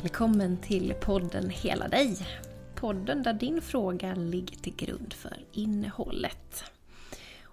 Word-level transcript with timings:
Välkommen 0.00 0.56
till 0.56 0.94
podden 1.00 1.50
Hela 1.50 1.88
dig. 1.88 2.16
Podden 2.74 3.22
där 3.22 3.32
din 3.32 3.62
fråga 3.62 4.14
ligger 4.14 4.56
till 4.56 4.76
grund 4.76 5.12
för 5.12 5.36
innehållet. 5.52 6.64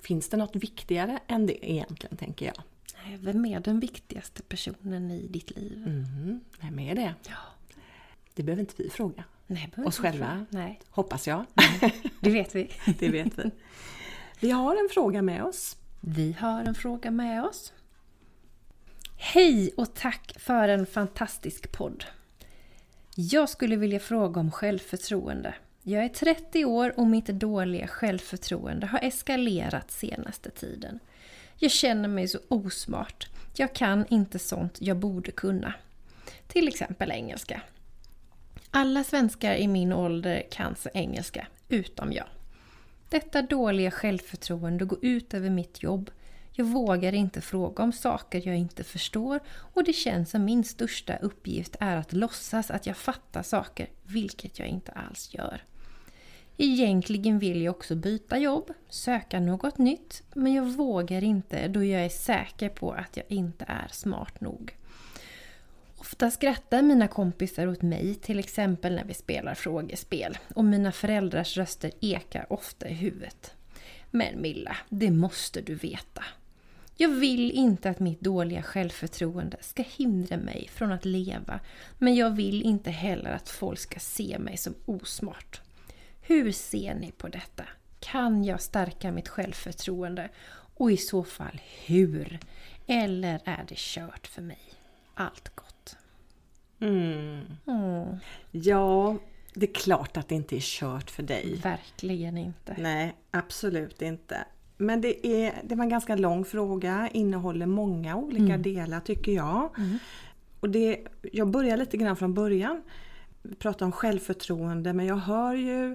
Finns 0.00 0.28
det 0.28 0.36
något 0.36 0.56
viktigare 0.56 1.18
än 1.26 1.46
det 1.46 1.70
egentligen 1.70 2.16
tänker 2.16 2.46
jag? 2.46 2.62
Vem 3.18 3.44
är 3.44 3.60
den 3.60 3.80
viktigaste 3.80 4.42
personen 4.42 5.10
i 5.10 5.26
ditt 5.26 5.50
liv? 5.50 5.84
Mm. 5.86 6.40
Vem 6.60 6.78
är 6.78 6.94
det? 6.94 7.14
Ja. 7.28 7.36
Det 8.34 8.42
behöver 8.42 8.60
inte 8.60 8.74
vi 8.76 8.90
fråga. 8.90 9.24
Nej, 9.46 9.70
oss 9.76 9.98
själva. 9.98 10.46
Nej. 10.50 10.80
Hoppas 10.90 11.26
jag. 11.26 11.44
Nej, 11.54 11.94
det 12.20 12.30
vet 12.30 12.54
vi. 12.54 12.70
det 12.98 13.08
vet 13.08 13.38
vi. 13.38 13.50
Vi 14.40 14.50
har 14.50 14.76
en 14.76 14.88
fråga 14.90 15.22
med 15.22 15.44
oss. 15.44 15.76
Vi 16.00 16.32
har 16.32 16.64
en 16.64 16.74
fråga 16.74 17.10
med 17.10 17.44
oss. 17.44 17.72
Hej 19.16 19.72
och 19.76 19.94
tack 19.94 20.34
för 20.38 20.68
en 20.68 20.86
fantastisk 20.86 21.72
podd. 21.72 22.04
Jag 23.14 23.48
skulle 23.48 23.76
vilja 23.76 24.00
fråga 24.00 24.40
om 24.40 24.50
självförtroende. 24.50 25.54
Jag 25.82 26.04
är 26.04 26.08
30 26.08 26.64
år 26.64 26.94
och 26.96 27.06
mitt 27.06 27.26
dåliga 27.26 27.86
självförtroende 27.86 28.86
har 28.86 28.98
eskalerat 29.02 29.90
senaste 29.90 30.50
tiden. 30.50 30.98
Jag 31.56 31.70
känner 31.70 32.08
mig 32.08 32.28
så 32.28 32.38
osmart. 32.48 33.28
Jag 33.56 33.74
kan 33.74 34.06
inte 34.08 34.38
sånt 34.38 34.76
jag 34.80 34.96
borde 34.96 35.30
kunna. 35.30 35.74
Till 36.46 36.68
exempel 36.68 37.10
engelska. 37.10 37.62
Alla 38.74 39.04
svenskar 39.04 39.54
i 39.54 39.68
min 39.68 39.92
ålder 39.92 40.42
kan 40.50 40.76
så 40.76 40.88
engelska, 40.94 41.46
utom 41.68 42.12
jag. 42.12 42.26
Detta 43.08 43.42
dåliga 43.42 43.90
självförtroende 43.90 44.84
går 44.84 44.98
ut 45.02 45.34
över 45.34 45.50
mitt 45.50 45.82
jobb. 45.82 46.10
Jag 46.52 46.64
vågar 46.64 47.12
inte 47.14 47.40
fråga 47.40 47.84
om 47.84 47.92
saker 47.92 48.42
jag 48.46 48.56
inte 48.56 48.84
förstår 48.84 49.40
och 49.46 49.84
det 49.84 49.92
känns 49.92 50.30
som 50.30 50.44
min 50.44 50.64
största 50.64 51.16
uppgift 51.16 51.76
är 51.80 51.96
att 51.96 52.12
låtsas 52.12 52.70
att 52.70 52.86
jag 52.86 52.96
fattar 52.96 53.42
saker, 53.42 53.88
vilket 54.02 54.58
jag 54.58 54.68
inte 54.68 54.92
alls 54.92 55.34
gör. 55.34 55.64
Egentligen 56.56 57.38
vill 57.38 57.62
jag 57.62 57.74
också 57.74 57.96
byta 57.96 58.38
jobb, 58.38 58.72
söka 58.88 59.40
något 59.40 59.78
nytt, 59.78 60.22
men 60.34 60.54
jag 60.54 60.64
vågar 60.64 61.24
inte 61.24 61.68
då 61.68 61.84
jag 61.84 62.04
är 62.04 62.08
säker 62.08 62.68
på 62.68 62.92
att 62.92 63.16
jag 63.16 63.26
inte 63.28 63.64
är 63.68 63.88
smart 63.90 64.40
nog. 64.40 64.76
Ofta 66.02 66.30
skrattar 66.30 66.82
mina 66.82 67.08
kompisar 67.08 67.66
åt 67.66 67.82
mig, 67.82 68.14
till 68.14 68.38
exempel 68.38 68.94
när 68.94 69.04
vi 69.04 69.14
spelar 69.14 69.54
frågespel. 69.54 70.38
Och 70.54 70.64
mina 70.64 70.92
föräldrars 70.92 71.56
röster 71.56 71.90
ekar 72.00 72.52
ofta 72.52 72.88
i 72.88 72.92
huvudet. 72.94 73.54
Men 74.10 74.42
Milla, 74.42 74.76
det 74.88 75.10
måste 75.10 75.60
du 75.60 75.74
veta. 75.74 76.24
Jag 76.96 77.08
vill 77.08 77.50
inte 77.50 77.90
att 77.90 78.00
mitt 78.00 78.20
dåliga 78.20 78.62
självförtroende 78.62 79.56
ska 79.60 79.82
hindra 79.82 80.36
mig 80.36 80.68
från 80.72 80.92
att 80.92 81.04
leva, 81.04 81.60
men 81.98 82.14
jag 82.14 82.30
vill 82.30 82.62
inte 82.62 82.90
heller 82.90 83.30
att 83.30 83.48
folk 83.48 83.78
ska 83.78 84.00
se 84.00 84.38
mig 84.38 84.56
som 84.56 84.74
osmart. 84.84 85.60
Hur 86.20 86.52
ser 86.52 86.94
ni 86.94 87.12
på 87.12 87.28
detta? 87.28 87.64
Kan 88.00 88.44
jag 88.44 88.60
stärka 88.60 89.12
mitt 89.12 89.28
självförtroende? 89.28 90.28
Och 90.74 90.92
i 90.92 90.96
så 90.96 91.24
fall 91.24 91.60
hur? 91.86 92.38
Eller 92.86 93.40
är 93.44 93.64
det 93.68 93.78
kört 93.78 94.26
för 94.26 94.42
mig? 94.42 94.62
Allt 95.14 95.54
gott. 95.54 95.71
Mm. 96.82 97.40
Mm. 97.66 98.16
Ja, 98.50 99.16
det 99.54 99.70
är 99.70 99.74
klart 99.74 100.16
att 100.16 100.28
det 100.28 100.34
inte 100.34 100.56
är 100.56 100.60
kört 100.60 101.10
för 101.10 101.22
dig. 101.22 101.60
Verkligen 101.62 102.38
inte. 102.38 102.76
Nej, 102.78 103.16
absolut 103.30 104.02
inte. 104.02 104.44
Men 104.76 105.00
det, 105.00 105.26
är, 105.26 105.54
det 105.64 105.74
var 105.74 105.84
en 105.84 105.90
ganska 105.90 106.16
lång 106.16 106.44
fråga, 106.44 107.08
innehåller 107.12 107.66
många 107.66 108.16
olika 108.16 108.42
mm. 108.44 108.62
delar 108.62 109.00
tycker 109.00 109.32
jag. 109.32 109.78
Mm. 109.78 109.98
Och 110.60 110.70
det, 110.70 111.00
jag 111.32 111.50
börjar 111.50 111.76
lite 111.76 111.96
grann 111.96 112.16
från 112.16 112.34
början. 112.34 112.82
Vi 113.42 113.54
pratar 113.54 113.86
om 113.86 113.92
självförtroende 113.92 114.92
men 114.92 115.06
jag 115.06 115.16
hör 115.16 115.54
ju 115.54 115.92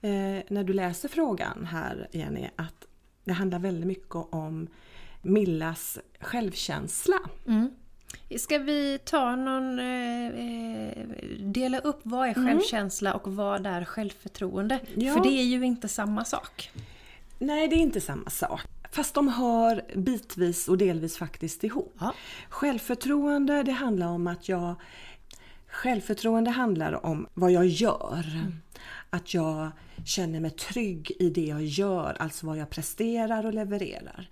eh, 0.00 0.42
när 0.48 0.64
du 0.64 0.72
läser 0.72 1.08
frågan 1.08 1.66
här 1.66 2.08
Jenny 2.12 2.48
att 2.56 2.86
det 3.24 3.32
handlar 3.32 3.58
väldigt 3.58 3.86
mycket 3.86 4.14
om 4.14 4.68
Millas 5.22 5.98
självkänsla. 6.20 7.18
Mm. 7.46 7.70
Ska 8.38 8.58
vi 8.58 8.98
ta 9.04 9.36
någon... 9.36 9.78
Eh, 9.78 10.26
eh, 10.26 11.06
dela 11.38 11.78
upp 11.78 12.00
vad 12.02 12.28
är 12.28 12.36
mm. 12.36 12.48
självkänsla 12.48 13.14
och 13.14 13.34
vad 13.34 13.66
är 13.66 13.84
självförtroende? 13.84 14.80
Ja. 14.94 15.14
För 15.14 15.22
det 15.22 15.30
är 15.30 15.44
ju 15.44 15.64
inte 15.64 15.88
samma 15.88 16.24
sak. 16.24 16.70
Nej, 17.38 17.68
det 17.68 17.76
är 17.76 17.80
inte 17.80 18.00
samma 18.00 18.30
sak. 18.30 18.60
Fast 18.92 19.14
de 19.14 19.28
hör 19.28 19.82
bitvis 19.96 20.68
och 20.68 20.78
delvis 20.78 21.16
faktiskt 21.16 21.64
ihop. 21.64 21.94
Ja. 22.00 22.14
Självförtroende, 22.48 23.62
det 23.62 23.72
handlar 23.72 24.06
om 24.06 24.26
att 24.26 24.48
jag... 24.48 24.74
Självförtroende 25.68 26.50
handlar 26.50 27.06
om 27.06 27.26
vad 27.34 27.52
jag 27.52 27.66
gör. 27.66 28.24
Mm. 28.34 28.54
Att 29.10 29.34
jag 29.34 29.70
känner 30.04 30.40
mig 30.40 30.50
trygg 30.50 31.12
i 31.18 31.30
det 31.30 31.46
jag 31.46 31.62
gör, 31.62 32.16
alltså 32.18 32.46
vad 32.46 32.58
jag 32.58 32.70
presterar 32.70 33.46
och 33.46 33.54
levererar. 33.54 34.28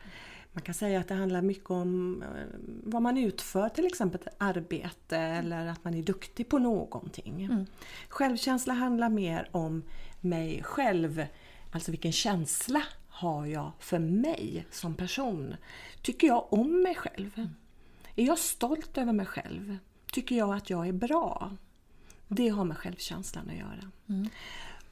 Man 0.59 0.63
kan 0.63 0.75
säga 0.75 1.01
att 1.01 1.09
det 1.09 1.15
handlar 1.15 1.43
mycket 1.43 1.71
om 1.71 2.23
eh, 2.23 2.29
vad 2.85 3.03
man 3.03 3.19
utför, 3.19 3.69
till 3.69 3.87
exempel 3.87 4.21
ett 4.21 4.35
arbete 4.39 5.17
eller 5.19 5.67
att 5.67 5.85
man 5.85 5.95
är 5.95 6.03
duktig 6.03 6.49
på 6.49 6.59
någonting. 6.59 7.45
Mm. 7.45 7.67
Självkänsla 8.09 8.75
handlar 8.75 9.09
mer 9.09 9.49
om 9.53 9.83
mig 10.21 10.63
själv, 10.63 11.27
alltså 11.73 11.91
vilken 11.91 12.13
känsla 12.13 12.83
har 13.09 13.47
jag 13.47 13.73
för 13.79 13.99
mig 13.99 14.67
som 14.71 14.95
person? 14.95 15.57
Tycker 16.03 16.27
jag 16.27 16.53
om 16.53 16.83
mig 16.83 16.95
själv? 16.95 17.31
Mm. 17.37 17.49
Är 18.17 18.25
jag 18.25 18.39
stolt 18.39 18.99
över 18.99 19.13
mig 19.13 19.27
själv? 19.27 19.79
Tycker 20.13 20.37
jag 20.37 20.55
att 20.55 20.71
jag 20.71 20.89
är 20.89 20.93
bra? 20.93 21.57
Det 22.29 22.49
har 22.49 22.65
med 22.65 22.79
självkänslan 22.79 23.51
att 23.51 23.57
göra. 23.57 23.91
Mm. 24.09 24.29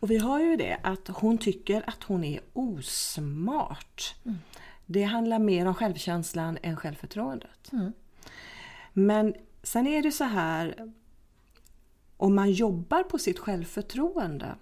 Och 0.00 0.10
vi 0.10 0.18
har 0.18 0.40
ju 0.40 0.56
det 0.56 0.78
att 0.82 1.08
hon 1.08 1.38
tycker 1.38 1.88
att 1.88 2.02
hon 2.02 2.24
är 2.24 2.40
osmart. 2.52 4.14
Mm. 4.24 4.38
Det 4.86 5.02
handlar 5.02 5.38
mer 5.38 5.66
om 5.66 5.74
självkänslan 5.74 6.58
än 6.62 6.76
självförtroendet. 6.76 7.72
Mm. 7.72 7.92
Men 8.92 9.34
sen 9.62 9.86
är 9.86 10.02
det 10.02 10.12
så 10.12 10.24
här 10.24 10.92
om 12.16 12.34
man 12.34 12.52
jobbar 12.52 13.02
på 13.02 13.18
sitt 13.18 13.38
självförtroende. 13.38 14.54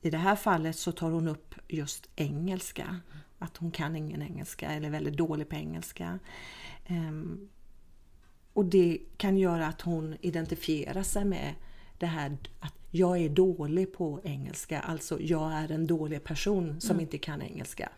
I 0.00 0.10
det 0.10 0.18
här 0.18 0.36
fallet 0.36 0.76
så 0.76 0.92
tar 0.92 1.10
hon 1.10 1.28
upp 1.28 1.54
just 1.68 2.08
engelska. 2.16 3.00
Att 3.38 3.56
hon 3.56 3.70
kan 3.70 3.96
ingen 3.96 4.22
engelska 4.22 4.70
eller 4.70 4.86
är 4.86 4.90
väldigt 4.90 5.16
dålig 5.16 5.48
på 5.48 5.56
engelska. 5.56 6.18
Um, 6.88 7.48
Och 8.52 8.64
det 8.64 8.98
kan 9.16 9.36
göra 9.36 9.66
att 9.66 9.80
hon 9.80 10.16
identifierar 10.20 11.02
sig 11.02 11.24
med 11.24 11.54
det 11.98 12.06
här 12.06 12.36
att 12.60 12.74
jag 12.90 13.18
är 13.18 13.28
dålig 13.28 13.92
på 13.92 14.20
engelska, 14.24 14.80
alltså 14.80 15.20
jag 15.20 15.52
är 15.52 15.72
en 15.72 15.86
dålig 15.86 16.24
person 16.24 16.80
som 16.80 16.90
mm. 16.90 17.00
inte 17.00 17.18
kan 17.18 17.42
engelska. 17.42 17.88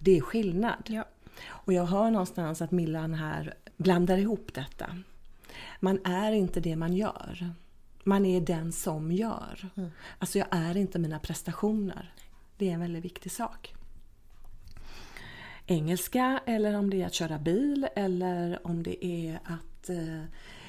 Det 0.00 0.16
är 0.16 0.20
skillnad. 0.20 0.82
Ja. 0.86 1.04
Och 1.46 1.72
jag 1.72 1.84
hör 1.84 2.10
någonstans 2.10 2.62
att 2.62 2.70
Millan 2.70 3.14
här 3.14 3.54
blandar 3.76 4.18
ihop 4.18 4.54
detta. 4.54 4.96
Man 5.80 6.00
är 6.04 6.32
inte 6.32 6.60
det 6.60 6.76
man 6.76 6.92
gör. 6.92 7.52
Man 8.04 8.26
är 8.26 8.40
den 8.40 8.72
som 8.72 9.12
gör. 9.12 9.70
Mm. 9.76 9.90
Alltså 10.18 10.38
jag 10.38 10.48
är 10.50 10.76
inte 10.76 10.98
mina 10.98 11.18
prestationer. 11.18 12.14
Det 12.56 12.68
är 12.68 12.74
en 12.74 12.80
väldigt 12.80 13.04
viktig 13.04 13.32
sak. 13.32 13.74
Engelska 15.66 16.40
eller 16.46 16.74
om 16.74 16.90
det 16.90 17.02
är 17.02 17.06
att 17.06 17.14
köra 17.14 17.38
bil 17.38 17.88
eller 17.96 18.66
om 18.66 18.82
det 18.82 19.06
är 19.06 19.40
att 19.44 19.88
eh, 19.88 20.22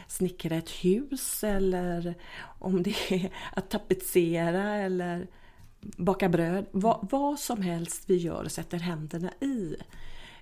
snickra 0.07 0.55
ett 0.55 0.69
hus 0.69 1.43
eller 1.43 2.15
om 2.59 2.83
det 2.83 3.11
är 3.11 3.29
att 3.53 3.69
tapetsera 3.69 4.75
eller 4.75 5.27
baka 5.81 6.29
bröd. 6.29 6.65
Vad, 6.71 7.07
vad 7.11 7.39
som 7.39 7.61
helst 7.61 8.03
vi 8.05 8.17
gör 8.17 8.43
och 8.43 8.51
sätter 8.51 8.77
händerna 8.77 9.33
i 9.41 9.75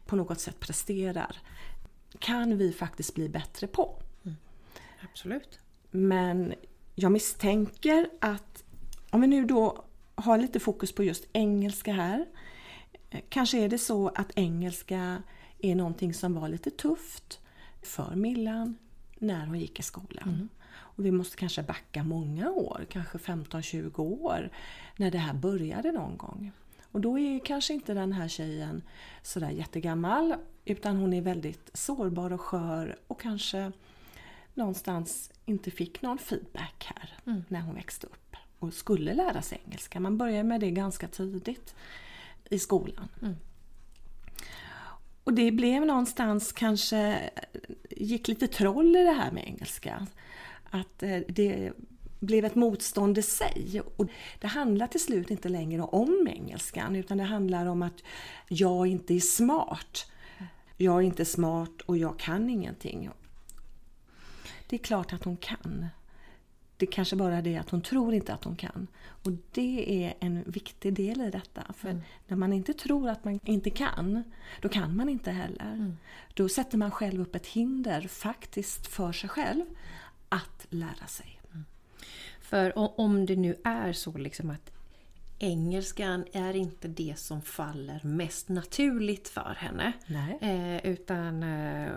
på 0.05 0.15
något 0.15 0.39
sätt 0.39 0.59
presterar 0.59 1.37
kan 2.19 2.57
vi 2.57 2.71
faktiskt 2.71 3.15
bli 3.15 3.29
bättre 3.29 3.67
på. 3.67 4.01
Mm. 4.23 4.37
Absolut. 5.11 5.59
Men 5.91 6.53
jag 6.95 7.11
misstänker 7.11 8.09
att 8.21 8.63
om 9.09 9.21
vi 9.21 9.27
nu 9.27 9.45
då 9.45 9.85
har 10.15 10.37
lite 10.37 10.59
fokus 10.59 10.91
på 10.91 11.03
just 11.03 11.25
engelska 11.33 11.93
här. 11.93 12.25
Kanske 13.29 13.57
är 13.57 13.69
det 13.69 13.77
så 13.77 14.07
att 14.07 14.31
engelska 14.35 15.23
är 15.59 15.75
någonting 15.75 16.13
som 16.13 16.33
var 16.33 16.47
lite 16.49 16.71
tufft 16.71 17.39
för 17.81 18.15
Millan 18.15 18.77
när 19.17 19.45
hon 19.45 19.59
gick 19.59 19.79
i 19.79 19.83
skolan. 19.83 20.29
Mm. 20.29 20.49
Och 20.99 21.05
vi 21.05 21.11
måste 21.11 21.37
kanske 21.37 21.63
backa 21.63 22.03
många 22.03 22.51
år, 22.51 22.85
kanske 22.89 23.17
15-20 23.17 23.99
år, 23.99 24.49
när 24.95 25.11
det 25.11 25.17
här 25.17 25.33
började 25.33 25.91
någon 25.91 26.17
gång. 26.17 26.51
Och 26.91 27.01
då 27.01 27.19
är 27.19 27.39
kanske 27.45 27.73
inte 27.73 27.93
den 27.93 28.13
här 28.13 28.27
tjejen 28.27 28.81
sådär 29.23 29.49
jättegammal 29.49 30.35
utan 30.65 30.97
hon 30.97 31.13
är 31.13 31.21
väldigt 31.21 31.69
sårbar 31.73 32.33
och 32.33 32.41
skör 32.41 32.99
och 33.07 33.21
kanske 33.21 33.71
någonstans 34.53 35.31
inte 35.45 35.71
fick 35.71 36.01
någon 36.01 36.17
feedback 36.17 36.91
här 36.95 37.17
mm. 37.25 37.43
när 37.47 37.61
hon 37.61 37.75
växte 37.75 38.07
upp 38.07 38.35
och 38.59 38.73
skulle 38.73 39.13
lära 39.13 39.41
sig 39.41 39.61
engelska. 39.65 39.99
Man 39.99 40.17
börjar 40.17 40.43
med 40.43 40.61
det 40.61 40.71
ganska 40.71 41.07
tidigt 41.07 41.75
i 42.49 42.59
skolan. 42.59 43.07
Mm. 43.21 43.35
Och 45.23 45.33
det 45.33 45.51
blev 45.51 45.85
någonstans 45.85 46.51
kanske, 46.51 47.29
gick 47.89 48.27
lite 48.27 48.47
troll 48.47 48.95
i 48.95 49.03
det 49.03 49.11
här 49.11 49.31
med 49.31 49.47
engelska. 49.47 50.07
Att 50.69 51.03
eh, 51.03 51.19
det 51.27 51.73
blev 52.19 52.45
ett 52.45 52.55
motstånd 52.55 53.17
i 53.17 53.21
sig. 53.21 53.81
Och 53.95 54.07
det 54.39 54.47
handlar 54.47 54.87
till 54.87 55.03
slut 55.03 55.31
inte 55.31 55.49
längre 55.49 55.81
om 55.81 56.27
engelskan 56.27 56.95
utan 56.95 57.17
det 57.17 57.23
handlar 57.23 57.65
om 57.65 57.81
att 57.81 58.03
jag 58.47 58.87
inte 58.87 59.13
är 59.13 59.19
smart. 59.19 60.11
Jag 60.77 60.97
är 60.97 61.01
inte 61.01 61.25
smart 61.25 61.81
och 61.85 61.97
jag 61.97 62.19
kan 62.19 62.49
ingenting. 62.49 63.09
Det 64.67 64.75
är 64.75 64.77
klart 64.77 65.13
att 65.13 65.23
hon 65.23 65.37
kan. 65.37 65.87
Det 66.77 66.85
är 66.85 66.91
kanske 66.91 67.15
bara 67.15 67.41
det 67.41 67.57
att 67.57 67.69
hon 67.69 67.81
tror 67.81 68.13
inte 68.13 68.33
att 68.33 68.43
hon 68.43 68.55
kan. 68.55 68.87
Och 69.23 69.31
det 69.51 70.05
är 70.05 70.13
en 70.19 70.43
viktig 70.43 70.93
del 70.93 71.21
i 71.21 71.29
detta. 71.29 71.73
För 71.73 71.89
mm. 71.89 72.01
när 72.27 72.37
man 72.37 72.53
inte 72.53 72.73
tror 72.73 73.09
att 73.09 73.25
man 73.25 73.39
inte 73.43 73.69
kan, 73.69 74.23
då 74.61 74.69
kan 74.69 74.95
man 74.95 75.09
inte 75.09 75.31
heller. 75.31 75.73
Mm. 75.73 75.97
Då 76.33 76.49
sätter 76.49 76.77
man 76.77 76.91
själv 76.91 77.21
upp 77.21 77.35
ett 77.35 77.47
hinder 77.47 78.01
faktiskt 78.01 78.87
för 78.87 79.11
sig 79.11 79.29
själv 79.29 79.65
att 80.29 80.65
lära 80.69 81.07
sig. 81.07 81.41
Mm. 81.51 81.65
För 82.41 82.99
om 82.99 83.25
det 83.25 83.35
nu 83.35 83.55
är 83.63 83.93
så 83.93 84.17
liksom 84.17 84.49
att 84.49 84.71
engelskan 85.39 86.25
är 86.33 86.55
inte 86.55 86.87
det 86.87 87.19
som 87.19 87.41
faller 87.41 87.99
mest 88.03 88.49
naturligt 88.49 89.27
för 89.29 89.55
henne. 89.57 89.93
Eh, 90.41 90.91
utan 90.91 91.43
eh, 91.43 91.91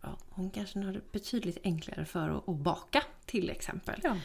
ja, 0.00 0.18
hon 0.28 0.50
kanske 0.50 0.78
har 0.78 0.92
det 0.92 1.12
betydligt 1.12 1.58
enklare 1.64 2.04
för 2.04 2.28
att, 2.28 2.48
att 2.48 2.56
baka 2.56 3.02
till 3.26 3.50
exempel. 3.50 4.00
Ja. 4.02 4.16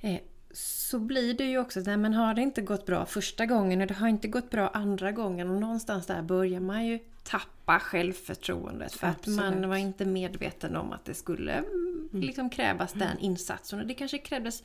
Eh, 0.00 0.20
så 0.58 0.98
blir 0.98 1.34
det 1.34 1.44
ju 1.44 1.58
också, 1.58 1.80
nej 1.80 1.96
men 1.96 2.14
har 2.14 2.34
det 2.34 2.42
inte 2.42 2.62
gått 2.62 2.86
bra 2.86 3.06
första 3.06 3.46
gången 3.46 3.80
och 3.80 3.86
det 3.86 3.94
har 3.94 4.08
inte 4.08 4.28
gått 4.28 4.50
bra 4.50 4.68
andra 4.68 5.12
gången 5.12 5.50
och 5.50 5.60
någonstans 5.60 6.06
där 6.06 6.22
börjar 6.22 6.60
man 6.60 6.86
ju 6.86 6.98
tappa 7.22 7.80
självförtroendet 7.80 8.92
för 8.92 9.06
Absolut. 9.06 9.40
att 9.40 9.54
man 9.54 9.68
var 9.68 9.76
inte 9.76 10.04
medveten 10.04 10.76
om 10.76 10.92
att 10.92 11.04
det 11.04 11.14
skulle 11.14 11.52
mm. 11.52 12.08
liksom 12.12 12.50
krävas 12.50 12.94
mm. 12.94 13.08
den 13.08 13.18
insatsen 13.18 13.80
och 13.80 13.86
det 13.86 13.94
kanske 13.94 14.18
krävdes 14.18 14.62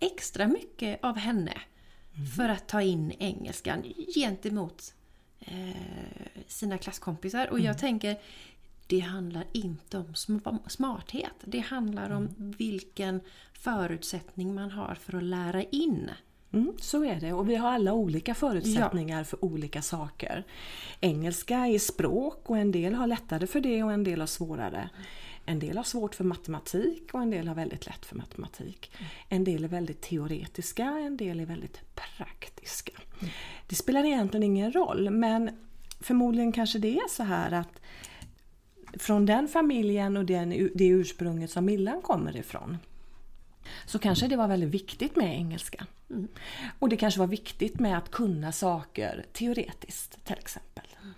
extra 0.00 0.46
mycket 0.46 1.04
av 1.04 1.16
henne 1.16 1.54
mm. 2.14 2.26
för 2.26 2.48
att 2.48 2.68
ta 2.68 2.82
in 2.82 3.12
engelskan 3.18 3.82
gentemot 4.14 4.94
eh, 5.40 6.36
sina 6.46 6.78
klasskompisar. 6.78 7.50
Och 7.50 7.58
jag 7.58 7.66
mm. 7.66 7.78
tänker, 7.78 8.20
det 8.86 9.00
handlar 9.00 9.44
inte 9.52 9.98
om 9.98 10.14
smarthet. 10.66 11.34
Det 11.44 11.60
handlar 11.60 12.10
om 12.10 12.26
mm. 12.26 12.50
vilken 12.58 13.20
förutsättning 13.60 14.54
man 14.54 14.70
har 14.70 14.94
för 14.94 15.16
att 15.16 15.22
lära 15.22 15.62
in. 15.62 16.10
Mm, 16.52 16.72
så 16.78 17.04
är 17.04 17.20
det 17.20 17.32
och 17.32 17.48
vi 17.50 17.56
har 17.56 17.68
alla 17.68 17.92
olika 17.92 18.34
förutsättningar 18.34 19.18
ja. 19.18 19.24
för 19.24 19.44
olika 19.44 19.82
saker. 19.82 20.44
Engelska 21.00 21.56
är 21.56 21.78
språk 21.78 22.50
och 22.50 22.58
en 22.58 22.72
del 22.72 22.94
har 22.94 23.06
lättare 23.06 23.46
för 23.46 23.60
det 23.60 23.82
och 23.82 23.92
en 23.92 24.04
del 24.04 24.20
har 24.20 24.26
svårare. 24.26 24.90
En 25.46 25.58
del 25.58 25.76
har 25.76 25.84
svårt 25.84 26.14
för 26.14 26.24
matematik 26.24 27.14
och 27.14 27.22
en 27.22 27.30
del 27.30 27.48
har 27.48 27.54
väldigt 27.54 27.86
lätt 27.86 28.06
för 28.06 28.16
matematik. 28.16 28.92
Mm. 28.98 29.10
En 29.28 29.44
del 29.44 29.64
är 29.64 29.68
väldigt 29.68 30.00
teoretiska, 30.00 30.84
en 30.84 31.16
del 31.16 31.40
är 31.40 31.46
väldigt 31.46 31.94
praktiska. 31.94 32.92
Mm. 33.20 33.32
Det 33.66 33.74
spelar 33.74 34.04
egentligen 34.04 34.42
ingen 34.42 34.72
roll 34.72 35.10
men 35.10 35.50
förmodligen 36.00 36.52
kanske 36.52 36.78
det 36.78 36.96
är 36.96 37.08
så 37.08 37.22
här 37.22 37.52
att 37.52 37.80
från 38.98 39.26
den 39.26 39.48
familjen 39.48 40.16
och 40.16 40.24
den, 40.24 40.70
det 40.74 40.86
ursprunget 40.86 41.50
som 41.50 41.64
Millan 41.64 42.02
kommer 42.02 42.36
ifrån 42.36 42.78
så 43.86 43.98
kanske 43.98 44.28
det 44.28 44.36
var 44.36 44.48
väldigt 44.48 44.70
viktigt 44.70 45.16
med 45.16 45.34
engelska. 45.34 45.86
Mm. 46.10 46.28
Och 46.78 46.88
det 46.88 46.96
kanske 46.96 47.20
var 47.20 47.26
viktigt 47.26 47.80
med 47.80 47.98
att 47.98 48.10
kunna 48.10 48.52
saker 48.52 49.26
teoretiskt 49.32 50.24
till 50.24 50.38
exempel. 50.38 50.84
Mm. 51.02 51.14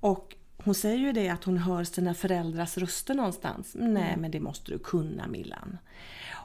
Och 0.00 0.36
hon 0.64 0.74
säger 0.74 0.98
ju 0.98 1.12
det 1.12 1.28
att 1.28 1.44
hon 1.44 1.58
hör 1.58 1.84
sina 1.84 2.14
föräldrars 2.14 2.78
röster 2.78 3.14
någonstans. 3.14 3.72
Nej 3.74 4.16
men 4.16 4.30
det 4.30 4.40
måste 4.40 4.72
du 4.72 4.78
kunna 4.78 5.26
Millan. 5.26 5.78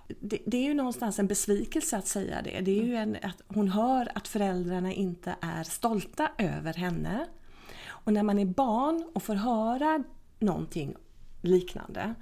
Det, 0.08 0.40
det, 0.46 0.58
är 0.58 0.64
ju 0.64 0.74
någonstans 0.74 1.20
en 1.20 1.28
besvikelse 1.28 1.98
att 1.98 2.08
säga 2.08 2.42
det. 2.42 2.60
Det 2.62 2.80
är 2.80 2.84
ju 2.84 2.96
en, 2.96 3.18
att 3.22 3.42
hon 3.48 3.70
hör 3.70 4.12
att 4.16 4.28
föräldrarna 4.28 4.94
inte 4.94 5.36
är 5.42 5.64
stolta 5.64 6.32
över 6.38 6.74
henne. 6.74 7.26
Och 7.86 8.14
när 8.14 8.24
man 8.24 8.40
är 8.40 8.46
barn 8.46 9.10
och 9.14 9.24
får 9.24 9.36
höra 9.36 10.04
någonting 10.40 10.96
liknande 11.42 12.16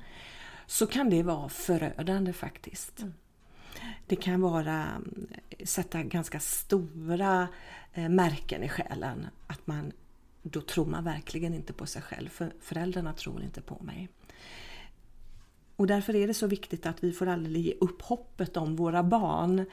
så 0.71 0.87
kan 0.87 1.09
det 1.09 1.23
vara 1.23 1.49
förödande 1.49 2.33
faktiskt. 2.33 2.99
Mm. 2.99 3.13
Det 4.07 4.15
kan 4.15 4.41
vara 4.41 5.01
sätta 5.63 6.03
ganska 6.03 6.39
stora 6.39 7.47
eh, 7.93 8.09
märken 8.09 8.63
i 8.63 8.69
själen. 8.69 9.27
Att 9.47 9.67
man, 9.67 9.91
då 10.41 10.61
tror 10.61 10.85
man 10.85 11.03
verkligen 11.03 11.53
inte 11.53 11.73
på 11.73 11.85
sig 11.85 12.01
själv, 12.01 12.29
för 12.29 12.53
föräldrarna 12.61 13.13
tror 13.13 13.43
inte 13.43 13.61
på 13.61 13.83
mig. 13.83 14.09
Och 15.75 15.87
därför 15.87 16.15
är 16.15 16.27
det 16.27 16.33
så 16.33 16.47
viktigt 16.47 16.85
att 16.85 17.03
vi 17.03 17.11
får 17.11 17.27
aldrig 17.27 17.65
ge 17.65 17.73
upp 17.81 18.01
hoppet 18.01 18.57
om 18.57 18.75
våra 18.75 19.03
barn. 19.03 19.65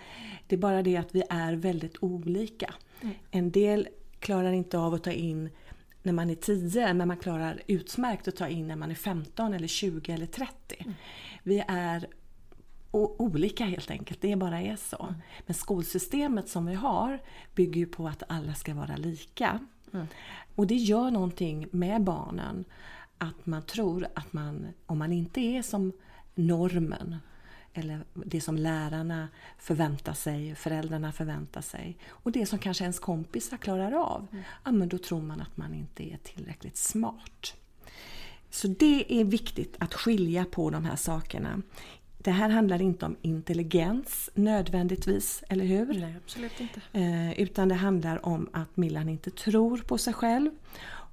Det 0.47 0.55
är 0.55 0.61
bara 0.61 0.83
det 0.83 0.97
att 0.97 1.14
vi 1.14 1.23
är 1.31 1.52
väldigt 1.52 1.97
olika. 2.00 2.75
Mm. 3.00 3.14
En 3.31 3.50
del 3.50 3.88
klarar 4.21 4.52
inte 4.52 4.78
av 4.78 4.95
att 4.95 5.05
ta 5.05 5.12
in 5.12 5.50
när 6.02 6.12
man 6.12 6.31
är 6.31 6.35
10 6.35 6.95
men 6.95 7.09
man 7.09 7.17
klarar 7.17 7.62
utmärkt 7.67 8.28
att 8.28 8.37
ta 8.37 8.49
in 8.49 8.69
när 8.69 8.76
man 8.76 8.90
är 8.90 8.95
15 8.95 9.55
eller 9.55 9.69
20 9.69 10.12
eller 10.12 10.26
30. 10.26 10.76
Mm. 10.78 10.95
Vi 11.43 11.64
är 11.69 12.07
olika 12.90 13.64
helt 13.64 13.90
enkelt, 13.90 14.21
det 14.21 14.37
bara 14.37 14.61
är 14.61 14.76
så. 14.76 15.02
Mm. 15.02 15.14
Men 15.47 15.55
skolsystemet 15.55 16.49
som 16.49 16.67
vi 16.67 16.75
har 16.75 17.19
bygger 17.55 17.81
ju 17.81 17.87
på 17.87 18.09
att 18.09 18.23
alla 18.28 18.55
ska 18.55 18.75
vara 18.75 18.97
lika. 18.97 19.61
Mm. 19.93 20.07
Och 20.55 20.67
det 20.67 20.75
gör 20.75 21.11
någonting 21.11 21.67
med 21.71 22.02
barnen 22.02 22.64
att 23.19 23.47
man 23.47 23.62
tror 23.62 24.07
att 24.14 24.33
man, 24.33 24.67
om 24.87 24.99
man 24.99 25.12
inte 25.12 25.40
är 25.40 25.62
som 25.62 25.93
normen 26.35 27.17
eller 27.79 28.05
det 28.15 28.41
som 28.41 28.57
lärarna 28.57 29.29
förväntar 29.59 30.13
sig, 30.13 30.55
föräldrarna 30.55 31.13
förväntar 31.13 31.61
sig 31.61 31.97
och 32.09 32.33
det 32.33 32.47
som 32.47 32.59
kanske 32.59 32.85
ens 32.85 32.99
kompisar 32.99 33.57
klarar 33.57 33.93
av, 33.93 34.27
mm. 34.33 34.45
ja, 34.65 34.73
men 34.73 34.89
då 34.89 34.99
tror 34.99 35.23
man 35.23 35.41
att 35.41 35.57
man 35.57 35.75
inte 35.75 36.13
är 36.13 36.17
tillräckligt 36.17 36.77
smart. 36.77 37.55
Så 38.51 38.69
det 38.69 39.21
är 39.21 39.25
viktigt 39.25 39.77
att 39.79 39.95
skilja 39.95 40.45
på 40.45 40.71
de 40.71 40.85
här 40.85 40.97
sakerna. 40.97 41.63
Det 42.19 42.31
här 42.31 42.49
handlar 42.49 42.83
inte 42.83 43.07
om 43.07 43.17
intelligens 43.23 44.31
nödvändigtvis, 44.35 45.45
eller 45.49 45.65
hur? 45.65 45.95
Nej, 45.95 46.15
absolut 46.25 46.61
inte. 46.61 46.81
Eh, 46.93 47.41
utan 47.41 47.69
det 47.69 47.75
handlar 47.75 48.27
om 48.27 48.49
att 48.53 48.77
Millan 48.77 49.09
inte 49.09 49.31
tror 49.31 49.79
på 49.79 49.99
sig 49.99 50.13
själv 50.13 50.51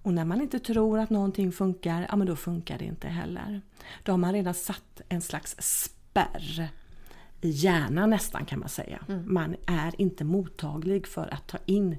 Och 0.06 0.14
när 0.14 0.26
man 0.26 0.42
inte 0.42 0.60
tror 0.60 1.00
att 1.00 1.10
någonting 1.10 1.52
funkar, 1.52 2.08
ja 2.10 2.16
men 2.16 2.28
då 2.28 2.36
funkar 2.36 2.78
det 2.78 2.86
inte 2.86 3.08
heller. 3.08 3.62
Då 4.04 4.12
har 4.12 4.18
man 4.18 4.34
redan 4.34 4.54
satt 4.54 5.02
en 5.10 5.22
slags 5.22 5.56
spärr 6.16 6.70
i 7.42 7.50
hjärnan 7.50 8.10
nästan 8.10 8.46
kan 8.46 8.60
man 8.60 8.70
säga. 8.70 9.00
Mm. 9.08 9.34
Man 9.34 9.56
är 9.68 10.02
inte 10.02 10.24
mottaglig 10.24 11.08
för 11.08 11.34
att 11.34 11.48
ta 11.48 11.58
in 11.66 11.98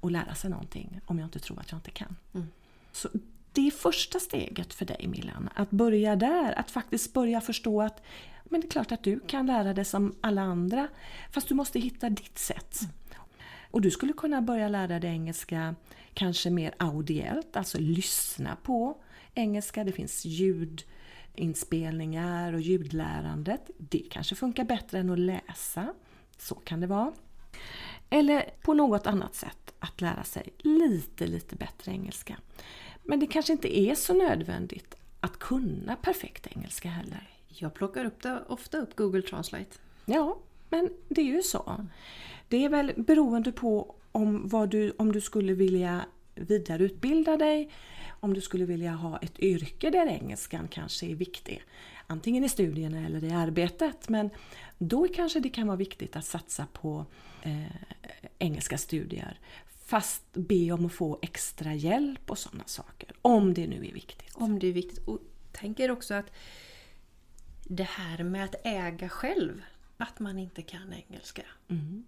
och 0.00 0.10
lära 0.10 0.34
sig 0.34 0.50
någonting 0.50 1.00
om 1.06 1.18
jag 1.18 1.26
inte 1.26 1.38
tror 1.38 1.60
att 1.60 1.70
jag 1.70 1.78
inte 1.78 1.90
kan. 1.90 2.16
Mm. 2.34 2.46
Så 2.92 3.08
det 3.52 3.66
är 3.66 3.70
första 3.70 4.20
steget 4.20 4.74
för 4.74 4.84
dig 4.84 5.06
Millan, 5.08 5.48
att 5.54 5.70
börja 5.70 6.16
där, 6.16 6.58
att 6.58 6.70
faktiskt 6.70 7.12
börja 7.12 7.40
förstå 7.40 7.82
att 7.82 8.02
men 8.44 8.60
det 8.60 8.66
är 8.66 8.70
klart 8.70 8.92
att 8.92 9.04
du 9.04 9.20
kan 9.20 9.46
lära 9.46 9.74
dig 9.74 9.84
som 9.84 10.14
alla 10.20 10.42
andra, 10.42 10.88
fast 11.30 11.48
du 11.48 11.54
måste 11.54 11.78
hitta 11.80 12.10
ditt 12.10 12.38
sätt. 12.38 12.80
Mm. 12.80 12.92
Och 13.70 13.80
du 13.80 13.90
skulle 13.90 14.12
kunna 14.12 14.42
börja 14.42 14.68
lära 14.68 15.00
dig 15.00 15.10
engelska 15.10 15.74
kanske 16.14 16.50
mer 16.50 16.74
audiellt, 16.76 17.56
alltså 17.56 17.78
lyssna 17.78 18.56
på 18.62 18.98
engelska. 19.34 19.84
Det 19.84 19.92
finns 19.92 20.24
ljudinspelningar 21.38 22.52
och 22.52 22.60
ljudlärandet. 22.60 23.70
Det 23.78 24.02
kanske 24.10 24.34
funkar 24.34 24.64
bättre 24.64 24.98
än 24.98 25.10
att 25.10 25.18
läsa. 25.18 25.94
Så 26.38 26.54
kan 26.54 26.80
det 26.80 26.86
vara. 26.86 27.12
Eller 28.10 28.50
på 28.62 28.74
något 28.74 29.06
annat 29.06 29.34
sätt 29.34 29.74
att 29.78 30.00
lära 30.00 30.24
sig 30.24 30.48
lite, 30.58 31.26
lite 31.26 31.56
bättre 31.56 31.92
engelska. 31.92 32.36
Men 33.02 33.20
det 33.20 33.26
kanske 33.26 33.52
inte 33.52 33.78
är 33.78 33.94
så 33.94 34.14
nödvändigt 34.14 34.94
att 35.20 35.38
kunna 35.38 35.96
perfekt 35.96 36.46
engelska 36.46 36.88
heller. 36.88 37.28
Jag 37.48 37.74
plockar 37.74 38.04
upp 38.04 38.22
det, 38.22 38.42
ofta 38.48 38.78
upp 38.78 38.96
Google 38.96 39.22
Translate. 39.22 39.78
Ja, 40.04 40.38
men 40.70 40.90
det 41.08 41.20
är 41.20 41.24
ju 41.24 41.42
så. 41.42 41.86
Det 42.48 42.64
är 42.64 42.68
väl 42.68 42.92
beroende 42.96 43.52
på 43.52 43.94
om, 44.12 44.48
vad 44.48 44.68
du, 44.68 44.92
om 44.98 45.12
du 45.12 45.20
skulle 45.20 45.54
vilja 45.54 46.04
vidareutbilda 46.34 47.36
dig, 47.36 47.70
om 48.20 48.34
du 48.34 48.40
skulle 48.40 48.64
vilja 48.64 48.92
ha 48.92 49.18
ett 49.18 49.38
yrke 49.38 49.90
där 49.90 50.06
engelskan 50.06 50.68
kanske 50.68 51.06
är 51.06 51.14
viktig. 51.14 51.62
Antingen 52.06 52.44
i 52.44 52.48
studierna 52.48 53.06
eller 53.06 53.24
i 53.24 53.30
arbetet. 53.30 54.08
Men 54.08 54.30
då 54.78 55.08
kanske 55.08 55.40
det 55.40 55.48
kan 55.48 55.66
vara 55.66 55.76
viktigt 55.76 56.16
att 56.16 56.24
satsa 56.24 56.66
på 56.72 57.06
eh, 57.42 57.76
engelska 58.38 58.78
studier. 58.78 59.40
Fast 59.84 60.22
be 60.32 60.72
om 60.72 60.86
att 60.86 60.92
få 60.92 61.18
extra 61.22 61.74
hjälp 61.74 62.30
och 62.30 62.38
sådana 62.38 62.64
saker. 62.66 63.12
Om 63.22 63.54
det 63.54 63.66
nu 63.66 63.76
är 63.76 63.92
viktigt. 63.92 64.34
Om 64.34 64.58
det 64.58 64.66
är 64.66 64.72
viktigt. 64.72 65.08
Och 65.08 65.18
tänker 65.52 65.90
också 65.90 66.14
att 66.14 66.32
det 67.64 67.88
här 67.88 68.24
med 68.24 68.44
att 68.44 68.54
äga 68.64 69.08
själv, 69.08 69.62
att 69.96 70.18
man 70.18 70.38
inte 70.38 70.62
kan 70.62 70.92
engelska. 70.92 71.42
Mm. 71.68 72.04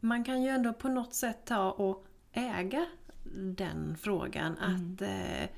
Man 0.00 0.24
kan 0.24 0.42
ju 0.42 0.48
ändå 0.48 0.72
på 0.72 0.88
något 0.88 1.14
sätt 1.14 1.38
ta 1.44 1.70
och 1.70 2.06
äga 2.32 2.86
den 3.34 3.96
frågan. 3.96 4.56
Mm. 4.56 4.74
Att 4.74 5.02
eh, 5.02 5.48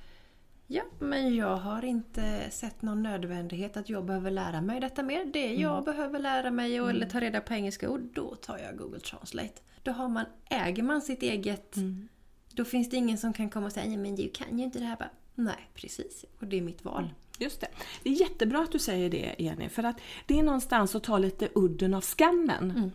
ja, 0.66 0.82
men 0.98 1.34
jag 1.34 1.56
har 1.56 1.84
inte 1.84 2.50
sett 2.50 2.82
någon 2.82 3.02
nödvändighet 3.02 3.76
att 3.76 3.88
jag 3.88 4.04
behöver 4.04 4.30
lära 4.30 4.60
mig 4.60 4.80
detta 4.80 5.02
mer. 5.02 5.24
Det 5.24 5.46
mm. 5.46 5.60
jag 5.60 5.84
behöver 5.84 6.18
lära 6.18 6.50
mig 6.50 6.80
och, 6.80 6.90
eller 6.90 7.00
mm. 7.00 7.10
ta 7.10 7.20
reda 7.20 7.40
på 7.40 7.54
engelska 7.54 7.90
och 7.90 8.00
då 8.00 8.34
tar 8.34 8.58
jag 8.58 8.76
Google 8.76 9.00
Translate. 9.00 9.60
Då 9.82 9.92
har 9.92 10.08
man, 10.08 10.24
äger 10.50 10.82
man 10.82 11.02
sitt 11.02 11.22
eget... 11.22 11.76
Mm. 11.76 12.08
Då 12.52 12.64
finns 12.64 12.90
det 12.90 12.96
ingen 12.96 13.18
som 13.18 13.32
kan 13.32 13.50
komma 13.50 13.66
och 13.66 13.72
säga 13.72 13.98
men 13.98 14.16
du 14.16 14.30
kan 14.30 14.58
ju 14.58 14.64
inte 14.64 14.78
det 14.78 14.84
här. 14.84 14.96
Bara, 14.96 15.10
Nej, 15.34 15.70
precis. 15.74 16.24
Och 16.38 16.46
det 16.46 16.56
är 16.56 16.62
mitt 16.62 16.84
val. 16.84 17.10
Just 17.40 17.60
det. 17.60 17.68
Det 18.02 18.10
är 18.10 18.14
jättebra 18.14 18.62
att 18.62 18.72
du 18.72 18.78
säger 18.78 19.10
det 19.10 19.34
Jenny, 19.38 19.68
för 19.68 19.82
att 19.82 20.00
det 20.26 20.38
är 20.38 20.42
någonstans 20.42 20.94
att 20.94 21.02
ta 21.02 21.18
lite 21.18 21.48
udden 21.54 21.94
av 21.94 22.00
skammen. 22.00 22.70
Mm. 22.70 22.90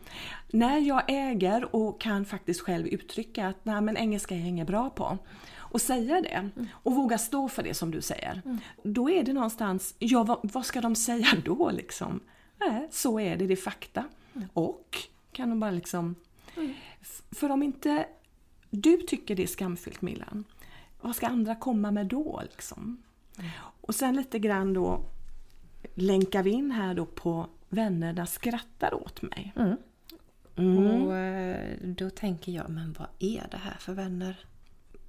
När 0.52 0.78
jag 0.78 1.04
äger 1.08 1.75
och 1.75 2.02
kan 2.02 2.25
faktiskt 2.25 2.62
själv 2.62 2.88
uttrycka 2.88 3.48
att 3.48 3.66
Nej, 3.66 3.82
men 3.82 3.98
engelska 3.98 4.36
är 4.36 4.40
jag 4.40 4.48
inget 4.48 4.68
bra 4.68 4.90
på 4.90 5.18
och 5.58 5.82
säga 5.82 6.22
det 6.22 6.28
mm. 6.28 6.68
och 6.72 6.96
våga 6.96 7.18
stå 7.18 7.50
för 7.50 7.64
det 7.64 7.74
som 7.74 7.92
du 7.92 8.02
säger. 8.02 8.42
Mm. 8.46 8.58
Då 8.84 9.10
är 9.10 9.24
det 9.24 9.34
någonstans, 9.34 9.96
ja 10.00 10.24
vad, 10.24 10.40
vad, 10.44 10.66
ska 10.66 10.82
de 10.82 10.96
säga 10.96 11.28
då 11.46 11.72
liksom? 11.72 12.20
Nej, 12.58 12.88
så 12.92 13.20
är 13.20 13.38
det, 13.38 13.48
det 13.48 13.54
är 13.54 13.58
fakta. 13.58 14.04
Mm. 14.36 14.48
Och 14.54 14.98
kan 15.32 15.50
de 15.50 15.60
bara 15.60 15.72
liksom... 15.72 16.16
Mm. 16.58 16.74
För 17.32 17.50
om 17.50 17.64
inte 17.64 18.06
du 18.70 18.98
tycker 18.98 19.36
det 19.36 19.44
är 19.44 19.48
skamfyllt 19.48 20.02
Millan, 20.02 20.44
vad 21.02 21.16
ska 21.16 21.28
andra 21.28 21.56
komma 21.56 21.92
med 21.92 22.06
då 22.06 22.42
liksom? 22.52 23.05
Och 23.82 23.96
sen 23.96 24.15
lite 24.15 24.39
grann 24.39 24.74
då 24.74 25.01
länkar 25.96 26.44
vi 26.44 26.50
in 26.50 26.72
här 26.72 26.94
då 26.94 27.06
på 27.06 27.48
Vännerna 27.70 28.25
skrattar 28.25 28.94
åt 28.94 29.22
mig. 29.22 29.54
Mm. 29.56 29.77
Mm. 30.56 31.01
Och 31.01 31.15
eh, 31.15 31.77
då 31.82 32.10
tänker 32.10 32.51
jag, 32.51 32.70
men 32.70 32.96
vad 33.00 33.08
är 33.20 33.48
det 33.51 33.58
här 33.58 33.77
för 33.80 33.94
vänner? 33.94 34.46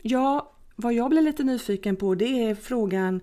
Ja, 0.03 0.53
vad 0.77 0.95
jag 0.95 1.11
blir 1.11 1.23
lite 1.23 1.45
nyfiken 1.45 1.97
på 1.97 2.15
det 2.15 2.45
är 2.45 2.55
frågan 2.55 3.21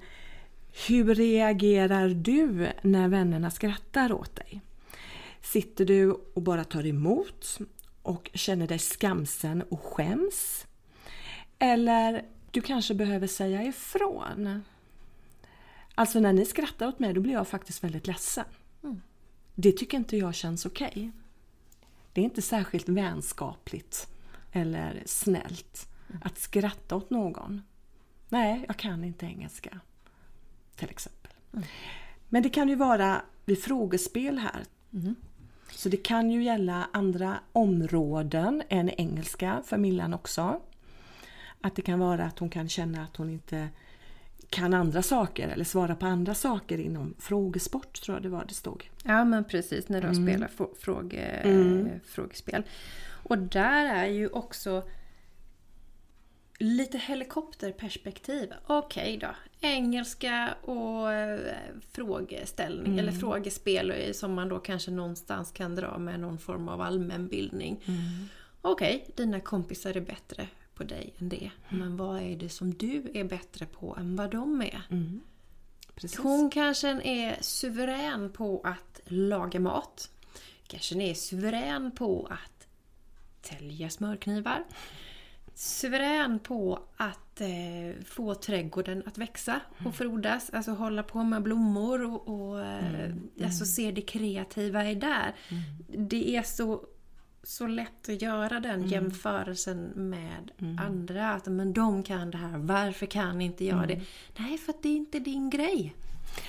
Hur 0.87 1.15
reagerar 1.15 2.09
du 2.09 2.67
när 2.81 3.07
vännerna 3.07 3.51
skrattar 3.51 4.13
åt 4.13 4.35
dig? 4.35 4.61
Sitter 5.41 5.85
du 5.85 6.11
och 6.11 6.41
bara 6.41 6.63
tar 6.63 6.85
emot 6.85 7.59
och 8.01 8.31
känner 8.33 8.67
dig 8.67 8.79
skamsen 8.79 9.61
och 9.61 9.83
skäms? 9.83 10.67
Eller 11.59 12.25
du 12.51 12.61
kanske 12.61 12.93
behöver 12.93 13.27
säga 13.27 13.63
ifrån? 13.63 14.63
Alltså 15.95 16.19
när 16.19 16.33
ni 16.33 16.45
skrattar 16.45 16.87
åt 16.87 16.99
mig 16.99 17.13
då 17.13 17.21
blir 17.21 17.33
jag 17.33 17.47
faktiskt 17.47 17.83
väldigt 17.83 18.07
ledsen. 18.07 18.45
Mm. 18.83 19.01
Det 19.55 19.71
tycker 19.71 19.97
inte 19.97 20.17
jag 20.17 20.35
känns 20.35 20.65
okej. 20.65 20.87
Okay. 20.87 21.11
Det 22.13 22.21
är 22.21 22.25
inte 22.25 22.41
särskilt 22.41 22.89
vänskapligt 22.89 24.07
eller 24.51 25.03
snällt 25.05 25.87
mm. 26.09 26.21
att 26.25 26.37
skratta 26.37 26.95
åt 26.95 27.09
någon. 27.09 27.61
Nej, 28.29 28.65
jag 28.67 28.77
kan 28.77 29.03
inte 29.03 29.25
engelska. 29.25 29.79
Till 30.75 30.89
exempel. 30.89 31.31
Mm. 31.53 31.65
Men 32.29 32.43
det 32.43 32.49
kan 32.49 32.69
ju 32.69 32.75
vara 32.75 33.21
vid 33.45 33.63
frågespel 33.63 34.37
här. 34.37 34.63
Mm. 34.93 35.15
Så 35.71 35.89
det 35.89 35.97
kan 35.97 36.31
ju 36.31 36.43
gälla 36.43 36.89
andra 36.93 37.39
områden 37.51 38.63
än 38.69 38.89
engelska 38.89 39.63
för 39.65 39.77
Millan 39.77 40.13
också. 40.13 40.61
Att 41.61 41.75
det 41.75 41.81
kan 41.81 41.99
vara 41.99 42.25
att 42.25 42.39
hon 42.39 42.49
kan 42.49 42.69
känna 42.69 43.03
att 43.03 43.15
hon 43.15 43.29
inte 43.29 43.69
kan 44.53 44.73
andra 44.73 45.01
saker 45.01 45.47
eller 45.47 45.63
svara 45.63 45.95
på 45.95 46.05
andra 46.05 46.35
saker 46.35 46.77
inom 46.77 47.13
frågesport 47.19 48.01
tror 48.01 48.15
jag 48.15 48.23
det 48.23 48.29
var 48.29 48.45
det 48.47 48.53
stod. 48.53 48.89
Ja 49.03 49.23
men 49.23 49.43
precis, 49.43 49.89
när 49.89 50.01
de 50.01 50.07
mm. 50.07 50.27
spelar 50.27 50.75
fråge, 50.79 51.21
mm. 51.21 51.89
frågespel. 52.05 52.63
Och 53.23 53.37
där 53.37 53.95
är 53.95 54.05
ju 54.05 54.27
också 54.27 54.83
lite 56.59 56.97
helikopterperspektiv. 56.97 58.53
Okej 58.67 59.17
okay 59.17 59.17
då, 59.17 59.35
engelska 59.67 60.55
och 60.61 61.13
eh, 61.13 61.39
frågeställning 61.91 62.93
mm. 62.93 62.99
eller 62.99 63.11
frågespel 63.11 64.13
som 64.13 64.33
man 64.33 64.49
då 64.49 64.59
kanske 64.59 64.91
någonstans 64.91 65.51
kan 65.51 65.75
dra 65.75 65.97
med 65.97 66.19
någon 66.19 66.37
form 66.37 66.67
av 66.67 66.81
allmänbildning. 66.81 67.83
Mm. 67.85 68.01
Okej, 68.61 68.95
okay, 68.95 69.25
dina 69.25 69.39
kompisar 69.39 69.97
är 69.97 70.01
bättre 70.01 70.47
på 70.75 70.83
dig 70.83 71.13
än 71.19 71.29
det. 71.29 71.51
Men 71.69 71.97
vad 71.97 72.21
är 72.21 72.35
det 72.35 72.49
som 72.49 72.73
du 72.73 73.11
är 73.13 73.23
bättre 73.23 73.65
på 73.65 73.95
än 73.95 74.15
vad 74.15 74.31
de 74.31 74.61
är? 74.61 74.81
Mm. 74.89 75.21
Hon 76.17 76.49
kanske 76.49 76.89
är 77.03 77.37
suverän 77.41 78.31
på 78.31 78.61
att 78.63 79.01
laga 79.05 79.59
mat. 79.59 80.09
Kanske 80.67 81.03
är 81.03 81.13
suverän 81.13 81.91
på 81.91 82.27
att 82.31 82.67
tälja 83.41 83.89
smörknivar. 83.89 84.63
Suverän 85.55 86.39
på 86.39 86.79
att 86.97 87.41
eh, 87.41 88.03
få 88.05 88.35
trädgården 88.35 89.03
att 89.05 89.17
växa 89.17 89.59
och 89.69 89.81
mm. 89.81 89.93
frodas. 89.93 90.49
Alltså 90.53 90.71
hålla 90.71 91.03
på 91.03 91.23
med 91.23 91.43
blommor 91.43 92.03
och, 92.03 92.27
och 92.27 92.61
eh, 92.61 93.05
mm. 93.05 93.29
alltså 93.43 93.65
se 93.65 93.91
det 93.91 94.01
kreativa 94.01 94.89
i 94.89 94.95
där. 94.95 95.35
Mm. 95.49 96.07
Det 96.09 96.35
är 96.35 96.43
så 96.43 96.85
så 97.43 97.67
lätt 97.67 98.09
att 98.09 98.21
göra 98.21 98.59
den 98.59 98.75
mm. 98.75 98.87
jämförelsen 98.87 99.91
med 99.95 100.51
mm. 100.57 100.79
andra. 100.79 101.33
Att 101.33 101.45
men 101.45 101.73
de 101.73 102.03
kan 102.03 102.31
det 102.31 102.37
här, 102.37 102.57
varför 102.57 103.05
kan 103.05 103.41
inte 103.41 103.65
jag 103.65 103.83
mm. 103.83 103.87
det? 103.87 104.01
Nej, 104.37 104.57
för 104.57 104.73
att 104.73 104.83
det 104.83 104.89
är 104.89 104.95
inte 104.95 105.19
din 105.19 105.49
grej. 105.49 105.95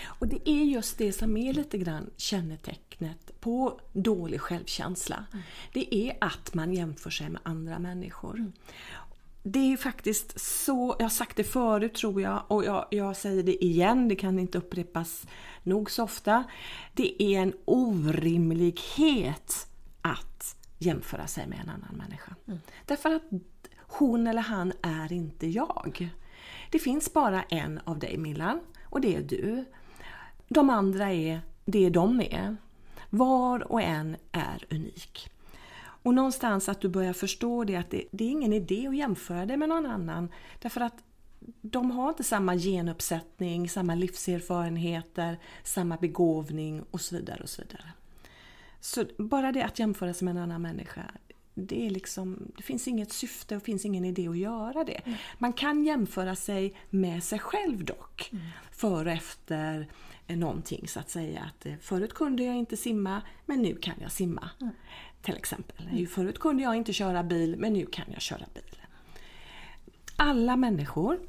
Och 0.04 0.28
det 0.28 0.50
är 0.50 0.64
just 0.64 0.98
det 0.98 1.12
som 1.12 1.36
är 1.36 1.52
lite 1.52 1.78
grann 1.78 2.10
kännetecknet 2.16 3.40
på 3.40 3.80
dålig 3.92 4.40
självkänsla. 4.40 5.24
Mm. 5.32 5.44
Det 5.72 5.94
är 5.94 6.16
att 6.20 6.54
man 6.54 6.74
jämför 6.74 7.10
sig 7.10 7.28
med 7.28 7.40
andra 7.44 7.78
människor. 7.78 8.34
Mm. 8.34 8.52
Det 9.42 9.72
är 9.72 9.76
faktiskt 9.76 10.40
så, 10.40 10.96
jag 10.98 11.04
har 11.04 11.10
sagt 11.10 11.36
det 11.36 11.44
förut 11.44 11.94
tror 11.94 12.22
jag 12.22 12.42
och 12.48 12.64
jag, 12.64 12.86
jag 12.90 13.16
säger 13.16 13.42
det 13.42 13.64
igen, 13.64 14.08
det 14.08 14.16
kan 14.16 14.38
inte 14.38 14.58
upprepas 14.58 15.26
nog 15.62 15.90
så 15.90 16.02
ofta. 16.02 16.44
Det 16.94 17.22
är 17.22 17.40
en 17.40 17.52
orimlighet 17.64 19.66
att 20.02 20.56
jämföra 20.78 21.26
sig 21.26 21.47
med 21.47 21.61
en 21.61 21.69
annan 21.69 21.97
människa. 21.97 22.35
Mm. 22.47 22.61
Därför 22.85 23.14
att 23.14 23.23
hon 23.76 24.26
eller 24.26 24.43
han 24.43 24.73
är 24.83 25.12
inte 25.12 25.47
jag. 25.47 26.09
Det 26.71 26.78
finns 26.78 27.12
bara 27.12 27.43
en 27.43 27.81
av 27.85 27.99
dig 27.99 28.19
Millan 28.19 28.61
och 28.85 29.00
det 29.00 29.16
är 29.16 29.23
du. 29.23 29.64
De 30.49 30.71
andra 30.71 31.12
är 31.12 31.40
det 31.64 31.90
de 31.90 32.21
är. 32.21 32.57
Var 33.11 33.73
och 33.73 33.83
en 33.83 34.16
är 34.33 34.66
unik. 34.71 35.31
Och 35.76 36.14
någonstans 36.14 36.69
att 36.69 36.81
du 36.81 36.88
börjar 36.88 37.12
förstå 37.12 37.64
det 37.64 37.76
att 37.76 37.90
det, 37.90 38.04
det 38.11 38.25
är 38.25 38.31
ingen 38.31 38.52
idé 38.52 38.87
att 38.87 38.97
jämföra 38.97 39.47
dig 39.47 39.57
med 39.57 39.69
någon 39.69 39.87
annan. 39.87 40.28
Därför 40.59 40.81
att 40.81 41.04
de 41.61 41.90
har 41.90 42.09
inte 42.09 42.25
samma 42.25 42.57
genuppsättning, 42.57 43.69
samma 43.69 43.95
livserfarenheter, 43.95 45.38
samma 45.62 45.97
begåvning 45.97 46.85
och 46.90 47.00
så 47.00 47.16
vidare. 47.16 47.43
och 47.43 47.49
Så 47.49 47.62
vidare. 47.62 47.93
Så 48.84 49.04
bara 49.18 49.52
det 49.52 49.64
att 49.64 49.78
jämföra 49.78 50.14
sig 50.14 50.24
med 50.24 50.36
en 50.36 50.42
annan 50.42 50.62
människa, 50.62 51.02
det, 51.54 51.86
är 51.86 51.90
liksom, 51.90 52.52
det 52.56 52.62
finns 52.62 52.88
inget 52.88 53.12
syfte 53.12 53.56
och 53.56 53.62
finns 53.62 53.84
ingen 53.84 54.04
idé 54.04 54.28
att 54.28 54.38
göra 54.38 54.84
det. 54.84 55.00
Mm. 55.04 55.18
Man 55.38 55.52
kan 55.52 55.84
jämföra 55.84 56.36
sig 56.36 56.74
med 56.90 57.24
sig 57.24 57.38
själv 57.38 57.84
dock, 57.84 58.28
mm. 58.32 58.44
före 58.70 59.10
och 59.10 59.16
efter 59.16 59.88
någonting 60.26 60.88
så 60.88 61.00
att 61.00 61.10
säga. 61.10 61.42
Att 61.42 61.66
eh, 61.66 61.74
förut 61.80 62.14
kunde 62.14 62.44
jag 62.44 62.56
inte 62.56 62.76
simma, 62.76 63.22
men 63.46 63.62
nu 63.62 63.76
kan 63.76 63.94
jag 64.00 64.12
simma. 64.12 64.50
Mm. 64.60 64.74
Till 65.22 65.36
exempel. 65.36 65.88
Mm. 65.88 66.06
Förut 66.06 66.38
kunde 66.38 66.62
jag 66.62 66.76
inte 66.76 66.92
köra 66.92 67.22
bil, 67.22 67.56
men 67.58 67.72
nu 67.72 67.86
kan 67.86 68.06
jag 68.12 68.20
köra 68.20 68.46
bil. 68.54 68.82
Alla 70.16 70.56
människor 70.56 71.20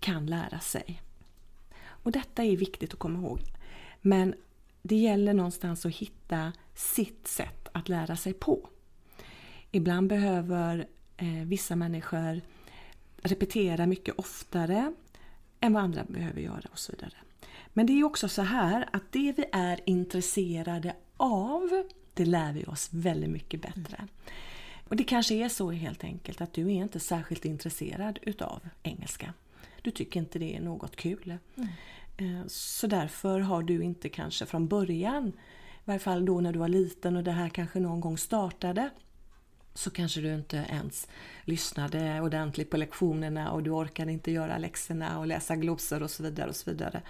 kan 0.00 0.26
lära 0.26 0.60
sig. 0.60 1.02
Och 1.86 2.12
detta 2.12 2.44
är 2.44 2.56
viktigt 2.56 2.92
att 2.92 2.98
komma 2.98 3.18
ihåg. 3.18 3.40
Men 4.00 4.34
det 4.86 4.96
gäller 4.96 5.34
någonstans 5.34 5.86
att 5.86 5.94
hitta 5.94 6.52
sitt 6.74 7.28
sätt 7.28 7.68
att 7.72 7.88
lära 7.88 8.16
sig 8.16 8.32
på. 8.32 8.68
Ibland 9.70 10.08
behöver 10.08 10.86
eh, 11.16 11.26
vissa 11.26 11.76
människor 11.76 12.40
repetera 13.16 13.86
mycket 13.86 14.14
oftare 14.18 14.94
än 15.60 15.72
vad 15.72 15.82
andra 15.82 16.04
behöver 16.04 16.40
göra 16.40 16.68
och 16.72 16.78
så 16.78 16.92
vidare. 16.92 17.14
Men 17.72 17.86
det 17.86 17.92
är 17.92 18.04
också 18.04 18.28
så 18.28 18.42
här 18.42 18.88
att 18.92 19.12
det 19.12 19.34
vi 19.36 19.44
är 19.52 19.80
intresserade 19.86 20.96
av, 21.16 21.84
det 22.14 22.24
lär 22.24 22.52
vi 22.52 22.64
oss 22.64 22.88
väldigt 22.92 23.30
mycket 23.30 23.62
bättre. 23.62 23.96
Mm. 23.96 24.08
Och 24.88 24.96
det 24.96 25.04
kanske 25.04 25.34
är 25.34 25.48
så 25.48 25.70
helt 25.70 26.04
enkelt 26.04 26.40
att 26.40 26.52
du 26.52 26.62
är 26.62 26.74
inte 26.74 27.00
särskilt 27.00 27.44
intresserad 27.44 28.18
utav 28.22 28.60
engelska. 28.82 29.32
Du 29.82 29.90
tycker 29.90 30.20
inte 30.20 30.38
det 30.38 30.56
är 30.56 30.60
något 30.60 30.96
kul. 30.96 31.38
Mm. 31.56 31.68
Eh, 32.16 32.46
så 32.46 32.86
därför 32.86 33.40
har 33.40 33.62
du 33.62 33.82
inte 33.82 34.08
kanske 34.08 34.46
från 34.46 34.68
början, 34.68 35.28
i 35.28 35.84
varje 35.84 36.00
fall 36.00 36.24
då 36.24 36.40
när 36.40 36.52
du 36.52 36.58
var 36.58 36.68
liten 36.68 37.16
och 37.16 37.24
det 37.24 37.32
här 37.32 37.48
kanske 37.48 37.80
någon 37.80 38.00
gång 38.00 38.18
startade, 38.18 38.90
så 39.74 39.90
kanske 39.90 40.20
du 40.20 40.34
inte 40.34 40.56
ens 40.56 41.08
lyssnade 41.44 42.20
ordentligt 42.20 42.70
på 42.70 42.76
lektionerna 42.76 43.52
och 43.52 43.62
du 43.62 43.70
orkade 43.70 44.12
inte 44.12 44.30
göra 44.30 44.58
läxorna 44.58 45.18
och 45.18 45.26
läsa 45.26 45.56
glosor 45.56 46.02
och 46.02 46.10
så 46.10 46.22
vidare. 46.22 46.48
Och 46.48 46.56
så 46.56 46.70
vidare. 46.70 47.02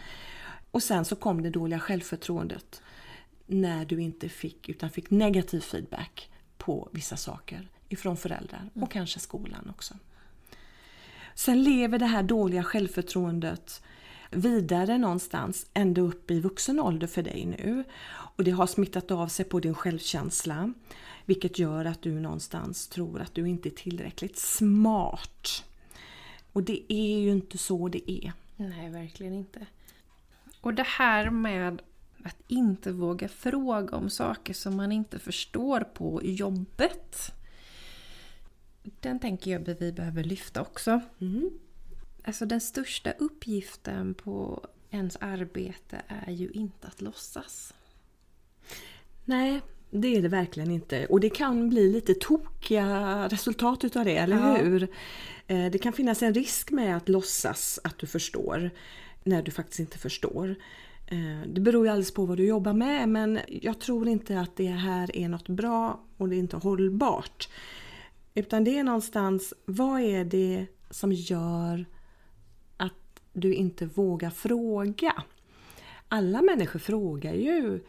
Och 0.71 0.83
sen 0.83 1.05
så 1.05 1.17
kom 1.17 1.43
det 1.43 1.51
dåliga 1.51 1.81
självförtroendet 1.81 2.83
när 3.47 3.85
du 3.85 4.03
inte 4.03 4.29
fick, 4.29 4.69
utan 4.69 4.91
fick 4.91 5.11
negativ 5.11 5.61
feedback 5.61 6.31
på 6.59 6.89
vissa 6.93 7.17
saker 7.17 7.69
ifrån 7.89 8.17
föräldrar 8.17 8.71
och 8.73 8.77
mm. 8.77 8.89
kanske 8.89 9.21
skolan 9.21 9.71
också. 9.71 9.95
Sen 11.35 11.63
lever 11.63 11.99
det 11.99 12.07
här 12.07 12.23
dåliga 12.23 12.63
självförtroendet 12.63 13.83
vidare 14.35 14.99
någonstans 14.99 15.67
ända 15.75 16.01
upp 16.01 16.31
i 16.31 16.41
vuxen 16.41 16.81
ålder 16.81 17.07
för 17.07 17.23
dig 17.23 17.47
nu. 17.47 17.85
Och 18.37 18.45
det 18.45 18.51
har 18.51 18.67
smittat 18.67 19.11
av 19.11 19.29
sig 19.29 19.45
på 19.45 19.61
din 19.61 19.75
självkänsla. 19.75 20.73
Vilket 21.25 21.59
gör 21.59 21.85
att 21.85 22.03
du 22.03 22.21
någonstans 22.21 22.89
tror 22.89 23.21
att 23.21 23.35
du 23.35 23.49
inte 23.49 23.69
är 23.69 23.71
tillräckligt 23.71 24.39
smart. 24.39 25.65
Och 26.53 26.63
det 26.63 26.93
är 26.93 27.19
ju 27.19 27.31
inte 27.31 27.59
så 27.59 27.89
det 27.89 28.11
är. 28.11 28.33
Nej, 28.57 28.91
verkligen 28.91 29.35
inte. 29.35 29.67
Och 30.61 30.75
det 30.75 30.87
här 30.87 31.31
med 31.31 31.83
att 32.25 32.37
inte 32.49 32.93
våga 32.93 33.29
fråga 33.29 33.97
om 33.97 34.11
saker 34.11 34.55
som 34.55 34.77
man 34.77 34.93
inte 34.93 35.19
förstår 35.19 35.81
på 35.81 36.21
jobbet. 36.25 37.33
Den 38.83 39.21
tänker 39.21 39.51
jag 39.51 39.71
att 39.71 39.81
vi 39.83 39.93
behöver 39.93 40.25
lyfta 40.25 40.61
också. 40.61 41.01
Mm. 41.21 41.51
Alltså 42.25 42.47
den 42.47 42.61
största 42.61 43.11
uppgiften 43.11 44.15
på 44.15 44.67
ens 44.91 45.17
arbete 45.21 46.03
är 46.09 46.33
ju 46.33 46.51
inte 46.51 46.87
att 46.87 47.01
låtsas. 47.03 47.75
Nej, 49.25 49.61
det 49.91 50.17
är 50.17 50.23
det 50.23 50.29
verkligen 50.29 50.71
inte. 50.71 51.07
Och 51.07 51.21
det 51.21 51.31
kan 51.31 51.69
bli 51.69 51.93
lite 51.93 52.15
tokiga 52.15 53.29
resultat 53.29 53.85
utav 53.85 54.05
det, 54.05 54.17
eller 54.17 54.37
ja. 54.37 54.57
hur? 54.57 54.89
Eh, 55.47 55.71
det 55.71 55.79
kan 55.79 55.93
finnas 55.93 56.23
en 56.23 56.35
risk 56.35 56.71
med 56.71 56.97
att 56.97 57.09
låtsas 57.09 57.81
att 57.85 57.99
du 57.99 58.07
förstår 58.07 58.71
när 59.25 59.43
du 59.43 59.51
faktiskt 59.51 59.81
inte 59.81 59.99
förstår. 59.99 60.55
Eh, 61.07 61.49
det 61.49 61.61
beror 61.61 61.87
ju 61.87 61.91
alldeles 61.91 62.15
på 62.15 62.27
vad 62.27 62.37
du 62.37 62.47
jobbar 62.47 62.73
med 62.73 63.09
men 63.09 63.41
jag 63.49 63.79
tror 63.79 64.09
inte 64.09 64.41
att 64.41 64.57
det 64.57 64.67
här 64.67 65.17
är 65.17 65.29
något 65.29 65.49
bra 65.49 66.01
och 66.17 66.29
det 66.29 66.37
är 66.37 66.39
inte 66.39 66.57
hållbart. 66.57 67.49
Utan 68.35 68.65
det 68.65 68.79
är 68.79 68.85
någonstans, 68.85 69.55
vad 69.65 70.01
är 70.01 70.25
det 70.25 70.67
som 70.91 71.13
gör 71.13 71.87
du 73.35 73.55
inte 73.55 73.87
vågar 73.87 74.31
fråga? 74.31 75.23
Alla 76.09 76.43
människor 76.43 76.79
frågar 76.79 77.35
ju, 77.35 77.81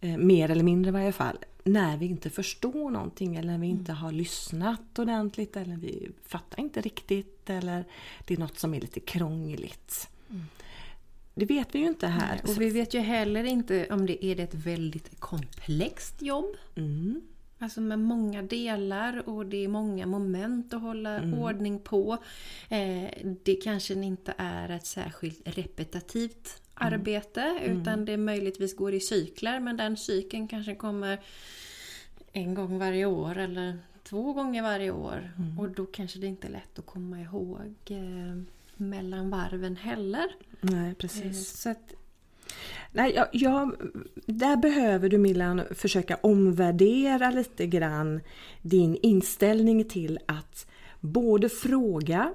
eh, 0.00 0.16
mer 0.16 0.50
eller 0.50 0.64
mindre 0.64 0.88
i 0.88 0.92
varje 0.92 1.12
fall, 1.12 1.38
när 1.64 1.96
vi 1.96 2.06
inte 2.06 2.30
förstår 2.30 2.90
någonting 2.90 3.36
eller 3.36 3.52
när 3.52 3.58
vi 3.58 3.66
inte 3.66 3.92
har 3.92 4.12
lyssnat 4.12 4.98
ordentligt 4.98 5.56
eller 5.56 5.76
vi 5.76 6.10
fattar 6.26 6.60
inte 6.60 6.80
riktigt 6.80 7.50
eller 7.50 7.84
det 8.26 8.34
är 8.34 8.38
något 8.38 8.58
som 8.58 8.74
är 8.74 8.80
lite 8.80 9.00
krångligt. 9.00 10.08
Mm. 10.30 10.42
Det 11.34 11.44
vet 11.44 11.74
vi 11.74 11.78
ju 11.78 11.86
inte 11.86 12.06
här. 12.06 12.40
Nej, 12.44 12.54
och 12.54 12.60
vi 12.60 12.70
vet 12.70 12.94
ju 12.94 13.00
heller 13.00 13.44
inte 13.44 13.86
om 13.90 14.06
det 14.06 14.24
är 14.24 14.40
ett 14.40 14.54
väldigt 14.54 15.20
komplext 15.20 16.22
jobb. 16.22 16.56
Mm. 16.76 17.20
Alltså 17.62 17.80
med 17.80 17.98
många 17.98 18.42
delar 18.42 19.28
och 19.28 19.46
det 19.46 19.64
är 19.64 19.68
många 19.68 20.06
moment 20.06 20.74
att 20.74 20.80
hålla 20.80 21.18
mm. 21.18 21.38
ordning 21.38 21.78
på. 21.78 22.18
Eh, 22.68 23.10
det 23.42 23.54
kanske 23.54 23.94
inte 23.94 24.34
är 24.36 24.68
ett 24.68 24.86
särskilt 24.86 25.40
repetitivt 25.44 26.62
mm. 26.80 26.92
arbete 26.92 27.42
mm. 27.42 27.80
utan 27.80 28.04
det 28.04 28.16
möjligtvis 28.16 28.76
går 28.76 28.94
i 28.94 29.00
cykler 29.00 29.60
men 29.60 29.76
den 29.76 29.96
cykeln 29.96 30.48
kanske 30.48 30.74
kommer 30.74 31.20
en 32.32 32.54
gång 32.54 32.78
varje 32.78 33.06
år 33.06 33.38
eller 33.38 33.78
två 34.02 34.32
gånger 34.32 34.62
varje 34.62 34.90
år. 34.90 35.32
Mm. 35.38 35.58
Och 35.58 35.70
då 35.70 35.86
kanske 35.86 36.18
det 36.18 36.26
inte 36.26 36.46
är 36.46 36.50
lätt 36.50 36.78
att 36.78 36.86
komma 36.86 37.20
ihåg 37.20 37.74
eh, 37.86 38.42
mellan 38.76 39.30
varven 39.30 39.76
heller. 39.76 40.34
Nej, 40.60 40.94
precis. 40.94 41.24
Eh, 41.24 41.32
så 41.32 41.70
att, 41.70 41.94
Nej, 42.92 43.12
jag, 43.14 43.28
jag, 43.32 43.76
där 44.26 44.56
behöver 44.56 45.08
du 45.08 45.18
Milan 45.18 45.62
försöka 45.70 46.16
omvärdera 46.22 47.30
lite 47.30 47.66
grann 47.66 48.20
din 48.62 48.96
inställning 49.02 49.84
till 49.84 50.18
att 50.26 50.66
både 51.00 51.48
fråga 51.48 52.34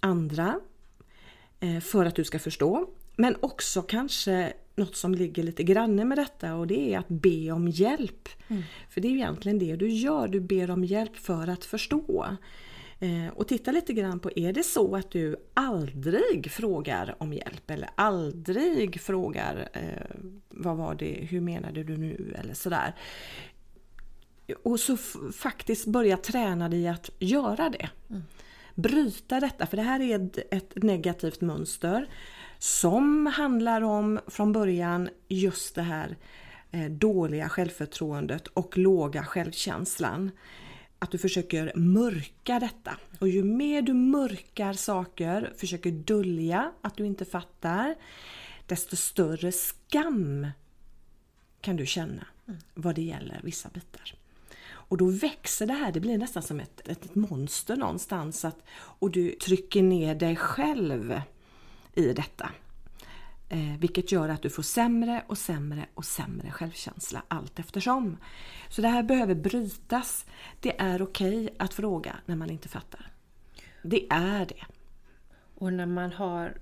andra 0.00 0.60
eh, 1.60 1.80
för 1.80 2.06
att 2.06 2.14
du 2.14 2.24
ska 2.24 2.38
förstå 2.38 2.86
men 3.16 3.36
också 3.40 3.82
kanske 3.82 4.52
något 4.76 4.96
som 4.96 5.14
ligger 5.14 5.42
lite 5.42 5.62
granne 5.62 6.04
med 6.04 6.18
detta 6.18 6.54
och 6.54 6.66
det 6.66 6.94
är 6.94 6.98
att 6.98 7.08
be 7.08 7.50
om 7.50 7.68
hjälp. 7.68 8.28
Mm. 8.48 8.62
För 8.88 9.00
det 9.00 9.08
är 9.08 9.12
egentligen 9.12 9.58
det 9.58 9.76
du 9.76 9.88
gör, 9.88 10.28
du 10.28 10.40
ber 10.40 10.70
om 10.70 10.84
hjälp 10.84 11.16
för 11.16 11.48
att 11.48 11.64
förstå. 11.64 12.26
Eh, 13.00 13.28
och 13.34 13.48
titta 13.48 13.70
lite 13.70 13.92
grann 13.92 14.20
på, 14.20 14.30
är 14.36 14.52
det 14.52 14.62
så 14.62 14.96
att 14.96 15.10
du 15.10 15.36
aldrig 15.54 16.50
frågar 16.50 17.16
om 17.18 17.32
hjälp 17.32 17.70
eller 17.70 17.90
aldrig 17.94 19.00
frågar 19.00 19.68
eh, 19.72 20.16
vad 20.48 20.76
var 20.76 20.94
det, 20.94 21.26
hur 21.30 21.40
menade 21.40 21.84
du 21.84 21.96
nu 21.96 22.34
eller 22.38 22.54
sådär. 22.54 22.94
Och 24.62 24.80
så 24.80 24.96
faktiskt 25.32 25.86
börja 25.86 26.16
träna 26.16 26.68
dig 26.68 26.88
att 26.88 27.10
göra 27.18 27.70
det. 27.70 27.88
Mm. 28.10 28.22
Bryta 28.74 29.40
detta, 29.40 29.66
för 29.66 29.76
det 29.76 29.82
här 29.82 30.00
är 30.00 30.16
ett, 30.16 30.38
ett 30.54 30.82
negativt 30.82 31.40
mönster 31.40 32.08
som 32.58 33.26
handlar 33.26 33.82
om 33.82 34.20
från 34.26 34.52
början 34.52 35.08
just 35.28 35.74
det 35.74 35.82
här 35.82 36.16
eh, 36.70 36.90
dåliga 36.90 37.48
självförtroendet 37.48 38.46
och 38.46 38.78
låga 38.78 39.24
självkänslan 39.24 40.30
att 40.98 41.10
du 41.10 41.18
försöker 41.18 41.72
mörka 41.76 42.60
detta. 42.60 42.96
Och 43.18 43.28
ju 43.28 43.44
mer 43.44 43.82
du 43.82 43.92
mörkar 43.92 44.72
saker, 44.72 45.52
försöker 45.56 45.90
dölja 45.90 46.72
att 46.80 46.96
du 46.96 47.06
inte 47.06 47.24
fattar, 47.24 47.94
desto 48.66 48.96
större 48.96 49.52
skam 49.52 50.46
kan 51.60 51.76
du 51.76 51.86
känna 51.86 52.26
vad 52.74 52.94
det 52.94 53.02
gäller 53.02 53.40
vissa 53.42 53.68
bitar. 53.68 54.14
Och 54.70 54.96
då 54.96 55.10
växer 55.10 55.66
det 55.66 55.72
här, 55.72 55.92
det 55.92 56.00
blir 56.00 56.18
nästan 56.18 56.42
som 56.42 56.60
ett, 56.60 56.88
ett 56.88 57.14
monster 57.14 57.76
någonstans. 57.76 58.44
Att, 58.44 58.62
och 58.72 59.10
du 59.10 59.30
trycker 59.30 59.82
ner 59.82 60.14
dig 60.14 60.36
själv 60.36 61.20
i 61.94 62.12
detta. 62.12 62.50
Eh, 63.50 63.78
vilket 63.78 64.12
gör 64.12 64.28
att 64.28 64.42
du 64.42 64.50
får 64.50 64.62
sämre 64.62 65.24
och 65.26 65.38
sämre 65.38 65.86
och 65.94 66.04
sämre 66.04 66.50
självkänsla 66.50 67.22
allt 67.28 67.58
eftersom. 67.58 68.16
Så 68.68 68.82
det 68.82 68.88
här 68.88 69.02
behöver 69.02 69.34
brytas. 69.34 70.26
Det 70.60 70.80
är 70.80 71.02
okej 71.02 71.44
okay 71.44 71.56
att 71.58 71.74
fråga 71.74 72.16
när 72.26 72.36
man 72.36 72.50
inte 72.50 72.68
fattar. 72.68 73.10
Det 73.82 74.06
är 74.10 74.46
det. 74.46 74.64
Och 75.54 75.72
när 75.72 75.86
man 75.86 76.12
har 76.12 76.58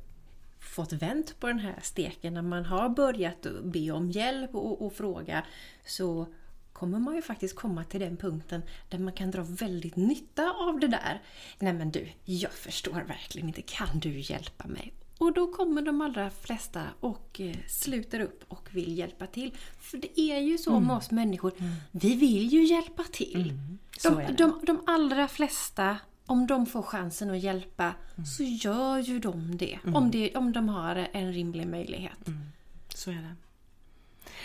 fått 0.60 0.92
vänt 0.92 1.40
på 1.40 1.46
den 1.46 1.58
här 1.58 1.78
steken, 1.82 2.34
när 2.34 2.42
man 2.42 2.64
har 2.64 2.88
börjat 2.88 3.46
be 3.62 3.90
om 3.90 4.10
hjälp 4.10 4.54
och, 4.54 4.86
och 4.86 4.92
fråga 4.92 5.46
så 5.86 6.26
kommer 6.72 6.98
man 6.98 7.14
ju 7.14 7.22
faktiskt 7.22 7.56
komma 7.56 7.84
till 7.84 8.00
den 8.00 8.16
punkten 8.16 8.62
där 8.88 8.98
man 8.98 9.12
kan 9.12 9.30
dra 9.30 9.42
väldigt 9.42 9.96
nytta 9.96 10.50
av 10.50 10.80
det 10.80 10.88
där. 10.88 11.22
Nej 11.58 11.72
men 11.72 11.90
du, 11.90 12.08
jag 12.24 12.52
förstår 12.52 13.04
verkligen 13.08 13.48
inte, 13.48 13.62
kan 13.62 13.98
du 13.98 14.20
hjälpa 14.20 14.66
mig? 14.66 14.92
Och 15.18 15.32
då 15.32 15.46
kommer 15.46 15.82
de 15.82 16.00
allra 16.00 16.30
flesta 16.30 16.82
och 17.00 17.40
eh, 17.40 17.56
sluter 17.68 18.20
upp 18.20 18.44
och 18.48 18.68
vill 18.72 18.98
hjälpa 18.98 19.26
till. 19.26 19.54
För 19.80 19.98
det 19.98 20.20
är 20.20 20.40
ju 20.40 20.58
så 20.58 20.70
mm. 20.70 20.86
med 20.86 20.96
oss 20.96 21.10
människor, 21.10 21.52
mm. 21.58 21.72
vi 21.90 22.16
vill 22.16 22.52
ju 22.52 22.64
hjälpa 22.64 23.02
till. 23.02 23.50
Mm. 23.50 23.78
De, 24.02 24.34
de, 24.34 24.60
de 24.62 24.80
allra 24.86 25.28
flesta 25.28 25.96
om 26.26 26.46
de 26.46 26.66
får 26.66 26.82
chansen 26.82 27.30
att 27.30 27.40
hjälpa 27.40 27.84
mm. 27.84 28.26
så 28.26 28.42
gör 28.42 28.98
ju 28.98 29.18
de 29.18 29.56
det. 29.56 29.78
Mm. 29.82 29.96
Om, 29.96 30.10
det 30.10 30.36
om 30.36 30.52
de 30.52 30.68
har 30.68 31.08
en 31.12 31.32
rimlig 31.32 31.66
möjlighet. 31.66 32.28
Mm. 32.28 32.40
Så 32.88 33.10
är 33.10 33.14
det. 33.14 33.34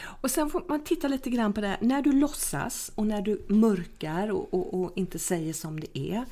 Och 0.04 0.32
sen 0.32 0.50
får 0.50 0.64
man 0.70 0.84
titta 0.84 1.08
lite 1.08 1.30
grann 1.30 1.54
på 1.54 1.62
det 1.62 1.68
här. 1.68 1.78
När 1.82 2.02
du 2.02 2.12
låtsas 2.12 2.92
och 2.96 3.08
när 3.08 3.22
du 3.22 3.46
mörkar 3.48 4.32
och, 4.32 4.54
och, 4.54 4.74
och 4.74 4.92
inte 4.96 5.20
säger 5.20 5.54
som 5.54 5.80
det 5.80 5.98
är. 5.98 6.26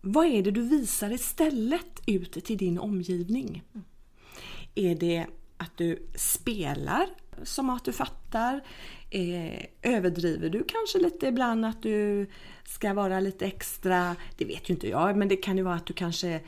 Vad 0.00 0.26
är 0.26 0.42
det 0.42 0.50
du 0.50 0.62
visar 0.62 1.10
istället 1.12 2.00
ut 2.06 2.44
till 2.44 2.56
din 2.56 2.78
omgivning? 2.78 3.62
Mm. 3.74 3.84
Är 4.74 4.94
det 4.94 5.26
att 5.56 5.76
du 5.76 6.08
spelar 6.14 7.06
som 7.42 7.70
att 7.70 7.84
du 7.84 7.92
fattar? 7.92 8.64
Eh, 9.10 9.64
överdriver 9.82 10.48
du 10.48 10.64
kanske 10.68 10.98
lite 10.98 11.26
ibland 11.26 11.66
att 11.66 11.82
du 11.82 12.26
ska 12.64 12.94
vara 12.94 13.20
lite 13.20 13.46
extra, 13.46 14.16
det 14.36 14.44
vet 14.44 14.70
ju 14.70 14.74
inte 14.74 14.88
jag, 14.88 15.16
men 15.16 15.28
det 15.28 15.36
kan 15.36 15.56
ju 15.56 15.62
vara 15.62 15.74
att 15.74 15.86
du 15.86 15.92
kanske 15.92 16.40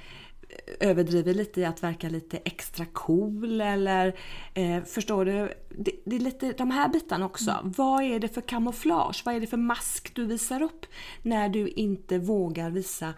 överdriver 0.80 1.34
lite 1.34 1.60
i 1.60 1.64
att 1.64 1.82
verka 1.82 2.08
lite 2.08 2.36
extra 2.36 2.86
cool 2.86 3.60
eller 3.60 4.18
eh, 4.54 4.84
förstår 4.84 5.24
du? 5.24 5.54
Det, 5.68 5.92
det, 6.04 6.16
är 6.16 6.20
lite 6.20 6.52
de 6.52 6.70
här 6.70 6.88
bitarna 6.88 7.26
också. 7.26 7.50
Mm. 7.50 7.72
Vad 7.76 8.02
är 8.02 8.18
det 8.18 8.28
för 8.28 8.40
kamouflage? 8.40 9.22
Vad 9.24 9.34
är 9.34 9.40
det 9.40 9.46
för 9.46 9.56
mask 9.56 10.14
du 10.14 10.26
visar 10.26 10.62
upp 10.62 10.86
när 11.22 11.48
du 11.48 11.68
inte 11.68 12.18
vågar 12.18 12.70
visa 12.70 13.14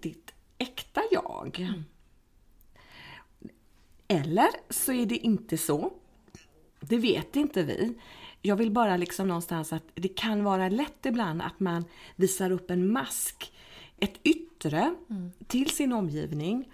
ditt 0.00 0.34
äkta 0.58 1.00
jag? 1.10 1.60
Mm. 1.60 1.84
Eller 4.08 4.48
så 4.70 4.92
är 4.92 5.06
det 5.06 5.16
inte 5.16 5.58
så. 5.58 5.92
Det 6.80 6.98
vet 6.98 7.36
inte 7.36 7.62
vi. 7.62 7.94
Jag 8.42 8.56
vill 8.56 8.70
bara 8.70 8.96
liksom 8.96 9.28
någonstans 9.28 9.72
att 9.72 9.84
det 9.94 10.08
kan 10.08 10.44
vara 10.44 10.68
lätt 10.68 11.06
ibland 11.06 11.42
att 11.42 11.60
man 11.60 11.84
visar 12.16 12.50
upp 12.50 12.70
en 12.70 12.92
mask, 12.92 13.52
ett 14.00 14.20
yttre 14.22 14.94
mm. 15.10 15.32
till 15.46 15.70
sin 15.70 15.92
omgivning. 15.92 16.68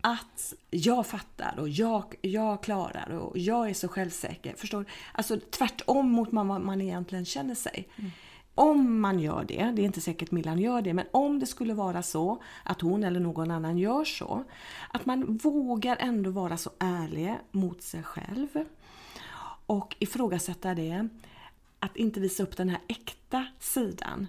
Att 0.00 0.54
jag 0.70 1.06
fattar 1.06 1.58
och 1.58 1.68
jag, 1.68 2.14
jag 2.20 2.62
klarar 2.62 3.10
och 3.10 3.38
jag 3.38 3.70
är 3.70 3.74
så 3.74 3.88
självsäker. 3.88 4.54
Förstår 4.56 4.84
Alltså 5.12 5.40
tvärtom 5.50 6.10
mot 6.10 6.28
vad 6.32 6.46
man 6.46 6.80
egentligen 6.80 7.24
känner 7.24 7.54
sig. 7.54 7.88
Mm. 7.96 8.10
Om 8.54 9.00
man 9.00 9.18
gör 9.18 9.44
det, 9.48 9.72
det 9.74 9.82
är 9.82 9.86
inte 9.86 10.00
säkert 10.00 10.30
Millan 10.30 10.58
gör 10.58 10.82
det, 10.82 10.94
men 10.94 11.06
om 11.10 11.38
det 11.38 11.46
skulle 11.46 11.74
vara 11.74 12.02
så 12.02 12.42
att 12.62 12.80
hon 12.80 13.04
eller 13.04 13.20
någon 13.20 13.50
annan 13.50 13.78
gör 13.78 14.04
så. 14.04 14.44
Att 14.92 15.06
man 15.06 15.36
vågar 15.36 15.96
ändå 16.00 16.30
vara 16.30 16.56
så 16.56 16.70
ärlig 16.78 17.34
mot 17.50 17.82
sig 17.82 18.02
själv 18.02 18.48
och 19.66 19.96
ifrågasätta 19.98 20.74
det. 20.74 21.08
Att 21.78 21.96
inte 21.96 22.20
visa 22.20 22.42
upp 22.42 22.56
den 22.56 22.68
här 22.68 22.80
äkta 22.88 23.46
sidan. 23.58 24.26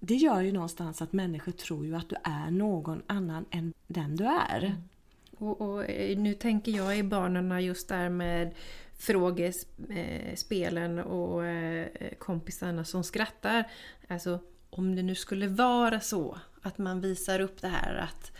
Det 0.00 0.14
gör 0.14 0.40
ju 0.40 0.52
någonstans 0.52 1.02
att 1.02 1.12
människor 1.12 1.52
tror 1.52 1.86
ju 1.86 1.96
att 1.96 2.08
du 2.08 2.16
är 2.24 2.50
någon 2.50 3.02
annan 3.06 3.44
än 3.50 3.72
den 3.86 4.16
du 4.16 4.24
är. 4.24 4.64
Mm. 4.64 4.82
Och, 5.38 5.60
och, 5.60 5.90
eh, 5.90 6.18
nu 6.18 6.34
tänker 6.34 6.72
jag 6.72 6.98
i 6.98 7.02
banorna 7.02 7.60
just 7.60 7.88
där 7.88 8.08
med 8.08 8.54
frågespelen 8.98 10.98
eh, 10.98 11.04
och 11.04 11.44
eh, 11.44 11.88
kompisarna 12.18 12.84
som 12.84 13.04
skrattar. 13.04 13.70
Alltså 14.08 14.38
om 14.70 14.96
det 14.96 15.02
nu 15.02 15.14
skulle 15.14 15.48
vara 15.48 16.00
så 16.00 16.38
att 16.62 16.78
man 16.78 17.00
visar 17.00 17.40
upp 17.40 17.60
det 17.60 17.68
här 17.68 17.94
att 17.94 18.32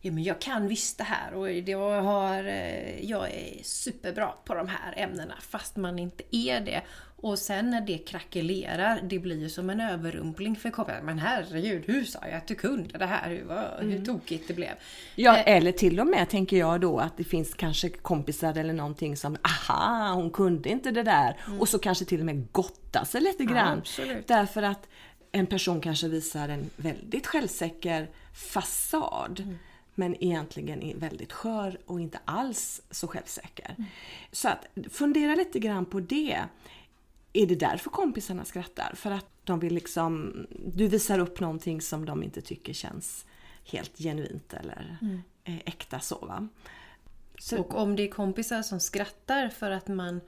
ja, 0.00 0.12
men 0.12 0.24
jag 0.24 0.40
kan 0.40 0.68
visst 0.68 0.98
det 0.98 1.04
här 1.04 1.34
och 1.34 1.52
jag, 1.52 2.02
har, 2.02 2.44
eh, 2.44 3.04
jag 3.04 3.30
är 3.30 3.62
superbra 3.62 4.32
på 4.44 4.54
de 4.54 4.68
här 4.68 4.94
ämnena 4.96 5.34
fast 5.40 5.76
man 5.76 5.98
inte 5.98 6.36
är 6.36 6.60
det. 6.60 6.82
Och 7.20 7.38
sen 7.38 7.70
när 7.70 7.80
det 7.80 7.98
krackelerar, 7.98 9.00
det 9.02 9.18
blir 9.18 9.36
ju 9.36 9.48
som 9.48 9.70
en 9.70 9.80
överrumpling 9.80 10.56
för 10.56 10.70
kompisar. 10.70 11.02
Men 11.02 11.18
herregud, 11.18 11.82
hur 11.86 12.04
sa 12.04 12.18
jag 12.22 12.34
att 12.34 12.46
du 12.46 12.54
kunde 12.54 12.98
det 12.98 13.06
här? 13.06 13.28
Hur, 13.30 13.38
hur 13.80 13.92
mm. 13.92 14.04
tokigt 14.04 14.48
det 14.48 14.54
blev. 14.54 14.70
Ja, 15.14 15.36
eh, 15.36 15.56
eller 15.56 15.72
till 15.72 16.00
och 16.00 16.06
med 16.06 16.28
tänker 16.28 16.56
jag 16.56 16.80
då 16.80 16.98
att 16.98 17.16
det 17.16 17.24
finns 17.24 17.54
kanske 17.54 17.88
kompisar 17.88 18.58
eller 18.58 18.72
någonting 18.72 19.16
som 19.16 19.36
aha, 19.42 20.12
hon 20.14 20.30
kunde 20.30 20.68
inte 20.68 20.90
det 20.90 21.02
där. 21.02 21.36
Mm. 21.46 21.60
Och 21.60 21.68
så 21.68 21.78
kanske 21.78 22.04
till 22.04 22.20
och 22.20 22.26
med 22.26 22.52
gotta 22.52 23.04
sig 23.04 23.20
lite 23.20 23.44
grann. 23.44 23.82
Ja, 23.98 24.04
därför 24.26 24.62
att 24.62 24.88
en 25.32 25.46
person 25.46 25.80
kanske 25.80 26.08
visar 26.08 26.48
en 26.48 26.70
väldigt 26.76 27.26
självsäker 27.26 28.08
fasad. 28.32 29.40
Mm 29.40 29.58
men 29.98 30.22
egentligen 30.24 30.82
är 30.82 30.96
väldigt 30.96 31.32
skör 31.32 31.78
och 31.86 32.00
inte 32.00 32.18
alls 32.24 32.82
så 32.90 33.08
självsäker. 33.08 33.74
Mm. 33.78 33.84
Så 34.32 34.48
att 34.48 34.66
fundera 34.90 35.34
lite 35.34 35.58
grann 35.58 35.86
på 35.86 36.00
det. 36.00 36.44
Är 37.32 37.46
det 37.46 37.54
därför 37.54 37.90
kompisarna 37.90 38.44
skrattar? 38.44 38.92
För 38.94 39.10
att 39.10 39.26
de 39.44 39.60
vill 39.60 39.74
liksom, 39.74 40.34
du 40.66 40.88
visar 40.88 41.18
upp 41.18 41.40
någonting 41.40 41.80
som 41.80 42.04
de 42.04 42.22
inte 42.22 42.40
tycker 42.40 42.72
känns 42.72 43.26
helt 43.64 43.98
genuint 43.98 44.54
eller 44.54 44.98
mm. 45.00 45.22
äkta 45.44 46.00
så 46.00 46.18
va. 46.18 46.48
Så, 47.38 47.58
och 47.58 47.74
om 47.74 47.96
det 47.96 48.02
är 48.02 48.10
kompisar 48.10 48.62
som 48.62 48.80
skrattar 48.80 49.48
för 49.48 49.70
att 49.70 49.88
man, 49.88 50.20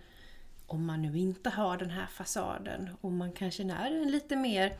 om 0.67 0.87
man 0.87 1.03
nu 1.03 1.19
inte 1.19 1.51
har 1.51 1.77
den 1.77 1.91
här 1.91 2.07
fasaden 2.07 2.91
och 3.01 3.13
man 3.13 3.33
kanske 3.33 3.63
är 3.63 4.03
en 4.03 4.11
lite 4.11 4.37
mer 4.37 4.73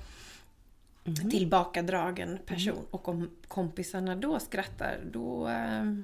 mm. 1.05 1.31
tillbakadragen 1.31 2.39
person. 2.47 2.75
Mm. 2.75 2.87
Och 2.91 3.09
om 3.09 3.31
kompisarna 3.49 4.17
då 4.17 4.41
skrattar, 4.41 5.01
då, 5.13 5.49
eh, 5.49 5.95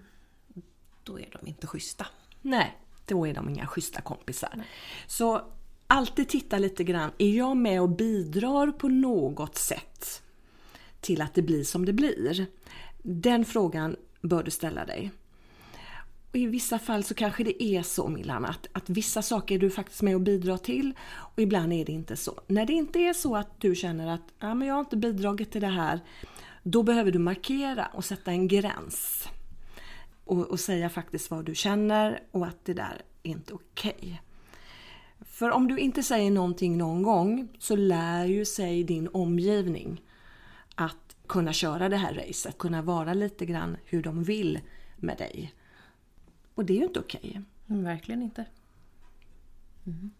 då 1.04 1.20
är 1.20 1.38
de 1.40 1.48
inte 1.48 1.66
schyssta. 1.66 2.06
Nej, 2.42 2.78
då 3.06 3.26
är 3.26 3.34
de 3.34 3.48
inga 3.48 3.66
schyssta 3.66 4.00
kompisar. 4.00 4.52
Nej. 4.56 4.66
Så 5.06 5.42
alltid 5.86 6.28
titta 6.28 6.58
lite 6.58 6.84
grann, 6.84 7.10
är 7.18 7.36
jag 7.36 7.56
med 7.56 7.80
och 7.80 7.90
bidrar 7.90 8.72
på 8.72 8.88
något 8.88 9.56
sätt 9.56 10.22
till 11.00 11.22
att 11.22 11.34
det 11.34 11.42
blir 11.42 11.64
som 11.64 11.84
det 11.84 11.92
blir? 11.92 12.46
Den 13.02 13.44
frågan 13.44 13.96
bör 14.20 14.42
du 14.42 14.50
ställa 14.50 14.84
dig. 14.84 15.10
Och 16.30 16.36
I 16.36 16.46
vissa 16.46 16.78
fall 16.78 17.04
så 17.04 17.14
kanske 17.14 17.44
det 17.44 17.62
är 17.62 17.82
så 17.82 18.08
Milan 18.08 18.44
att, 18.44 18.66
att 18.72 18.90
vissa 18.90 19.22
saker 19.22 19.54
är 19.54 19.58
du 19.58 19.70
faktiskt 19.70 20.02
med 20.02 20.14
och 20.14 20.20
bidrar 20.20 20.56
till 20.56 20.94
och 21.08 21.42
ibland 21.42 21.72
är 21.72 21.84
det 21.84 21.92
inte 21.92 22.16
så. 22.16 22.40
När 22.46 22.66
det 22.66 22.72
inte 22.72 22.98
är 22.98 23.12
så 23.12 23.36
att 23.36 23.60
du 23.60 23.74
känner 23.74 24.14
att 24.14 24.34
ja, 24.38 24.54
men 24.54 24.68
jag 24.68 24.74
har 24.74 24.80
inte 24.80 24.96
bidragit 24.96 25.52
till 25.52 25.60
det 25.60 25.66
här, 25.66 26.00
då 26.62 26.82
behöver 26.82 27.12
du 27.12 27.18
markera 27.18 27.86
och 27.86 28.04
sätta 28.04 28.30
en 28.30 28.48
gräns. 28.48 29.28
Och, 30.24 30.46
och 30.46 30.60
säga 30.60 30.88
faktiskt 30.90 31.30
vad 31.30 31.44
du 31.44 31.54
känner 31.54 32.22
och 32.30 32.46
att 32.46 32.64
det 32.64 32.74
där 32.74 33.02
är 33.22 33.30
inte 33.30 33.54
okej. 33.54 33.94
Okay. 33.98 34.16
För 35.20 35.50
om 35.50 35.68
du 35.68 35.78
inte 35.78 36.02
säger 36.02 36.30
någonting 36.30 36.78
någon 36.78 37.02
gång 37.02 37.48
så 37.58 37.76
lär 37.76 38.24
ju 38.24 38.44
sig 38.44 38.84
din 38.84 39.08
omgivning 39.12 40.02
att 40.74 41.16
kunna 41.26 41.52
köra 41.52 41.88
det 41.88 41.96
här 41.96 42.14
racet, 42.14 42.58
kunna 42.58 42.82
vara 42.82 43.14
lite 43.14 43.46
grann 43.46 43.76
hur 43.84 44.02
de 44.02 44.24
vill 44.24 44.60
med 44.96 45.18
dig. 45.18 45.54
Och 46.56 46.64
det 46.64 46.72
är 46.72 46.78
ju 46.78 46.84
inte 46.84 47.00
okej. 47.00 47.20
Okay. 47.24 47.42
Mm, 47.68 47.84
verkligen 47.84 48.22
inte. 48.22 48.44
Mm. 49.86 50.10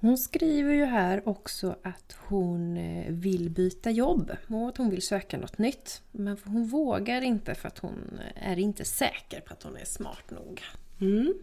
Hon 0.00 0.18
skriver 0.18 0.74
ju 0.74 0.84
här 0.84 1.28
också 1.28 1.76
att 1.82 2.16
hon 2.28 2.76
eh, 2.76 3.12
vill 3.12 3.50
byta 3.50 3.90
jobb 3.90 4.30
och 4.48 4.68
att 4.68 4.76
hon 4.76 4.90
vill 4.90 5.02
söka 5.02 5.38
något 5.38 5.58
nytt. 5.58 6.02
Men 6.12 6.36
hon 6.44 6.66
vågar 6.66 7.22
inte 7.22 7.54
för 7.54 7.68
att 7.68 7.78
hon 7.78 8.20
är 8.34 8.58
inte 8.58 8.84
säker 8.84 9.40
på 9.40 9.52
att 9.52 9.62
hon 9.62 9.76
är 9.76 9.84
smart 9.84 10.30
nog. 10.30 10.62
Mm. 11.00 11.34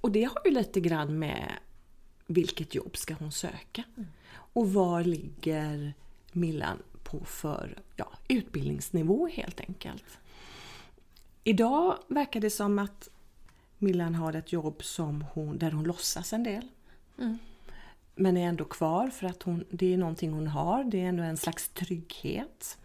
Och 0.00 0.12
det 0.12 0.24
har 0.24 0.42
ju 0.44 0.50
lite 0.50 0.80
grann 0.80 1.18
med 1.18 1.52
vilket 2.26 2.74
jobb 2.74 2.96
ska 2.96 3.14
hon 3.14 3.32
söka? 3.32 3.84
Mm. 3.96 4.08
Och 4.34 4.72
var 4.72 5.04
ligger 5.04 5.94
Millan 6.32 6.78
på 7.02 7.24
för 7.24 7.78
ja, 7.96 8.12
utbildningsnivå 8.28 9.28
helt 9.28 9.60
enkelt? 9.60 10.18
Idag 11.44 11.98
verkar 12.08 12.40
det 12.40 12.50
som 12.50 12.78
att 12.78 13.08
Millan 13.82 14.14
har 14.14 14.32
ett 14.32 14.52
jobb 14.52 14.84
som 14.84 15.24
hon, 15.32 15.58
där 15.58 15.70
hon 15.70 15.84
låtsas 15.84 16.32
en 16.32 16.42
del. 16.42 16.68
Mm. 17.18 17.38
Men 18.14 18.36
är 18.36 18.48
ändå 18.48 18.64
kvar 18.64 19.08
för 19.08 19.26
att 19.26 19.42
hon, 19.42 19.64
det 19.70 19.94
är 19.94 19.98
någonting 19.98 20.32
hon 20.32 20.46
har, 20.46 20.84
det 20.84 21.00
är 21.00 21.08
ändå 21.08 21.22
en 21.22 21.36
slags 21.36 21.68
trygghet. 21.68 22.78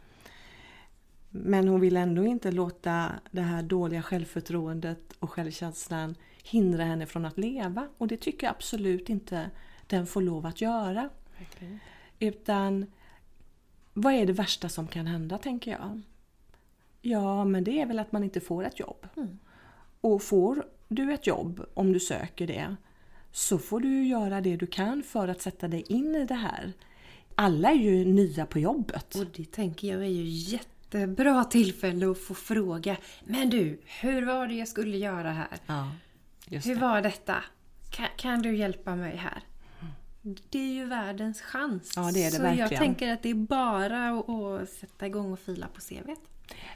Men 1.29 1.67
hon 1.67 1.81
vill 1.81 1.97
ändå 1.97 2.25
inte 2.25 2.51
låta 2.51 3.12
det 3.31 3.41
här 3.41 3.63
dåliga 3.63 4.01
självförtroendet 4.01 5.13
och 5.19 5.31
självkänslan 5.31 6.15
hindra 6.43 6.83
henne 6.83 7.05
från 7.05 7.25
att 7.25 7.38
leva. 7.38 7.88
Och 7.97 8.07
det 8.07 8.17
tycker 8.17 8.47
jag 8.47 8.51
absolut 8.51 9.10
inte 9.10 9.49
den 9.88 10.07
får 10.07 10.21
lov 10.21 10.45
att 10.45 10.62
göra. 10.62 11.10
Okay. 11.41 11.77
Utan 12.19 12.86
vad 13.93 14.13
är 14.13 14.25
det 14.25 14.33
värsta 14.33 14.69
som 14.69 14.88
kan 14.88 15.07
hända, 15.07 15.38
tänker 15.38 15.71
jag? 15.71 16.01
Ja, 17.01 17.45
men 17.45 17.63
det 17.63 17.81
är 17.81 17.86
väl 17.86 17.99
att 17.99 18.12
man 18.12 18.23
inte 18.23 18.39
får 18.39 18.63
ett 18.63 18.79
jobb. 18.79 19.07
Mm. 19.17 19.39
Och 20.01 20.23
får 20.23 20.65
du 20.88 21.13
ett 21.13 21.28
jobb, 21.28 21.65
om 21.73 21.93
du 21.93 22.00
söker 22.00 22.47
det, 22.47 22.76
så 23.32 23.58
får 23.58 23.80
du 23.80 24.08
göra 24.08 24.41
det 24.41 24.56
du 24.56 24.67
kan 24.67 25.04
för 25.04 25.28
att 25.28 25.41
sätta 25.41 25.67
dig 25.67 25.84
in 25.88 26.15
i 26.15 26.26
det 26.26 26.36
här. 26.36 26.73
Alla 27.36 27.69
är 27.69 27.76
ju 27.76 28.06
nya 28.06 28.45
på 28.45 28.60
jobbet. 28.60 29.15
Och 29.15 29.26
det 29.36 29.52
tänker 29.52 29.88
jag 29.88 30.02
är 30.02 30.10
ju 30.10 30.23
jättebra 30.23 31.43
tillfälle 31.43 32.12
att 32.12 32.19
få 32.19 32.34
fråga. 32.34 32.97
Men 33.26 33.50
du, 33.50 33.82
hur 34.02 34.26
var 34.26 34.47
det 34.47 34.54
jag 34.54 34.67
skulle 34.67 34.97
göra 34.97 35.32
här? 35.32 35.60
Ja, 35.67 35.91
hur 36.50 36.76
det. 36.76 36.82
var 36.82 37.02
detta? 37.02 37.43
Kan, 37.91 38.08
kan, 38.17 38.41
du 38.41 38.58
hjälpa 38.58 38.95
mig 38.95 39.15
här? 39.15 39.43
Det 40.50 40.60
är 40.60 40.73
ju 40.73 40.86
världens 40.86 41.41
chans. 41.41 41.93
Ja, 41.95 42.12
det 42.13 42.23
är 42.23 42.32
det 42.32 42.38
Så 42.38 42.41
verkligen. 42.41 42.69
jag 42.69 42.80
tänker 42.80 43.13
att 43.13 43.23
det 43.23 43.30
är 43.30 43.34
bara 43.34 44.10
att, 44.10 44.69
sätta 44.69 45.08
igång 45.08 45.32
och 45.32 45.39
fila 45.39 45.67
på 45.67 45.82
CVt. 45.82 46.19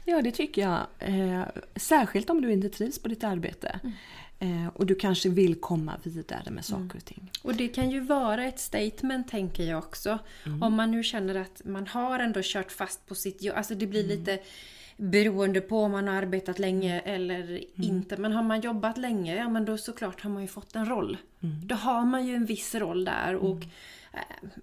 Ja, 0.04 0.22
det 0.22 0.30
tycker 0.30 0.62
jag. 0.62 0.86
Eh, 0.98 1.42
särskilt 1.76 2.30
om 2.30 2.42
du 2.42 2.52
inte 2.52 2.68
trivs 2.68 2.98
på 2.98 3.08
ditt 3.08 3.24
arbete. 3.24 3.80
Mm. 3.82 3.94
Eh, 4.42 4.68
och 4.74 4.86
du 4.86 4.94
kanske 4.94 5.28
vill 5.28 5.54
komma 5.54 5.92
vidare 6.02 6.50
med 6.50 6.64
saker 6.64 6.82
mm. 6.82 6.96
och 6.96 7.04
ting. 7.04 7.30
Och 7.42 7.54
det 7.54 7.68
kan 7.68 7.90
ju 7.90 8.00
vara 8.00 8.44
ett 8.44 8.60
statement 8.60 9.28
tänker 9.28 9.64
jag 9.64 9.78
också. 9.78 10.18
Mm. 10.46 10.62
Om 10.62 10.74
man 10.74 10.90
nu 10.90 11.02
känner 11.02 11.34
att 11.34 11.62
man 11.64 11.86
har 11.86 12.18
ändå 12.18 12.40
kört 12.42 12.72
fast 12.72 13.06
på 13.06 13.14
sitt 13.14 13.42
jobb. 13.42 13.56
Alltså 13.56 13.74
det 13.74 13.86
blir 13.86 14.04
mm. 14.04 14.18
lite 14.18 14.38
beroende 14.96 15.60
på 15.60 15.78
om 15.82 15.92
man 15.92 16.08
har 16.08 16.14
arbetat 16.14 16.58
länge 16.58 17.00
eller 17.00 17.60
inte. 17.84 18.16
Men 18.16 18.32
har 18.32 18.42
man 18.42 18.60
jobbat 18.60 18.98
länge, 18.98 19.36
ja 19.36 19.48
men 19.48 19.64
då 19.64 19.78
såklart 19.78 20.20
har 20.20 20.30
man 20.30 20.42
ju 20.42 20.48
fått 20.48 20.76
en 20.76 20.86
roll. 20.86 21.16
Då 21.64 21.74
har 21.74 22.04
man 22.04 22.26
ju 22.26 22.34
en 22.34 22.46
viss 22.46 22.74
roll 22.74 23.04
där 23.04 23.36
och 23.36 23.62
eh, 24.12 24.20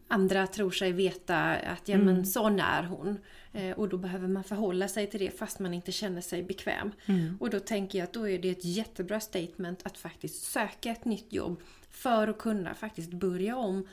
andra 0.07 0.47
tror 0.47 0.71
sig 0.71 0.91
veta 0.91 1.37
att 1.55 1.87
ja 1.87 1.97
men 1.97 2.25
sån 2.25 2.59
är 2.59 2.83
hon. 2.83 3.17
Eh, 3.53 3.71
och 3.71 3.89
då 3.89 3.97
behöver 3.97 4.27
man 4.27 4.43
förhålla 4.43 4.88
sig 4.88 5.07
till 5.07 5.19
det 5.19 5.31
fast 5.31 5.59
man 5.59 5.73
inte 5.73 5.91
känner 5.91 6.21
sig 6.21 6.43
bekväm. 6.43 6.91
Mm. 7.05 7.38
Och 7.39 7.49
då 7.49 7.59
tänker 7.59 7.99
jag 7.99 8.03
att 8.03 8.13
då 8.13 8.29
är 8.29 8.39
det 8.39 8.49
ett 8.49 8.65
jättebra 8.65 9.19
statement 9.19 9.85
att 9.85 9.97
faktiskt 9.97 10.43
söka 10.43 10.91
ett 10.91 11.05
nytt 11.05 11.33
jobb 11.33 11.62
för 11.91 12.27
att 12.27 12.38
kunna 12.38 12.73
faktiskt 12.73 13.12
börja 13.12 13.57
om 13.57 13.88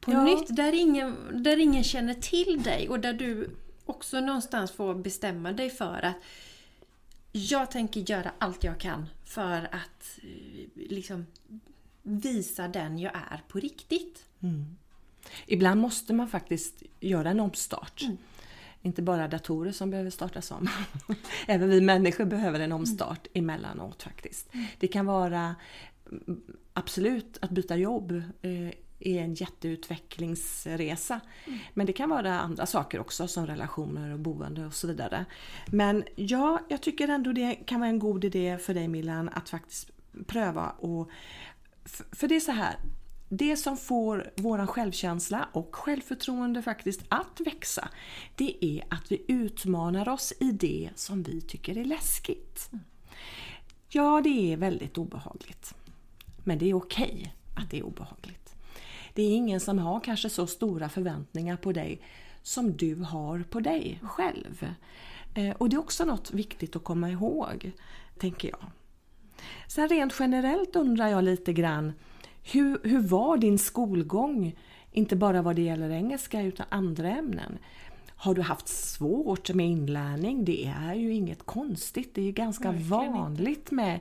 på 0.00 0.12
ja. 0.12 0.24
nytt. 0.24 0.56
Där 0.56 0.72
ingen, 0.72 1.16
där 1.42 1.56
ingen 1.56 1.84
känner 1.84 2.14
till 2.14 2.62
dig 2.62 2.88
och 2.88 3.00
där 3.00 3.12
du 3.12 3.50
också 3.84 4.20
någonstans 4.20 4.70
får 4.70 4.94
bestämma 4.94 5.52
dig 5.52 5.70
för 5.70 6.04
att 6.04 6.16
jag 7.32 7.70
tänker 7.70 8.10
göra 8.10 8.32
allt 8.38 8.64
jag 8.64 8.80
kan 8.80 9.06
för 9.24 9.68
att 9.72 10.18
eh, 10.22 10.68
liksom 10.74 11.26
visa 12.02 12.68
den 12.68 12.98
jag 12.98 13.12
är 13.14 13.42
på 13.48 13.58
riktigt. 13.58 14.24
Mm. 14.42 14.76
Ibland 15.46 15.80
måste 15.80 16.12
man 16.12 16.28
faktiskt 16.28 16.82
göra 17.00 17.30
en 17.30 17.40
omstart. 17.40 18.02
Mm 18.02 18.16
inte 18.82 19.02
bara 19.02 19.28
datorer 19.28 19.72
som 19.72 19.90
behöver 19.90 20.10
startas 20.10 20.50
om. 20.50 20.68
Även 21.46 21.68
vi 21.68 21.80
människor 21.80 22.24
behöver 22.24 22.60
en 22.60 22.72
omstart 22.72 23.26
mm. 23.34 23.50
emellanåt 23.50 24.02
faktiskt. 24.02 24.54
Mm. 24.54 24.66
Det 24.78 24.88
kan 24.88 25.06
vara 25.06 25.54
mm, 26.10 26.40
absolut 26.72 27.38
att 27.40 27.50
byta 27.50 27.76
jobb 27.76 28.12
eh, 28.42 28.70
är 29.00 29.22
en 29.22 29.34
jätteutvecklingsresa. 29.34 31.20
Mm. 31.44 31.58
Men 31.74 31.86
det 31.86 31.92
kan 31.92 32.10
vara 32.10 32.40
andra 32.40 32.66
saker 32.66 33.00
också 33.00 33.28
som 33.28 33.46
relationer 33.46 34.12
och 34.12 34.18
boende 34.18 34.66
och 34.66 34.74
så 34.74 34.86
vidare. 34.86 35.24
Men 35.66 36.04
ja, 36.16 36.60
jag 36.68 36.82
tycker 36.82 37.08
ändå 37.08 37.32
det 37.32 37.54
kan 37.54 37.80
vara 37.80 37.90
en 37.90 37.98
god 37.98 38.24
idé 38.24 38.58
för 38.58 38.74
dig 38.74 38.88
Milan 38.88 39.28
att 39.28 39.48
faktiskt 39.48 39.90
pröva 40.26 40.70
och 40.70 41.10
för 42.12 42.28
det 42.28 42.36
är 42.36 42.40
så 42.40 42.52
här, 42.52 42.76
det 43.28 43.56
som 43.56 43.76
får 43.76 44.30
vår 44.36 44.66
självkänsla 44.66 45.48
och 45.52 45.76
självförtroende 45.76 46.62
faktiskt 46.62 47.00
att 47.08 47.40
växa, 47.40 47.88
det 48.34 48.64
är 48.64 48.84
att 48.90 49.12
vi 49.12 49.24
utmanar 49.28 50.08
oss 50.08 50.32
i 50.40 50.52
det 50.52 50.90
som 50.94 51.22
vi 51.22 51.40
tycker 51.40 51.78
är 51.78 51.84
läskigt. 51.84 52.70
Ja, 53.88 54.20
det 54.24 54.52
är 54.52 54.56
väldigt 54.56 54.98
obehagligt. 54.98 55.74
Men 56.44 56.58
det 56.58 56.70
är 56.70 56.74
okej 56.74 57.12
okay 57.12 57.30
att 57.56 57.70
det 57.70 57.78
är 57.78 57.82
obehagligt. 57.82 58.54
Det 59.14 59.22
är 59.22 59.36
ingen 59.36 59.60
som 59.60 59.78
har 59.78 60.00
kanske 60.00 60.30
så 60.30 60.46
stora 60.46 60.88
förväntningar 60.88 61.56
på 61.56 61.72
dig 61.72 62.00
som 62.42 62.76
du 62.76 62.94
har 62.94 63.44
på 63.50 63.60
dig 63.60 64.00
själv. 64.02 64.66
Eh, 65.34 65.50
och 65.50 65.68
det 65.68 65.76
är 65.76 65.80
också 65.80 66.04
något 66.04 66.30
viktigt 66.30 66.76
att 66.76 66.84
komma 66.84 67.10
ihåg, 67.10 67.70
tänker 68.18 68.48
jag. 68.48 68.70
Sen 69.68 69.88
rent 69.88 70.14
generellt 70.18 70.76
undrar 70.76 71.08
jag 71.08 71.24
lite 71.24 71.52
grann 71.52 71.92
hur, 72.52 72.80
hur 72.84 73.00
var 73.00 73.36
din 73.36 73.58
skolgång? 73.58 74.56
Inte 74.92 75.16
bara 75.16 75.42
vad 75.42 75.56
det 75.56 75.62
gäller 75.62 75.90
engelska 75.90 76.42
utan 76.42 76.66
andra 76.68 77.08
ämnen. 77.08 77.58
Har 78.20 78.34
du 78.34 78.42
haft 78.42 78.68
svårt 78.68 79.54
med 79.54 79.66
inlärning? 79.66 80.44
Det 80.44 80.64
är 80.66 80.94
ju 80.94 81.14
inget 81.14 81.46
konstigt. 81.46 82.14
Det 82.14 82.20
är 82.20 82.24
ju 82.24 82.32
ganska 82.32 82.70
Verkligen 82.72 83.12
vanligt 83.12 83.58
inte. 83.58 83.74
med 83.74 84.00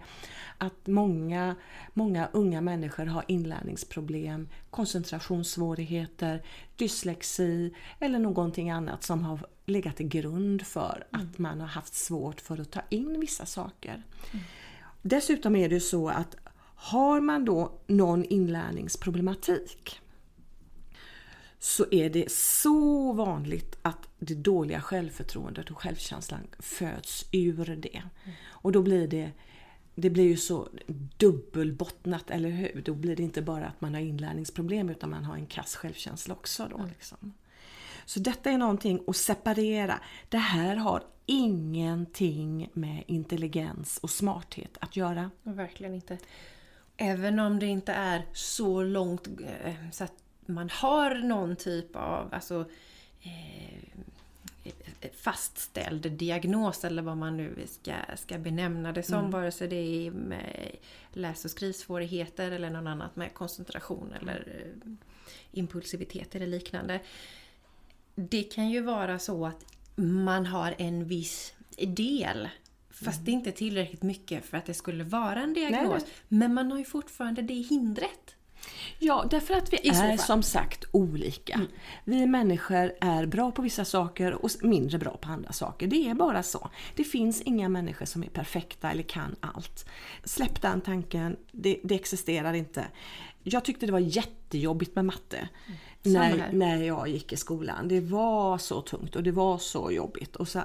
att 0.58 0.88
många, 0.88 1.56
många 1.94 2.30
unga 2.32 2.62
människor 2.62 3.06
har 3.06 3.24
inlärningsproblem, 3.28 4.48
koncentrationssvårigheter, 4.70 6.44
dyslexi 6.76 7.74
eller 8.00 8.20
någonting 8.20 8.70
annat 8.70 9.04
som 9.04 9.24
har 9.24 9.40
legat 9.66 9.96
till 9.96 10.08
grund 10.08 10.62
för 10.62 11.08
att 11.12 11.22
mm. 11.22 11.34
man 11.38 11.62
har 11.62 11.68
haft 11.68 11.94
svårt 11.94 12.42
för 12.42 12.62
att 12.62 12.72
ta 12.72 12.82
in 12.90 13.20
vissa 13.20 13.46
saker. 13.46 14.04
Mm. 14.32 14.46
Dessutom 15.02 15.56
är 15.56 15.70
det 15.70 15.80
så 15.80 16.10
att 16.10 16.36
har 16.80 17.22
man 17.22 17.46
då 17.46 17.72
någon 17.88 18.26
inlärningsproblematik 18.26 20.02
så 21.60 21.86
är 21.92 22.10
det 22.10 22.32
så 22.32 23.14
vanligt 23.14 23.78
att 23.82 24.10
det 24.20 24.36
dåliga 24.36 24.82
självförtroendet 24.82 25.72
och 25.72 25.82
självkänslan 25.82 26.48
föds 26.60 27.26
ur 27.32 27.76
det. 27.76 28.04
Och 28.48 28.72
då 28.72 28.82
blir 28.82 29.08
det 29.08 29.32
det 30.00 30.10
blir 30.10 30.24
ju 30.24 30.38
så 30.38 30.70
dubbelbottnat, 31.18 32.32
eller 32.32 32.50
hur? 32.50 32.82
Då 32.86 32.94
blir 32.94 33.16
det 33.16 33.24
inte 33.24 33.42
bara 33.42 33.66
att 33.66 33.82
man 33.82 33.94
har 33.94 34.02
inlärningsproblem 34.02 34.90
utan 34.90 35.10
man 35.10 35.24
har 35.24 35.36
en 35.36 35.46
kass 35.46 35.76
självkänsla 35.76 36.34
också. 36.34 36.68
Då, 36.70 36.78
mm. 36.78 36.90
liksom. 36.90 37.34
Så 38.06 38.20
detta 38.20 38.52
är 38.52 38.58
någonting 38.58 39.04
att 39.08 39.18
separera. 39.18 40.00
Det 40.30 40.38
här 40.38 40.76
har 40.76 41.04
ingenting 41.26 42.70
med 42.74 43.04
intelligens 43.08 43.98
och 43.98 44.10
smarthet 44.10 44.78
att 44.82 44.96
göra. 44.96 45.32
Verkligen 45.44 45.94
inte. 45.94 46.18
Även 46.98 47.40
om 47.40 47.60
det 47.60 47.66
inte 47.66 47.94
är 47.94 48.26
så 48.34 48.84
långt 48.84 49.28
eh, 49.64 49.74
så 49.92 50.04
att 50.04 50.14
man 50.46 50.70
har 50.70 51.16
någon 51.16 51.56
typ 51.56 51.96
av 51.96 52.34
alltså, 52.34 52.66
eh, 53.22 54.72
fastställd 55.18 56.12
diagnos 56.12 56.86
eller 56.86 57.02
vad 57.02 57.18
man 57.18 57.38
nu 57.38 57.56
ska, 57.68 57.94
ska 58.16 58.38
benämna 58.38 58.92
det 58.92 59.04
som. 59.04 59.20
Mm. 59.20 59.32
Vare 59.32 59.52
sig 59.52 59.68
det 59.68 59.76
är 60.08 60.12
med 60.12 60.72
läs 61.14 61.46
och 61.46 61.52
skrivsvårigheter 61.52 62.52
eller 62.52 62.70
något 62.70 62.88
annat 62.88 63.16
med 63.16 63.34
koncentration 63.34 64.14
eller 64.22 64.48
eh, 64.48 64.92
impulsivitet 65.52 66.36
eller 66.36 66.48
liknande. 66.48 67.00
Det 68.16 68.44
kan 68.44 68.70
ju 68.70 68.82
vara 68.82 69.20
så 69.20 69.46
att 69.46 69.66
man 69.96 70.46
har 70.46 70.76
en 70.78 71.06
viss 71.06 71.54
del 71.78 72.50
Fast 72.90 73.26
det 73.26 73.32
är 73.32 73.34
inte 73.34 73.52
tillräckligt 73.52 74.04
mycket 74.04 74.46
för 74.46 74.58
att 74.58 74.66
det 74.66 74.74
skulle 74.74 75.04
vara 75.04 75.42
en 75.42 75.54
diagnos. 75.54 76.04
Nej. 76.04 76.14
Men 76.28 76.54
man 76.54 76.72
har 76.72 76.80
ju 76.80 76.86
fortfarande 76.86 77.42
det 77.42 77.54
hindret. 77.54 78.36
Ja, 79.00 79.26
därför 79.30 79.54
att 79.54 79.74
vi 79.74 79.90
är 79.90 80.18
som 80.18 80.44
sagt 80.44 80.86
olika. 80.92 81.54
Mm. 81.54 81.68
Vi 82.04 82.26
människor 82.26 82.92
är 83.02 83.26
bra 83.26 83.52
på 83.52 83.62
vissa 83.62 83.86
saker 83.86 84.34
och 84.34 84.52
mindre 84.62 84.98
bra 84.98 85.18
på 85.18 85.30
andra 85.30 85.52
saker. 85.52 85.88
Det 85.88 86.10
är 86.10 86.14
bara 86.14 86.44
så. 86.44 86.70
Det 86.96 87.04
finns 87.04 87.42
inga 87.42 87.70
människor 87.70 88.06
som 88.06 88.24
är 88.24 88.28
perfekta 88.28 88.92
eller 88.92 89.04
kan 89.04 89.36
allt. 89.40 89.86
Släpp 90.24 90.62
den 90.62 90.82
tanken, 90.82 91.38
det, 91.52 91.80
det 91.84 91.96
existerar 91.96 92.54
inte. 92.54 92.86
Jag 93.50 93.66
tyckte 93.66 93.86
det 93.86 93.92
var 93.92 94.00
jättejobbigt 94.00 94.96
med 94.96 95.06
matte. 95.06 95.50
Mm 95.68 95.78
när, 96.14 96.52
när 96.52 96.84
jag 96.84 97.08
gick 97.08 97.34
i 97.34 97.38
skolan. 97.38 97.88
Det 97.88 98.00
var 98.00 98.58
så 98.58 98.82
tungt 98.82 99.16
och 99.16 99.24
det 99.24 99.32
var 99.32 99.58
så 99.58 99.92
jobbigt. 99.92 100.36
Och, 100.36 100.48
så, 100.48 100.62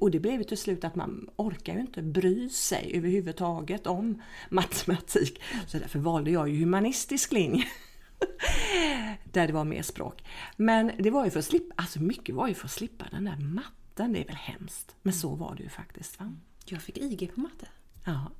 och 0.00 0.10
det 0.10 0.20
blev 0.20 0.42
till 0.42 0.58
slut 0.58 0.84
att 0.84 0.94
man 0.94 1.30
orkar 1.36 1.74
ju 1.74 1.80
inte 1.80 2.02
bry 2.02 2.48
sig 2.48 2.90
överhuvudtaget 2.94 3.86
om 3.86 4.22
matematik. 4.50 5.42
Så 5.66 5.78
därför 5.78 5.98
valde 5.98 6.30
jag 6.30 6.48
ju 6.48 6.60
humanistisk 6.60 7.32
linje. 7.32 7.64
där 9.24 9.46
det 9.46 9.52
var 9.52 9.64
mer 9.64 9.82
språk. 9.82 10.24
Men 10.56 10.92
det 10.98 11.10
var 11.10 11.24
ju 11.24 11.30
för 11.30 11.38
att 11.38 11.44
slippa, 11.44 11.74
alltså 11.76 12.02
mycket 12.02 12.34
var 12.34 12.48
ju 12.48 12.54
för 12.54 12.64
att 12.64 12.72
slippa 12.72 13.04
den 13.10 13.24
där 13.24 13.36
matten. 13.36 14.12
Det 14.12 14.20
är 14.20 14.26
väl 14.26 14.36
hemskt. 14.36 14.96
Men 15.02 15.12
så 15.12 15.34
var 15.34 15.54
det 15.54 15.62
ju 15.62 15.68
faktiskt. 15.68 16.20
Va? 16.20 16.32
Jag 16.64 16.82
fick 16.82 16.98
IG 16.98 17.34
på 17.34 17.40
matte. 17.40 17.68
Ja. 18.04 18.30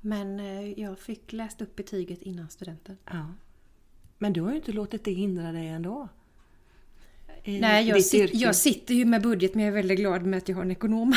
Men 0.00 0.40
eh, 0.40 0.80
jag 0.80 0.98
fick 0.98 1.32
läst 1.32 1.60
upp 1.60 1.76
betyget 1.76 2.22
innan 2.22 2.48
studenten. 2.48 2.96
Ja. 3.04 3.26
Men 4.18 4.32
du 4.32 4.40
har 4.40 4.50
ju 4.50 4.56
inte 4.56 4.72
låtit 4.72 5.04
det 5.04 5.12
hindra 5.12 5.52
dig 5.52 5.68
ändå. 5.68 6.08
Nej, 7.44 7.88
jag, 7.88 8.04
sit, 8.04 8.34
jag 8.34 8.56
sitter 8.56 8.94
ju 8.94 9.04
med 9.04 9.22
budget 9.22 9.54
men 9.54 9.64
jag 9.64 9.72
är 9.72 9.76
väldigt 9.76 9.98
glad 9.98 10.22
med 10.22 10.38
att 10.38 10.48
jag 10.48 10.56
har 10.56 10.62
en 10.62 10.70
ekonom. 10.70 11.14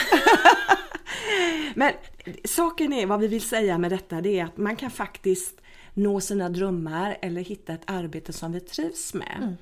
men 1.76 1.93
saken 2.45 2.93
är, 2.93 3.06
vad 3.06 3.19
vi 3.19 3.28
vill 3.28 3.41
säga 3.41 3.78
med 3.78 3.91
detta, 3.91 4.21
det 4.21 4.39
är 4.39 4.45
att 4.45 4.58
man 4.58 4.76
kan 4.76 4.91
faktiskt 4.91 5.62
nå 5.93 6.21
sina 6.21 6.50
drömmar 6.50 7.17
eller 7.21 7.41
hitta 7.41 7.74
ett 7.74 7.84
arbete 7.86 8.34
som 8.34 8.52
vi 8.52 8.60
trivs 8.60 9.13
med. 9.13 9.38
Mm. 9.41 9.56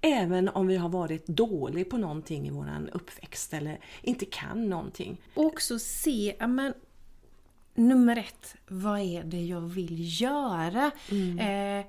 Även 0.00 0.48
om 0.48 0.66
vi 0.66 0.76
har 0.76 0.88
varit 0.88 1.26
dålig 1.26 1.90
på 1.90 1.98
någonting 1.98 2.48
i 2.48 2.50
våran 2.50 2.88
uppväxt 2.88 3.54
eller 3.54 3.80
inte 4.02 4.24
kan 4.24 4.68
någonting. 4.68 5.20
Och 5.34 5.44
också 5.44 5.78
se, 5.78 6.36
men 6.38 6.74
nummer 7.78 8.16
ett, 8.16 8.56
vad 8.68 9.00
är 9.00 9.24
det 9.24 9.44
jag 9.44 9.60
vill 9.60 10.20
göra? 10.22 10.90
Mm. 11.10 11.38
Eh, 11.80 11.86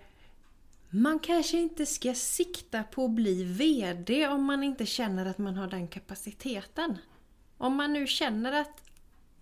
man 0.90 1.20
kanske 1.20 1.58
inte 1.58 1.86
ska 1.86 2.14
sikta 2.14 2.84
på 2.84 3.06
att 3.06 3.12
bli 3.12 3.44
VD 3.44 4.28
om 4.28 4.44
man 4.44 4.64
inte 4.64 4.86
känner 4.86 5.26
att 5.26 5.38
man 5.38 5.56
har 5.56 5.68
den 5.68 5.88
kapaciteten. 5.88 6.98
Om 7.58 7.76
man 7.76 7.94
nu 7.94 8.08
känner 8.08 8.52
att 8.62 8.82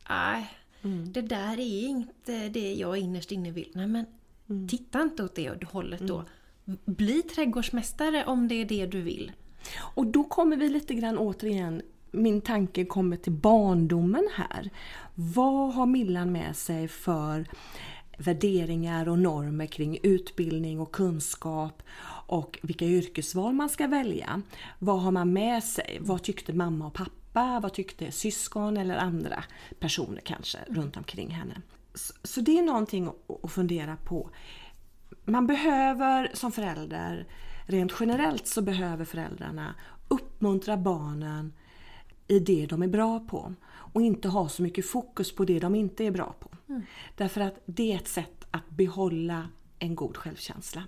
nej, 0.09 0.49
Mm. 0.83 1.11
det 1.13 1.21
där 1.21 1.59
är 1.59 1.87
inte 1.87 2.49
det 2.49 2.73
jag 2.73 2.97
innerst 2.97 3.31
inne 3.31 3.51
vill. 3.51 3.71
Nej 3.73 3.87
men 3.87 4.05
Mm. 4.49 4.67
titta 4.67 5.01
inte 5.01 5.23
åt 5.23 5.35
det 5.35 5.63
hållet 5.63 5.99
då. 5.99 6.23
Bli 6.85 7.21
trädgårdsmästare 7.21 8.25
om 8.25 8.47
det 8.47 8.55
är 8.55 8.65
det 8.65 8.85
du 8.85 9.01
vill. 9.01 9.31
Och 9.95 10.05
då 10.05 10.23
kommer 10.23 10.57
vi 10.57 10.69
lite 10.69 10.93
grann 10.93 11.17
återigen, 11.17 11.81
min 12.11 12.41
tanke 12.41 12.85
kommer 12.85 13.17
till 13.17 13.31
barndomen 13.31 14.27
här. 14.35 14.69
Vad 15.15 15.73
har 15.73 15.85
Millan 15.85 16.31
med 16.31 16.55
sig 16.55 16.87
för 16.87 17.47
värderingar 18.17 19.09
och 19.09 19.19
normer 19.19 19.65
kring 19.65 19.99
utbildning 20.03 20.79
och 20.79 20.91
kunskap 20.91 21.83
och 22.27 22.59
vilka 22.61 22.85
yrkesval 22.85 23.53
man 23.53 23.69
ska 23.69 23.87
välja? 23.87 24.41
Vad 24.79 25.01
har 25.01 25.11
man 25.11 25.33
med 25.33 25.63
sig? 25.63 25.97
Vad 26.01 26.23
tyckte 26.23 26.53
mamma 26.53 26.87
och 26.87 26.93
pappa? 26.93 27.59
Vad 27.63 27.73
tyckte 27.73 28.11
syskon 28.11 28.77
eller 28.77 28.97
andra 28.97 29.43
personer 29.79 30.21
kanske 30.21 30.57
runt 30.69 30.97
omkring 30.97 31.29
henne? 31.29 31.61
Så, 32.23 32.41
det 32.41 32.59
är 32.59 32.63
någonting 32.63 33.09
att 33.43 33.51
fundera 33.51 33.95
på. 33.95 34.29
Man 35.25 35.47
behöver 35.47 36.31
som 36.33 36.51
förälder, 36.51 37.27
rent 37.65 37.93
generellt 37.99 38.47
så 38.47 38.61
behöver 38.61 39.05
föräldrarna 39.05 39.75
uppmuntra 40.07 40.77
barnen 40.77 41.53
i 42.27 42.39
det 42.39 42.65
de 42.65 42.83
är 42.83 42.87
bra 42.87 43.19
på 43.19 43.53
och 43.93 44.01
inte 44.01 44.27
ha 44.27 44.49
så 44.49 44.63
mycket 44.63 44.85
fokus 44.85 45.35
på 45.35 45.45
det 45.45 45.59
de 45.59 45.75
inte 45.75 46.05
är 46.05 46.11
bra 46.11 46.35
på. 46.39 46.49
Därför 47.15 47.41
att 47.41 47.59
det 47.65 47.91
är 47.91 47.95
ett 47.95 48.07
sätt 48.07 48.47
att 48.51 48.69
behålla 48.69 49.49
en 49.79 49.95
god 49.95 50.17
självkänsla. 50.17 50.83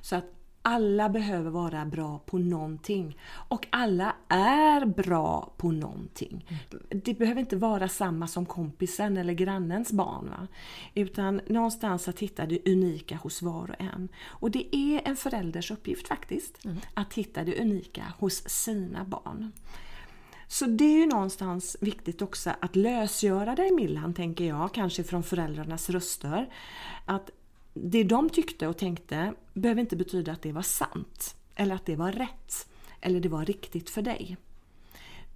Så 0.00 0.16
att 0.16 0.24
alla 0.66 1.08
behöver 1.08 1.50
vara 1.50 1.84
bra 1.84 2.18
på 2.18 2.38
någonting 2.38 3.18
och 3.48 3.66
alla 3.70 4.14
är 4.28 4.86
bra 4.86 5.54
på 5.56 5.72
någonting. 5.72 6.46
Det 6.88 7.14
behöver 7.14 7.40
inte 7.40 7.56
vara 7.56 7.88
samma 7.88 8.26
som 8.26 8.46
kompisen 8.46 9.16
eller 9.16 9.32
grannens 9.32 9.92
barn. 9.92 10.30
Va? 10.30 10.46
Utan 10.94 11.40
någonstans 11.46 12.08
att 12.08 12.18
hitta 12.18 12.46
det 12.46 12.68
unika 12.68 13.16
hos 13.16 13.42
var 13.42 13.70
och 13.70 13.80
en. 13.80 14.08
Och 14.24 14.50
det 14.50 14.76
är 14.76 15.08
en 15.08 15.16
förälders 15.16 15.70
uppgift 15.70 16.08
faktiskt, 16.08 16.66
att 16.94 17.14
hitta 17.14 17.44
det 17.44 17.60
unika 17.60 18.04
hos 18.18 18.48
sina 18.48 19.04
barn. 19.04 19.52
Så 20.46 20.66
det 20.66 20.84
är 20.84 20.98
ju 20.98 21.06
någonstans 21.06 21.76
viktigt 21.80 22.22
också 22.22 22.50
att 22.60 22.76
lösgöra 22.76 23.54
dig 23.54 23.72
Millan, 23.72 24.14
tänker 24.14 24.44
jag, 24.44 24.74
kanske 24.74 25.04
från 25.04 25.22
föräldrarnas 25.22 25.90
röster. 25.90 26.52
Att 27.04 27.30
det 27.74 28.04
de 28.04 28.30
tyckte 28.30 28.66
och 28.66 28.78
tänkte 28.78 29.34
behöver 29.54 29.80
inte 29.80 29.96
betyda 29.96 30.32
att 30.32 30.42
det 30.42 30.52
var 30.52 30.62
sant. 30.62 31.36
Eller 31.54 31.74
att 31.74 31.86
det 31.86 31.96
var 31.96 32.12
rätt. 32.12 32.66
Eller 33.00 33.20
det 33.20 33.28
var 33.28 33.44
riktigt 33.44 33.90
för 33.90 34.02
dig. 34.02 34.36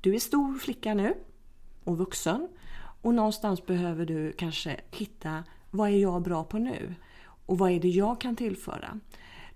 Du 0.00 0.14
är 0.14 0.18
stor 0.18 0.58
flicka 0.58 0.94
nu 0.94 1.14
och 1.84 1.98
vuxen 1.98 2.48
och 3.02 3.14
någonstans 3.14 3.66
behöver 3.66 4.06
du 4.06 4.32
kanske 4.32 4.80
hitta 4.90 5.44
vad 5.70 5.90
är 5.90 5.96
jag 5.96 6.22
bra 6.22 6.44
på 6.44 6.58
nu? 6.58 6.94
Och 7.46 7.58
vad 7.58 7.70
är 7.70 7.80
det 7.80 7.88
jag 7.88 8.20
kan 8.20 8.36
tillföra? 8.36 9.00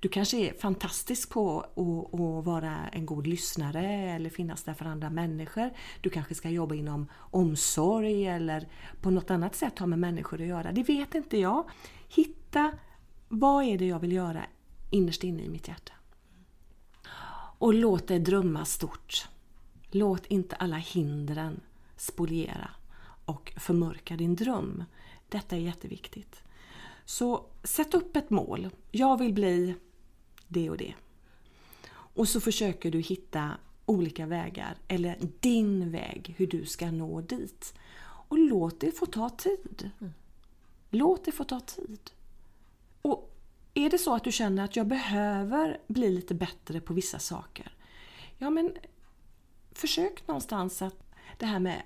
Du 0.03 0.09
kanske 0.09 0.37
är 0.37 0.55
fantastisk 0.55 1.31
på 1.31 1.61
att, 1.61 2.21
att 2.21 2.45
vara 2.45 2.89
en 2.93 3.07
god 3.07 3.27
lyssnare 3.27 3.87
eller 3.87 4.31
finnas 4.31 4.63
där 4.63 4.75
för 4.75 4.85
andra 4.85 5.11
människor. 5.11 5.71
Du 6.01 6.11
kanske 6.11 6.35
ska 6.35 6.49
jobba 6.51 6.75
inom 6.75 7.07
omsorg 7.15 8.27
eller 8.27 8.69
på 9.01 9.11
något 9.11 9.31
annat 9.31 9.55
sätt 9.55 9.79
ha 9.79 9.87
med 9.87 9.99
människor 9.99 10.41
att 10.41 10.47
göra. 10.47 10.73
Det 10.73 10.83
vet 10.83 11.15
inte 11.15 11.39
jag. 11.39 11.71
Hitta 12.09 12.73
vad 13.29 13.65
är 13.65 13.79
det 13.79 13.87
jag 13.87 13.99
vill 13.99 14.13
göra 14.13 14.45
innerst 14.91 15.25
inne 15.25 15.43
i 15.43 15.49
mitt 15.49 15.69
hjärta. 15.69 15.93
Och 17.59 17.75
låt 17.75 18.09
dig 18.09 18.19
drömma 18.19 18.65
stort. 18.65 19.29
Låt 19.91 20.27
inte 20.27 20.57
alla 20.57 20.77
hindren 20.77 21.61
spoliera 21.97 22.71
och 23.25 23.53
förmörka 23.57 24.17
din 24.17 24.37
dröm. 24.37 24.85
Detta 25.29 25.57
är 25.57 25.61
jätteviktigt. 25.61 26.43
Så 27.05 27.47
sätt 27.65 27.95
upp 27.95 28.17
ett 28.17 28.31
mål. 28.31 28.69
Jag 28.91 29.19
vill 29.19 29.33
bli 29.33 29.75
det 30.53 30.71
och 30.71 30.77
det. 30.77 30.95
Och 32.15 32.29
så 32.29 32.41
försöker 32.41 32.91
du 32.91 33.01
hitta 33.01 33.51
olika 33.87 34.27
vägar, 34.27 34.77
eller 34.89 35.19
din 35.41 35.91
väg, 35.91 36.35
hur 36.39 36.47
du 36.47 36.67
ska 36.67 36.91
nå 36.91 37.21
dit. 37.21 37.75
Och 38.29 38.39
låt 38.39 38.81
det 38.81 38.93
få 38.93 39.07
ta 39.07 39.31
tid. 39.31 39.91
Låt 40.91 41.25
det 41.25 41.33
få 41.33 41.45
ta 41.45 41.61
tid. 41.61 42.11
Och 43.03 43.35
är 43.75 43.91
det 43.91 43.99
så 43.99 44.15
att 44.15 44.25
du 44.25 44.33
känner 44.33 44.65
att 44.65 44.77
jag 44.77 44.87
behöver 44.87 45.81
bli 45.87 46.11
lite 46.11 46.35
bättre 46.35 46.81
på 46.81 46.95
vissa 46.95 47.19
saker. 47.19 47.73
Ja 48.39 48.51
men 48.51 48.73
försök 49.73 50.29
någonstans 50.29 50.83
att 50.83 50.97
det 51.39 51.47
här 51.47 51.59
med 51.59 51.83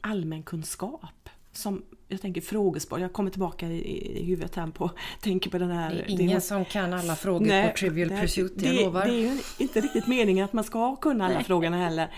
allmänkunskap 0.00 1.28
som 1.52 1.84
jag 2.08 2.20
tänker 2.20 2.40
frågesport, 2.40 3.00
jag 3.00 3.12
kommer 3.12 3.30
tillbaka 3.30 3.66
i, 3.66 4.18
i 4.20 4.24
huvudet 4.24 4.56
här 4.56 4.66
på, 4.66 4.90
tänker 5.20 5.50
på 5.50 5.58
den 5.58 5.70
här... 5.70 5.90
Det 6.06 6.12
är 6.12 6.20
ingen 6.20 6.34
det, 6.34 6.40
som 6.40 6.64
kan 6.64 6.92
alla 6.92 7.16
frågor 7.16 7.46
Nej, 7.46 7.70
på 7.70 7.76
Trivial 7.76 8.08
det- 8.08 8.20
Pursuit, 8.20 8.52
jag 8.56 8.74
det, 8.74 8.84
lovar. 8.84 9.04
Det 9.06 9.12
är 9.14 9.18
ju 9.18 9.38
inte 9.58 9.80
riktigt 9.80 10.06
meningen 10.06 10.44
att 10.44 10.52
man 10.52 10.64
ska 10.64 10.96
kunna 10.96 11.26
alla 11.26 11.42
frågorna 11.42 11.76
heller. 11.84 12.10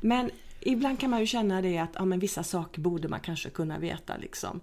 Men 0.00 0.30
ibland 0.60 1.00
kan 1.00 1.10
man 1.10 1.20
ju 1.20 1.26
känna 1.26 1.62
det 1.62 1.78
att 1.78 1.90
ja, 1.94 2.04
men 2.04 2.18
vissa 2.18 2.42
saker 2.42 2.80
borde 2.80 3.08
man 3.08 3.20
kanske 3.20 3.50
kunna 3.50 3.78
veta. 3.78 4.16
Liksom. 4.16 4.60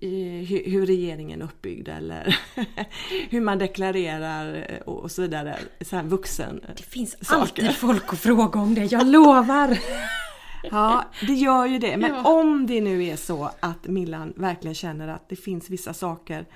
Hur, 0.00 0.70
hur 0.70 0.86
regeringen 0.86 1.40
är 1.40 1.44
uppbyggd 1.44 1.88
eller 1.88 2.38
hur 3.30 3.40
man 3.40 3.58
deklarerar 3.58 4.66
och 4.86 4.98
och 5.02 5.10
så 5.10 5.22
vidare. 5.22 5.58
Så 5.80 5.96
här 5.96 6.02
vuxen 6.02 6.60
Det 6.76 6.82
finns 6.82 7.26
saker. 7.26 7.40
alltid 7.40 7.72
folk 7.76 8.12
att 8.12 8.18
fråga 8.18 8.60
om 8.60 8.74
det, 8.74 8.84
jag 8.92 9.06
lovar! 9.06 9.78
Ja, 10.62 11.04
det 11.26 11.32
gör 11.34 11.66
ju 11.66 11.78
det. 11.78 11.96
Men 11.96 12.10
Ja. 12.14 12.40
om 12.40 12.66
det 12.66 12.80
nu 12.80 13.04
är 13.04 13.16
så 13.16 13.50
att 13.60 13.86
Millan 13.86 14.32
verkligen 14.36 14.74
känner 14.74 15.08
att 15.08 15.28
det 15.28 15.36
finns 15.36 15.70
vissa 15.70 15.94
saker 15.94 16.46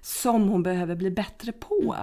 som 0.00 0.48
hon 0.48 0.62
behöver 0.62 0.96
bli 0.96 1.10
bättre 1.10 1.52
på. 1.52 1.96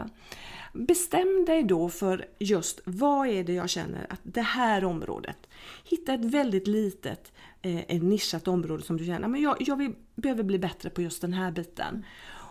Bestäm 0.74 1.46
dig 1.48 1.64
då 1.64 1.90
för 1.90 2.26
just 2.40 2.80
vad 2.86 3.28
är 3.28 3.44
det 3.44 3.54
jag 3.54 3.70
känner 3.70 4.08
att 4.10 4.20
det 4.24 4.42
här 4.42 4.86
området. 4.86 5.38
Hitta 5.84 6.14
ett 6.14 6.26
väldigt 6.26 6.68
litet 6.68 7.34
eh, 7.62 8.02
nischat 8.02 8.48
område 8.48 8.84
som 8.84 8.98
du 8.98 9.06
känner 9.06 9.28
men 9.28 9.42
jag, 9.42 9.56
jag 9.60 9.76
vill, 9.76 9.96
behöver 10.16 10.44
bli 10.44 10.60
bättre 10.60 10.90
på 10.90 11.02
just 11.02 11.22
den 11.22 11.34
här 11.34 11.52
biten. 11.52 12.06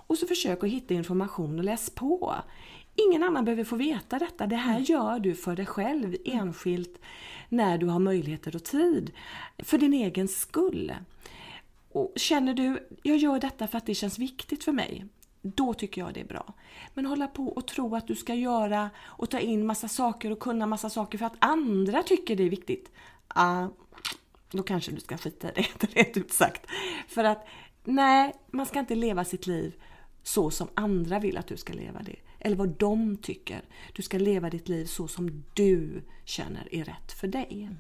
Och 0.07 0.19
så 0.19 0.27
försök 0.27 0.65
att 0.65 0.71
hitta 0.71 0.95
information 0.95 1.59
och 1.59 1.65
läs 1.65 1.91
på. 1.91 2.35
Ingen 2.95 3.23
annan 3.23 3.45
behöver 3.45 3.65
få 3.65 3.77
veta 3.77 4.19
detta. 4.19 4.47
Det 4.47 4.57
här 4.57 4.79
gör 4.79 5.19
du 5.19 5.35
för 5.35 5.57
dig 5.57 5.67
själv 5.67 6.17
enskilt 6.25 6.99
när 7.49 7.79
du 7.79 7.87
har 7.87 7.99
möjligheter 7.99 8.57
och 8.57 8.65
tid. 8.65 9.13
För 9.59 9.79
din 9.79 9.95
egen 9.95 10.29
skull. 10.29 10.95
Och 11.93 12.13
känner 12.17 12.55
du, 12.55 12.89
jag 13.03 13.17
gör 13.17 13.41
detta 13.41 13.67
för 13.67 13.79
att 13.79 13.87
det 13.87 13.95
känns 13.95 14.19
viktigt 14.19 14.65
för 14.65 14.73
mig. 14.73 15.07
Då 15.43 15.75
tycker 15.75 16.01
jag 16.01 16.15
det 16.15 16.21
är 16.21 16.25
bra. 16.25 16.53
Men 16.95 17.07
hålla 17.07 17.27
på 17.27 17.49
och 17.49 17.67
tro 17.67 17.97
att 17.97 18.07
du 18.07 18.17
ska 18.17 18.35
göra 18.35 18.91
och 19.03 19.31
ta 19.31 19.39
in 19.39 19.67
massa 19.67 19.89
saker 19.89 20.31
och 20.31 20.41
kunna 20.41 20.67
massa 20.67 20.91
saker 20.91 21.19
för 21.19 21.27
att 21.27 21.37
andra 21.39 22.03
tycker 22.03 22.37
det 22.37 22.43
är 22.43 22.51
viktigt. 22.51 22.91
Ah, 23.29 23.69
då 24.51 24.63
kanske 24.63 24.93
du 24.93 25.01
ska 25.01 25.17
skita 25.19 25.49
i 25.49 25.67
det, 25.79 25.87
rent 25.97 26.17
ut 26.17 26.33
sagt. 26.33 26.67
För 27.09 27.25
att 27.25 27.47
nej, 27.85 28.35
man 28.51 28.67
ska 28.67 28.79
inte 28.79 28.95
leva 28.95 29.25
sitt 29.25 29.47
liv 29.47 29.75
så 30.25 30.51
som 30.51 30.69
andra 30.75 31.19
vill 31.19 31.37
att 31.37 31.47
du 31.47 31.57
ska 31.57 31.73
leva 31.73 32.03
det. 32.03 32.17
Eller 32.41 32.57
vad 32.57 32.69
de 32.69 33.17
tycker. 33.17 33.63
Du 33.93 34.03
ska 34.03 34.19
leva 34.19 34.51
ditt 34.51 34.69
liv 34.69 34.85
så 34.85 35.09
som 35.09 35.45
du 35.55 36.03
känner 36.25 36.75
är 36.75 36.85
rätt 36.85 37.13
för 37.13 37.29
dig. 37.29 37.71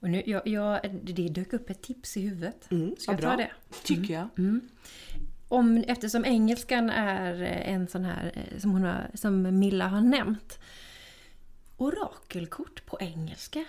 Och 0.00 0.10
nu, 0.10 0.22
jag, 0.26 0.46
jag, 0.46 0.80
det 1.02 1.28
dök 1.28 1.52
upp 1.52 1.70
ett 1.70 1.82
tips 1.82 2.16
i 2.16 2.20
huvudet. 2.20 2.70
Mm, 2.70 2.94
Ska 2.98 3.12
jag 3.12 3.18
vad 3.18 3.30
ta 3.30 3.36
bra. 3.36 3.46
det? 3.46 3.76
Tycker 3.84 4.14
jag. 4.14 4.28
Om, 5.48 5.76
eftersom 5.88 6.24
engelskan 6.24 6.90
är 6.90 7.42
en 7.42 7.88
sån 7.88 8.04
här 8.04 8.32
eh, 8.34 8.58
som, 8.58 8.70
hon 8.70 8.82
har, 8.82 9.10
som 9.14 9.58
Milla 9.58 9.88
har 9.88 10.00
nämnt. 10.00 10.58
Orakelkort 11.76 12.86
på 12.86 12.98
engelska. 13.00 13.64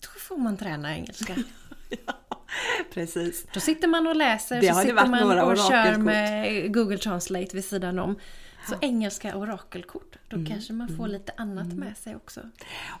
Då 0.00 0.20
får 0.20 0.36
man 0.36 0.56
träna 0.56 0.94
engelska. 0.94 1.36
Precis. 2.92 3.46
Då 3.54 3.60
sitter 3.60 3.88
man 3.88 4.06
och 4.06 4.16
läser, 4.16 4.60
Det 4.60 4.74
så 4.74 4.80
sitter 4.80 4.94
man 5.06 5.40
och 5.40 5.56
kör 5.56 5.96
med 5.96 6.74
Google 6.74 6.98
Translate 6.98 7.56
vid 7.56 7.64
sidan 7.64 7.98
om. 7.98 8.16
Så 8.68 8.74
engelska 8.80 9.36
orakelkort, 9.36 10.16
då 10.28 10.36
Mm, 10.36 10.46
kanske 10.50 10.72
man 10.72 10.96
får 10.96 11.08
lite 11.08 11.32
annat 11.36 11.66
med 11.66 11.96
sig 11.96 12.16
också. 12.16 12.40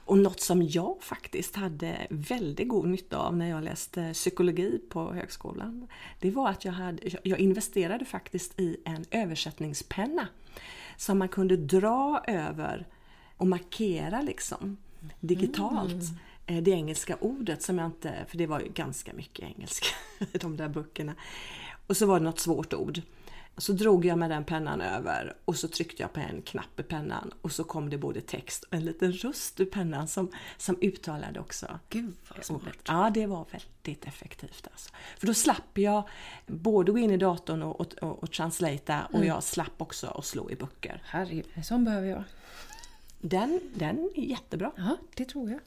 Och 0.04 0.18
något 0.18 0.40
som 0.40 0.62
jag 0.62 0.96
faktiskt 1.00 1.56
hade 1.56 2.06
väldigt 2.10 2.68
god 2.68 2.88
nytta 2.88 3.16
av 3.16 3.36
när 3.36 3.50
jag 3.50 3.64
läste 3.64 4.12
psykologi 4.12 4.80
på 4.90 5.12
högskolan. 5.12 5.86
Det 6.20 6.30
var 6.30 6.48
att 6.48 6.64
jag, 6.64 6.72
hade, 6.72 6.98
jag 7.22 7.38
investerade 7.38 8.04
faktiskt 8.04 8.60
i 8.60 8.76
en 8.84 9.04
översättningspenna. 9.10 10.28
Som 10.96 11.18
man 11.18 11.28
kunde 11.28 11.56
dra 11.56 12.24
över 12.26 12.86
och 13.36 13.46
markera 13.46 14.22
liksom 14.22 14.76
digitalt. 15.20 16.04
Eh, 16.50 16.62
Det 16.62 16.70
engelska 16.70 17.16
ordet 17.20 17.62
som 17.62 17.78
jag 17.78 17.86
inte, 17.86 18.24
för 18.28 18.38
det 18.38 18.46
var 18.46 18.60
ju 18.60 18.68
ganska 18.68 19.12
mycket 19.12 19.44
engelska 19.44 19.86
i 20.32 20.38
de 20.38 20.56
där 20.56 20.68
böckerna. 20.68 21.14
Och 21.86 21.96
så 21.96 22.06
var 22.06 22.18
det 22.18 22.24
något 22.24 22.40
svårt 22.40 22.74
ord. 22.74 23.00
Så 23.56 23.72
drog 23.72 24.04
jag 24.04 24.18
med 24.18 24.30
den 24.30 24.44
pennan 24.44 24.80
över 24.80 25.36
och 25.44 25.56
så 25.56 25.68
tryckte 25.68 26.02
jag 26.02 26.12
på 26.12 26.20
en 26.20 26.42
knapp 26.42 26.80
i 26.80 26.82
pennan 26.82 27.32
och 27.42 27.52
så 27.52 27.64
kom 27.64 27.90
det 27.90 27.98
både 27.98 28.20
text 28.20 28.64
och 28.64 28.74
en 28.74 28.84
liten 28.84 29.12
röst 29.12 29.60
ur 29.60 29.64
pennan 29.64 30.08
som, 30.08 30.30
som 30.56 30.78
uttalade 30.80 31.40
också. 31.40 31.78
Gud 31.88 32.14
vad 32.34 32.44
smart. 32.44 32.62
Ja, 32.86 33.10
det 33.14 33.26
var 33.26 33.46
väldigt 33.50 34.04
effektivt. 34.04 34.68
Alltså. 34.70 34.90
För 35.18 35.26
då 35.26 35.34
slapp 35.34 35.78
jag 35.78 36.08
både 36.46 36.92
gå 36.92 36.98
in 36.98 37.10
i 37.10 37.16
datorn 37.16 37.62
och, 37.62 37.80
och, 37.80 37.94
och, 38.02 38.22
och 38.22 38.30
translata 38.32 39.08
och 39.12 39.24
jag 39.24 39.42
slapp 39.42 39.74
också 39.82 40.06
att 40.06 40.24
slå 40.24 40.50
i 40.50 40.56
böcker. 40.56 41.02
Herregud, 41.04 41.46
en 41.54 41.64
sån 41.64 41.84
behöver 41.84 42.08
jag. 42.08 42.24
Den, 43.20 43.60
den 43.74 44.10
är 44.14 44.22
jättebra. 44.22 44.72
Ja, 44.76 44.96
det 45.14 45.24
tror 45.24 45.50
jag. 45.50 45.60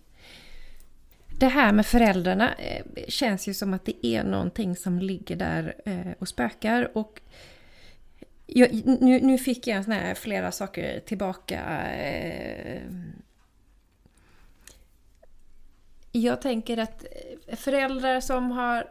Det 1.44 1.50
här 1.50 1.72
med 1.72 1.86
föräldrarna 1.86 2.56
eh, 2.56 2.84
känns 3.08 3.48
ju 3.48 3.54
som 3.54 3.74
att 3.74 3.86
det 3.86 4.08
är 4.08 4.24
någonting 4.24 4.76
som 4.76 5.00
ligger 5.00 5.36
där 5.36 5.76
eh, 5.86 6.12
och 6.20 6.28
spökar. 6.28 6.98
Och 6.98 7.22
jag, 8.46 8.74
nu, 8.86 9.20
nu 9.20 9.38
fick 9.38 9.68
jag 9.68 9.84
såna 9.84 9.96
här 9.96 10.16
flera 10.16 10.52
saker 10.52 11.00
tillbaka. 11.00 11.82
Eh. 11.92 12.82
Jag 16.12 16.42
tänker 16.42 16.78
att 16.78 17.06
föräldrar 17.48 18.20
som 18.20 18.52
har 18.52 18.90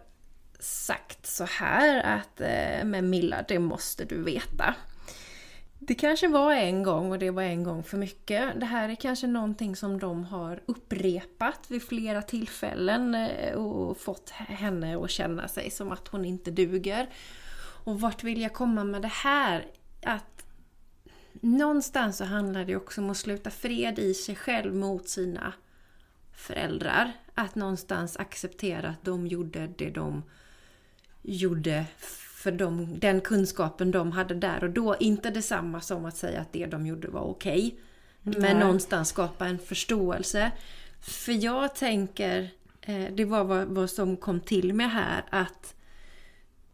sagt 0.61 1.27
så 1.27 1.45
här 1.45 2.03
att 2.03 2.41
men 2.85 3.11
Milla, 3.11 3.45
det 3.49 3.59
måste 3.59 4.05
du 4.05 4.23
veta. 4.23 4.75
Det 5.87 5.95
kanske 5.95 6.29
var 6.29 6.53
en 6.53 6.83
gång 6.83 7.13
och 7.13 7.19
det 7.19 7.31
var 7.31 7.43
en 7.43 7.65
gång 7.65 7.83
för 7.83 7.99
mycket. 7.99 8.61
Det 8.61 8.67
här 8.67 8.89
är 8.89 8.95
kanske 8.95 9.27
någonting 9.27 9.77
som 9.77 9.99
de 9.99 10.25
har 10.25 10.63
upprepat 10.67 11.61
vid 11.69 11.83
flera 11.83 12.23
tillfällen 12.23 13.15
eh, 13.15 13.55
och 13.55 13.99
fått 13.99 14.31
henne 14.31 15.05
att 15.05 15.11
känna 15.11 15.49
sig 15.49 15.71
som 15.71 15.93
att 15.93 16.09
hon 16.09 16.25
inte 16.25 16.51
duger. 16.51 17.11
Och 17.85 18.01
vart 18.01 18.25
vill 18.25 18.41
jag 18.41 18.53
komma 18.53 18.85
med 18.85 19.03
det 19.03 19.13
här? 19.13 19.67
Att 20.03 20.47
någonstans 21.33 22.17
så 22.17 22.25
handlar 22.25 22.65
det 22.65 22.77
också 22.77 23.01
om 23.01 23.11
att 23.11 23.17
sluta 23.17 23.51
fred 23.51 23.99
i 23.99 24.15
sig 24.15 24.37
själv 24.37 24.75
mot 24.75 25.09
sina 25.09 25.53
föräldrar. 26.33 27.13
Att 27.35 27.55
någonstans 27.55 28.17
acceptera 28.17 28.89
att 28.89 29.05
de 29.05 29.27
gjorde 29.27 29.67
det 29.67 29.91
de 29.91 30.23
gjorde 31.23 31.87
för 32.43 32.53
de, 32.53 32.99
den 32.99 33.21
kunskapen 33.21 33.91
de 33.91 34.13
hade 34.13 34.35
där 34.35 34.65
och 34.65 34.71
då. 34.71 34.97
Inte 35.01 35.31
detsamma 35.31 35.81
som 35.81 36.05
att 36.05 36.17
säga 36.17 36.41
att 36.41 36.53
det 36.53 36.67
de 36.67 36.87
gjorde 36.87 37.09
var 37.09 37.21
okej. 37.21 37.77
Okay, 38.25 38.41
men 38.41 38.59
någonstans 38.59 39.09
skapa 39.09 39.47
en 39.47 39.59
förståelse. 39.59 40.53
För 41.01 41.45
jag 41.45 41.75
tänker, 41.75 42.51
eh, 42.81 43.05
det 43.13 43.25
var 43.25 43.45
vad, 43.45 43.67
vad 43.67 43.91
som 43.91 44.17
kom 44.17 44.41
till 44.41 44.75
mig 44.75 44.87
här, 44.87 45.25
att 45.31 45.75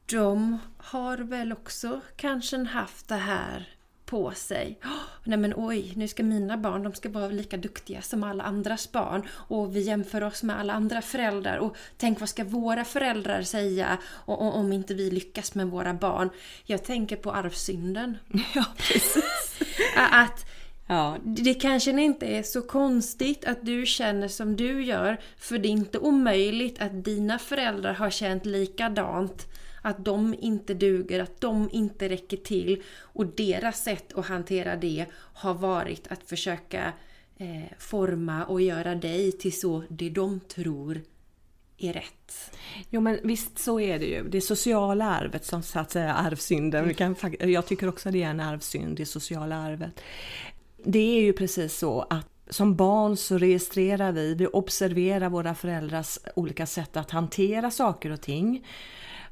de 0.06 0.58
har 0.76 1.18
väl 1.18 1.52
också 1.52 2.00
kanske 2.16 2.64
haft 2.64 3.08
det 3.08 3.14
här 3.14 3.77
på 4.08 4.30
sig. 4.30 4.78
Oh, 4.84 4.90
nej 5.24 5.38
men 5.38 5.54
oj, 5.56 5.92
nu 5.96 6.08
ska 6.08 6.22
mina 6.22 6.56
barn, 6.56 6.82
de 6.82 6.94
ska 6.94 7.08
vara 7.08 7.28
lika 7.28 7.56
duktiga 7.56 8.02
som 8.02 8.24
alla 8.24 8.44
andras 8.44 8.92
barn. 8.92 9.28
Och 9.30 9.76
vi 9.76 9.80
jämför 9.80 10.22
oss 10.22 10.42
med 10.42 10.60
alla 10.60 10.72
andra 10.72 11.02
föräldrar. 11.02 11.56
Och 11.56 11.76
tänk 11.96 12.20
vad 12.20 12.28
ska 12.28 12.44
våra 12.44 12.84
föräldrar 12.84 13.42
säga 13.42 13.98
om 14.24 14.72
inte 14.72 14.94
vi 14.94 15.10
lyckas 15.10 15.54
med 15.54 15.66
våra 15.66 15.94
barn? 15.94 16.30
Jag 16.64 16.84
tänker 16.84 17.16
på 17.16 17.32
arvsynden. 17.32 18.18
Ja, 18.54 18.64
precis. 18.76 19.60
Att 19.96 20.46
Ja. 20.90 21.16
Det 21.22 21.54
kanske 21.54 21.90
inte 21.90 22.26
är 22.26 22.42
så 22.42 22.62
konstigt 22.62 23.44
att 23.44 23.66
du 23.66 23.86
känner 23.86 24.28
som 24.28 24.56
du 24.56 24.84
gör, 24.84 25.20
för 25.38 25.58
det 25.58 25.68
är 25.68 25.70
inte 25.70 25.98
omöjligt 25.98 26.80
att 26.80 27.04
dina 27.04 27.38
föräldrar 27.38 27.92
har 27.92 28.10
känt 28.10 28.46
likadant 28.46 29.46
att 29.88 30.04
de 30.04 30.34
inte 30.34 30.74
duger, 30.74 31.20
att 31.20 31.40
de 31.40 31.68
inte 31.72 32.08
räcker 32.08 32.36
till. 32.36 32.82
Och 32.98 33.26
deras 33.26 33.84
sätt 33.84 34.12
att 34.14 34.26
hantera 34.26 34.76
det 34.76 35.06
har 35.14 35.54
varit 35.54 36.06
att 36.08 36.22
försöka 36.22 36.92
eh, 37.36 37.72
forma 37.78 38.44
och 38.44 38.60
göra 38.60 38.94
dig 38.94 39.32
till 39.32 39.60
så 39.60 39.82
det 39.88 40.10
de 40.10 40.40
tror 40.40 41.00
är 41.78 41.92
rätt. 41.92 42.50
Jo 42.90 43.00
men 43.00 43.18
visst 43.22 43.58
så 43.58 43.80
är 43.80 43.98
det 43.98 44.06
ju. 44.06 44.28
Det 44.28 44.40
sociala 44.40 45.04
arvet 45.04 45.44
som 45.44 45.62
så 45.62 45.78
att 45.78 45.90
säga 45.90 46.14
arvsynden. 46.14 46.94
Kan, 46.94 47.16
jag 47.40 47.66
tycker 47.66 47.88
också 47.88 48.10
det 48.10 48.22
är 48.22 48.30
en 48.30 48.40
arvsynd, 48.40 48.96
det 48.96 49.06
sociala 49.06 49.56
arvet. 49.56 50.00
Det 50.84 51.18
är 51.18 51.20
ju 51.20 51.32
precis 51.32 51.78
så 51.78 52.06
att 52.10 52.28
som 52.50 52.76
barn 52.76 53.16
så 53.16 53.38
registrerar 53.38 54.12
vi, 54.12 54.34
vi 54.34 54.46
observerar 54.46 55.28
våra 55.28 55.54
föräldrars 55.54 56.18
olika 56.34 56.66
sätt 56.66 56.96
att 56.96 57.10
hantera 57.10 57.70
saker 57.70 58.10
och 58.10 58.20
ting. 58.20 58.66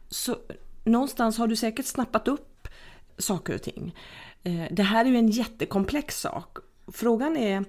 Så 0.08 0.36
någonstans 0.84 1.38
har 1.38 1.46
du 1.46 1.56
säkert 1.56 1.86
snappat 1.86 2.28
upp 2.28 2.68
saker 3.18 3.54
och 3.54 3.62
ting. 3.62 3.94
Eh, 4.42 4.64
det 4.70 4.82
här 4.82 5.04
är 5.04 5.08
ju 5.08 5.16
en 5.16 5.28
jättekomplex 5.28 6.20
sak. 6.20 6.58
Frågan 6.86 7.36
är 7.36 7.64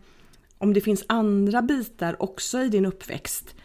om 0.58 0.74
det 0.74 0.82
finns 0.82 1.04
andra 1.08 1.62
bitar 1.62 2.22
också 2.24 2.62
i 2.62 2.70
din 2.70 2.86
uppväxt 2.86 3.56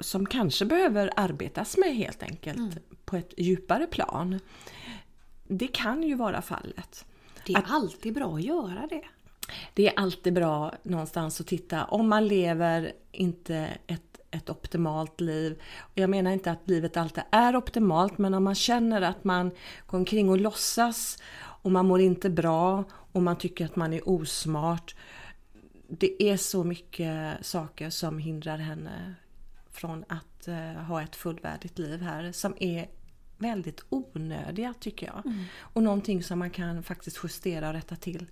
som 0.00 0.26
kanske 0.26 0.64
behöver 0.64 1.10
arbetas 1.16 1.76
med 1.76 1.96
helt 1.96 2.22
enkelt 2.22 2.58
mm. 2.58 2.72
på 3.04 3.16
ett 3.16 3.34
djupare 3.36 3.86
plan. 3.86 4.40
Det 5.44 5.68
kan 5.68 6.02
ju 6.02 6.14
vara 6.14 6.42
fallet. 6.42 7.04
Det 7.46 7.52
är 7.52 7.58
att, 7.58 7.70
alltid 7.70 8.14
bra 8.14 8.34
att 8.34 8.42
göra 8.42 8.86
det. 8.90 9.02
Det 9.74 9.88
är 9.88 9.92
alltid 9.96 10.32
bra 10.32 10.72
någonstans 10.82 11.40
att 11.40 11.46
titta 11.46 11.84
om 11.84 12.08
man 12.08 12.28
lever 12.28 12.92
inte 13.12 13.68
ett 13.86 14.05
ett 14.30 14.50
optimalt 14.50 15.20
liv. 15.20 15.62
Jag 15.94 16.10
menar 16.10 16.30
inte 16.30 16.50
att 16.50 16.68
livet 16.68 16.96
alltid 16.96 17.24
är 17.30 17.56
optimalt 17.56 18.18
men 18.18 18.34
om 18.34 18.44
man 18.44 18.54
känner 18.54 19.02
att 19.02 19.24
man 19.24 19.50
går 19.86 19.98
omkring 19.98 20.28
och 20.28 20.40
låtsas 20.40 21.22
och 21.62 21.72
man 21.72 21.86
mår 21.86 22.00
inte 22.00 22.30
bra 22.30 22.84
och 23.12 23.22
man 23.22 23.38
tycker 23.38 23.64
att 23.64 23.76
man 23.76 23.92
är 23.92 24.08
osmart. 24.08 24.94
Det 25.88 26.22
är 26.22 26.36
så 26.36 26.64
mycket 26.64 27.46
saker 27.46 27.90
som 27.90 28.18
hindrar 28.18 28.58
henne 28.58 29.14
från 29.70 30.04
att 30.08 30.48
uh, 30.48 30.82
ha 30.82 31.02
ett 31.02 31.16
fullvärdigt 31.16 31.78
liv 31.78 32.02
här 32.02 32.32
som 32.32 32.54
är 32.60 32.88
väldigt 33.38 33.84
onödiga 33.88 34.74
tycker 34.80 35.06
jag. 35.06 35.26
Mm. 35.26 35.44
Och 35.58 35.82
någonting 35.82 36.22
som 36.22 36.38
man 36.38 36.50
kan 36.50 36.82
faktiskt 36.82 37.20
justera 37.24 37.68
och 37.68 37.74
rätta 37.74 37.96
till. 37.96 38.30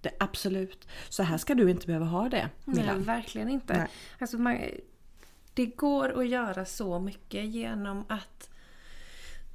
Det, 0.00 0.10
absolut. 0.20 0.88
Så 1.08 1.22
här 1.22 1.38
ska 1.38 1.54
du 1.54 1.70
inte 1.70 1.86
behöva 1.86 2.06
ha 2.06 2.28
det. 2.28 2.50
Milla. 2.64 2.94
Nej, 2.94 3.02
verkligen 3.02 3.48
inte. 3.48 3.76
Nej. 3.78 3.88
Alltså 4.18 4.38
man, 4.38 4.58
det 5.54 5.66
går 5.66 6.20
att 6.20 6.28
göra 6.28 6.64
så 6.64 6.98
mycket 6.98 7.44
genom 7.44 8.04
att 8.08 8.50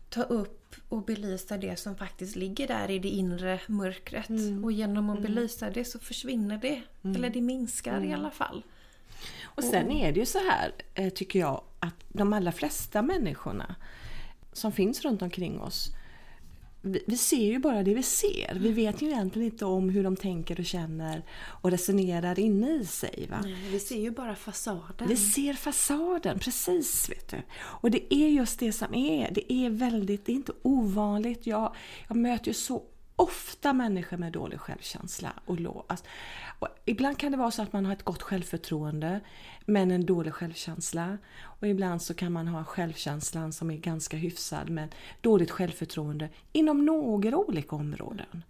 ta 0.10 0.24
upp 0.24 0.76
och 0.90 1.06
belysa 1.06 1.58
det 1.58 1.80
som 1.80 1.96
faktiskt 1.96 2.36
ligger 2.36 2.68
där 2.68 2.92
i 2.92 3.00
det 3.00 3.10
inre 3.10 3.60
mörkret. 3.68 4.30
Mm. 4.30 4.64
Och 4.64 4.72
genom 4.72 5.10
att 5.10 5.20
mm. 5.20 5.36
belysa 5.36 5.70
det 5.70 5.86
så 5.86 6.00
försvinner 6.00 6.58
det. 6.58 6.82
Mm. 7.02 7.16
Eller 7.16 7.30
det 7.30 7.42
minskar 7.42 8.02
i 8.02 8.08
mm. 8.08 8.20
alla 8.20 8.32
fall. 8.32 8.64
Och 9.44 9.64
sen 9.64 9.92
är 9.92 10.12
det 10.12 10.20
ju 10.20 10.26
så 10.26 10.40
här, 10.40 10.72
eh, 10.94 11.10
tycker 11.10 11.40
jag, 11.40 11.62
att 11.80 11.96
de 12.08 12.34
allra 12.34 12.52
flesta 12.52 13.02
människorna 13.02 13.76
som 14.54 14.72
finns 14.72 15.02
runt 15.02 15.22
omkring 15.22 15.62
oss 15.62 15.92
vi, 16.82 17.18
ser 17.18 17.46
ju 17.46 17.60
bara 17.60 17.84
det 17.84 17.94
vi 17.94 18.04
ser. 18.04 18.58
Vi 18.60 18.72
vet 18.72 19.02
ju 19.02 19.08
egentligen 19.08 19.52
inte 19.52 19.66
om 19.66 19.90
hur 19.90 20.04
de 20.04 20.16
tänker 20.16 20.60
och 20.60 20.66
känner 20.66 21.24
och 21.62 21.72
resonerar 21.72 22.40
inne 22.40 22.72
i 22.72 22.86
sig. 22.86 23.28
Va? 23.32 23.40
Nej, 23.44 23.56
vi 23.72 23.80
ser 23.80 24.02
ju 24.02 24.12
bara 24.12 24.36
fasaden. 24.36 25.08
Vi 25.08 25.18
ser 25.18 25.54
fasaden, 25.54 26.40
precis. 26.40 27.10
vet 27.10 27.30
du. 27.30 27.38
Och 27.56 27.92
det 27.92 28.14
är 28.14 28.30
just 28.30 28.60
det 28.60 28.72
som 28.72 28.94
är. 28.94 29.32
Det 29.32 29.54
är 29.54 29.70
väldigt, 29.70 30.26
det 30.26 30.32
är 30.32 30.36
inte 30.36 30.54
ovanligt. 30.62 31.48
Jag, 31.48 31.76
jag 32.08 32.18
möter 32.18 32.48
ju 32.48 32.54
så 32.54 32.84
ofta 33.20 33.74
människor 33.74 34.18
med 34.18 34.32
dålig 34.32 34.60
självkänsla 34.60 35.34
och 35.46 35.60
låg. 35.60 35.84
Alltså, 35.88 36.06
och 36.60 36.68
ibland 36.86 37.18
kan 37.18 37.32
det 37.32 37.38
vara 37.38 37.52
så 37.52 37.62
att 37.62 37.74
man 37.74 37.86
har 37.86 37.94
ett 37.94 38.04
gott 38.04 38.22
självförtroende 38.22 39.20
men 39.66 39.92
en 39.92 40.06
dålig 40.06 40.34
självkänsla. 40.34 41.18
Och 41.42 41.68
ibland 41.68 42.02
så 42.02 42.14
kan 42.14 42.32
man 42.32 42.48
ha 42.48 42.64
självkänslan 42.64 43.54
som 43.54 43.72
är 43.72 43.78
ganska 43.78 44.18
hyfsad 44.18 44.70
men 44.70 44.90
dåligt 45.22 45.52
självförtroende 45.52 46.30
inom 46.52 46.86
några 46.86 47.38
olika 47.38 47.76
områden. 47.76 48.44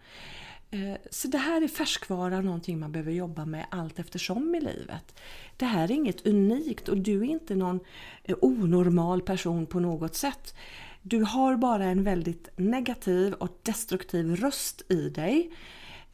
Eh, 0.71 0.97
så 1.11 1.27
det 1.27 1.37
här 1.37 1.61
är 1.61 1.67
färskvara, 1.67 2.41
någonting 2.41 2.79
man 2.79 2.91
behöver 2.91 3.11
jobba 3.11 3.45
med 3.45 3.65
allt 3.69 3.99
eftersom 3.99 4.55
i 4.55 4.61
livet. 4.61 5.19
Det 5.57 5.65
här 5.65 5.83
är 5.83 5.95
inget 5.95 6.27
unikt 6.27 6.89
och 6.89 6.97
du 6.97 7.19
är 7.19 7.29
inte 7.29 7.55
någon 7.55 7.79
eh, 8.23 8.35
onormal 8.41 9.21
person 9.21 9.65
på 9.65 9.79
något 9.79 10.15
sätt. 10.15 10.55
Du 11.01 11.23
har 11.23 11.55
bara 11.55 11.85
en 11.85 12.03
väldigt 12.03 12.49
negativ 12.55 13.33
och 13.33 13.59
destruktiv 13.63 14.35
röst 14.35 14.91
i 14.91 15.09
dig 15.09 15.51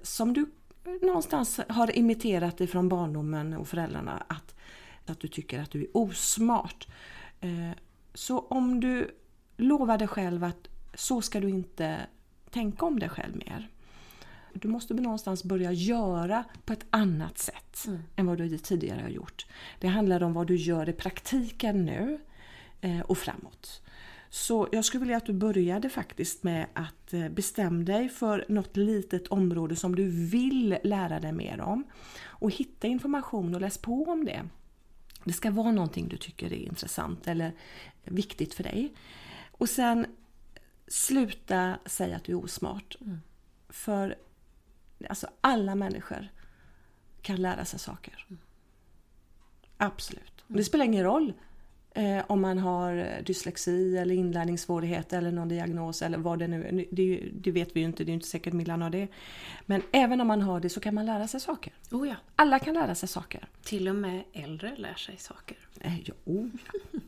som 0.02 0.34
du 0.34 0.46
någonstans 1.02 1.60
har 1.70 1.98
imiterat 1.98 2.62
ifrån 2.62 2.90
barndomen 2.90 3.54
och 3.54 3.68
föräldrarna 3.68 4.24
att, 4.28 4.56
att 5.06 5.20
du 5.20 5.28
tycker 5.28 5.60
att 5.60 5.72
du 5.72 5.82
är 5.82 5.98
osmart. 5.98 6.88
Eh, 7.42 7.72
så 8.14 8.40
om 8.40 8.80
du 8.80 9.16
lovar 9.58 9.98
dig 9.98 10.08
själv 10.08 10.44
att 10.44 10.68
så 10.94 11.22
ska 11.22 11.40
du 11.40 11.50
inte 11.50 12.00
tänka 12.50 12.86
om 12.86 13.00
dig 13.00 13.10
själv 13.10 13.36
mer. 13.36 13.70
Du 14.54 14.68
måste 14.68 14.94
någonstans 14.94 15.44
börja 15.44 15.72
göra 15.72 16.44
på 16.66 16.74
ett 16.74 16.86
annat 16.90 17.38
sätt 17.38 17.86
mm. 17.88 18.00
än 18.16 18.26
vad 18.26 18.38
du 18.38 18.58
tidigare 18.58 19.02
har 19.02 19.10
gjort. 19.10 19.46
Det 19.80 19.88
handlar 19.88 20.24
om 20.24 20.34
vad 20.34 20.48
du 20.48 20.56
gör 20.56 20.90
i 20.90 20.94
praktiken 20.94 21.86
nu 21.86 22.20
eh, 22.82 23.00
och 23.00 23.18
framåt. 23.18 23.82
Så 24.30 24.68
jag 24.72 24.86
skulle 24.86 25.00
vilja 25.00 25.18
att 25.18 25.26
du 25.26 25.34
började 25.34 25.90
faktiskt 25.90 26.44
med 26.44 26.68
att 26.74 27.14
eh, 27.14 27.30
bestämma 27.30 27.84
dig 27.84 28.10
för 28.10 28.46
något 28.50 28.78
litet 28.78 29.28
område 29.28 29.76
som 29.76 29.96
du 29.96 30.10
vill 30.10 30.78
lära 30.84 31.20
dig 31.20 31.32
mer 31.32 31.62
om. 31.62 31.84
Och 32.24 32.52
hitta 32.52 32.88
information 32.88 33.56
och 33.56 33.62
läs 33.62 33.78
på 33.78 34.04
om 34.04 34.26
det. 34.26 34.44
Det 35.24 35.34
ska 35.34 35.52
vara 35.52 35.72
någonting 35.72 36.08
du 36.08 36.18
tycker 36.18 36.54
är 36.54 36.68
intressant 36.68 37.28
eller 37.28 37.52
viktigt 38.04 38.54
för 38.54 38.64
dig. 38.64 38.94
Och 39.52 39.70
sen 39.70 40.06
sluta 40.88 41.78
säga 41.86 42.16
att 42.16 42.24
du 42.24 42.32
är 42.32 42.44
osmart. 42.44 42.98
Mm. 43.02 43.18
För 43.70 44.16
alltså, 45.10 45.28
alla 45.42 45.76
människor 45.76 46.28
kan 47.22 47.42
lära 47.42 47.66
sig 47.66 47.80
saker. 47.80 48.26
Mm. 48.30 48.40
Absolut. 49.78 50.44
Mm. 50.48 50.58
Det 50.58 50.64
spelar 50.64 50.86
ingen 50.86 51.04
roll 51.04 51.34
eh, 51.96 52.24
om 52.28 52.42
man 52.42 52.58
har 52.58 53.22
dyslexi 53.26 53.98
eller 53.98 54.16
inlärningssvårigheter 54.16 55.18
eller 55.18 55.32
någon 55.32 55.48
diagnos 55.48 56.02
eller 56.02 56.18
vad 56.18 56.40
det 56.40 56.48
nu 56.48 56.66
är. 56.66 56.86
Det, 56.92 57.30
det, 57.34 57.52
vet 57.52 57.76
vi 57.76 57.80
ju 57.80 57.86
inte, 57.86 58.04
det 58.04 58.12
är 58.12 58.14
inte 58.14 58.28
säkert 58.28 58.54
Millan 58.54 58.82
har 58.82 58.90
det. 58.90 59.08
Men 59.66 59.82
även 59.92 60.22
om 60.22 60.28
man 60.28 60.42
har 60.42 60.60
det 60.60 60.70
så 60.70 60.80
kan 60.80 60.96
man 60.96 61.06
lära 61.06 61.28
sig 61.28 61.40
saker. 61.40 61.74
Oh 61.92 62.08
ja. 62.08 62.16
Alla 62.36 62.60
kan 62.60 62.74
lära 62.74 62.96
sig 62.96 63.10
saker. 63.10 63.48
Till 63.64 63.88
och 63.88 63.96
med 63.96 64.24
äldre 64.34 64.76
lär 64.78 64.96
sig 64.96 65.18
saker. 65.18 65.58
Eh, 65.80 66.00
jo, 66.00 66.14
oh 66.26 66.50
ja. 66.66 67.00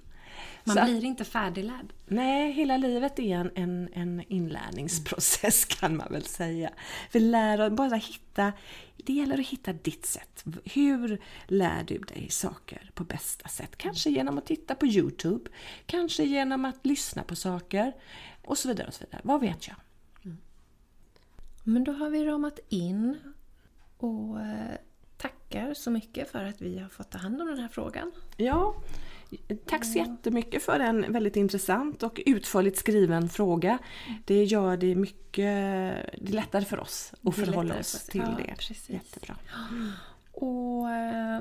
Man 0.68 0.76
så, 0.76 0.84
blir 0.84 1.06
inte 1.06 1.26
färdiglärd. 1.26 1.94
Nej, 2.06 2.52
hela 2.52 2.78
livet 2.78 3.20
är 3.20 3.38
en, 3.38 3.52
en, 3.56 3.90
en 3.94 4.24
inlärningsprocess 4.28 5.66
kan 5.80 5.98
man 5.98 6.08
väl 6.12 6.26
säga. 6.26 6.70
Vi 7.12 7.20
lär 7.20 7.70
bara 7.70 7.96
hitta, 7.96 8.54
det 8.98 9.14
gäller 9.14 9.40
att 9.40 9.48
hitta 9.48 9.74
ditt 9.74 10.06
sätt. 10.06 10.46
Hur 10.66 11.22
lär 11.48 11.84
du 11.84 11.98
dig 11.98 12.28
saker 12.30 12.92
på 12.94 13.04
bästa 13.04 13.48
sätt? 13.48 13.78
Kanske 13.78 14.10
genom 14.10 14.38
att 14.38 14.46
titta 14.46 14.76
på 14.76 14.86
Youtube, 14.86 15.50
kanske 15.86 16.24
genom 16.24 16.66
att 16.66 16.86
lyssna 16.86 17.24
på 17.24 17.36
saker 17.36 17.94
och 18.44 18.58
så 18.58 18.68
vidare. 18.68 18.88
och 18.88 18.94
så 18.94 19.06
vidare. 19.06 19.22
Vad 19.24 19.42
vet 19.42 19.68
jag? 19.68 19.76
Mm. 20.26 20.38
Men 21.64 21.84
då 21.84 21.92
har 21.92 22.10
vi 22.10 22.26
ramat 22.26 22.60
in 22.70 23.18
och 23.98 24.42
eh, 24.42 24.78
tackar 25.18 25.74
så 25.74 25.92
mycket 25.92 26.32
för 26.32 26.44
att 26.44 26.62
vi 26.62 26.80
har 26.80 26.90
fått 26.90 27.12
ta 27.12 27.18
hand 27.18 27.42
om 27.42 27.48
den 27.48 27.60
här 27.60 27.68
frågan. 27.68 28.12
Ja, 28.38 28.76
Tack 29.66 29.86
så 29.86 29.98
jättemycket 29.98 30.64
för 30.64 30.80
en 30.80 31.14
väldigt 31.14 31.36
intressant 31.36 32.04
och 32.04 32.22
utförligt 32.26 32.78
skriven 32.78 33.30
fråga. 33.30 33.78
Det 34.26 34.44
gör 34.44 34.78
det 34.78 34.96
mycket 34.96 35.46
det 36.22 36.32
lättare 36.32 36.66
för 36.66 36.80
oss 36.80 37.14
att 37.24 37.36
förhålla 37.36 37.80
oss 37.80 38.04
till 38.06 38.22
ja, 38.22 38.38
det. 38.38 38.56
Precis. 38.56 38.90
Jättebra. 38.90 39.36
Och 40.32 40.90
eh, 40.92 41.40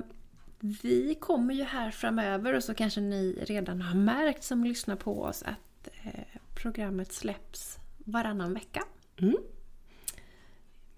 vi 0.60 1.14
kommer 1.20 1.54
ju 1.54 1.64
här 1.64 1.90
framöver 1.90 2.54
och 2.54 2.64
så 2.64 2.74
kanske 2.74 3.00
ni 3.00 3.38
redan 3.42 3.82
har 3.82 3.94
märkt 3.94 4.44
som 4.44 4.64
lyssnar 4.64 4.96
på 4.96 5.22
oss 5.22 5.42
att 5.42 5.88
eh, 6.02 6.40
programmet 6.54 7.12
släpps 7.12 7.78
varannan 7.98 8.54
vecka. 8.54 8.84
Mm. 9.20 9.36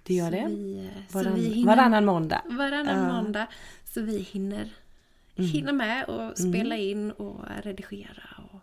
Det 0.02 0.14
gör 0.14 0.26
så 0.26 0.30
det. 0.30 0.46
Vi, 0.46 0.90
Varann, 1.12 1.36
hinner, 1.36 1.66
varannan 1.66 2.04
måndag. 2.04 2.42
Varannan 2.44 2.98
uh. 2.98 3.14
måndag. 3.14 3.46
Så 3.84 4.02
vi 4.02 4.18
hinner 4.18 4.68
mm. 5.38 5.50
hinna 5.50 5.72
med 5.72 6.04
och 6.04 6.38
spela 6.38 6.74
mm. 6.74 6.88
in 6.88 7.10
och 7.10 7.44
redigera. 7.62 8.42
Och 8.52 8.60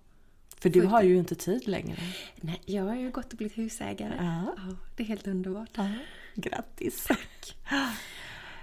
För 0.57 0.69
du 0.69 0.81
har 0.81 1.01
ju 1.01 1.17
inte 1.17 1.35
tid 1.35 1.67
längre. 1.67 1.97
Nej, 2.35 2.61
jag 2.65 2.83
har 2.83 2.95
ju 2.95 3.11
gått 3.11 3.31
och 3.31 3.37
blivit 3.37 3.57
husägare. 3.57 4.15
Ja. 4.17 4.53
ja 4.57 4.75
det 4.95 5.03
är 5.03 5.07
helt 5.07 5.27
underbart. 5.27 5.69
Ja. 5.75 5.89
Grattis! 6.35 7.03
Tack! 7.03 7.57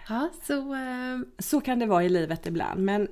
Ja, 0.08 0.30
så... 0.42 0.74
Äh... 0.74 1.20
Så 1.38 1.60
kan 1.60 1.78
det 1.78 1.86
vara 1.86 2.04
i 2.04 2.08
livet 2.08 2.46
ibland. 2.46 2.80
Men 2.80 3.08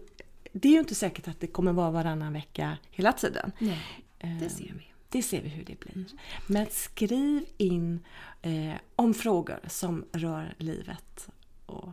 det 0.53 0.68
är 0.68 0.72
ju 0.72 0.78
inte 0.78 0.94
säkert 0.94 1.28
att 1.28 1.40
det 1.40 1.46
kommer 1.46 1.72
vara 1.72 1.90
varannan 1.90 2.32
vecka 2.32 2.78
hela 2.90 3.12
tiden. 3.12 3.53
Nej, 3.59 4.05
det 4.40 4.51
ser 4.51 4.74
vi. 4.78 4.86
Det 5.09 5.22
ser 5.22 5.42
vi 5.42 5.48
hur 5.48 5.64
det 5.64 5.80
blir. 5.80 5.94
Mm. 5.94 6.07
Men 6.46 6.66
skriv 6.70 7.44
in 7.57 8.01
eh, 8.42 8.74
om 8.96 9.14
frågor 9.14 9.61
som 9.66 10.05
rör 10.12 10.55
livet 10.59 11.28
och 11.66 11.92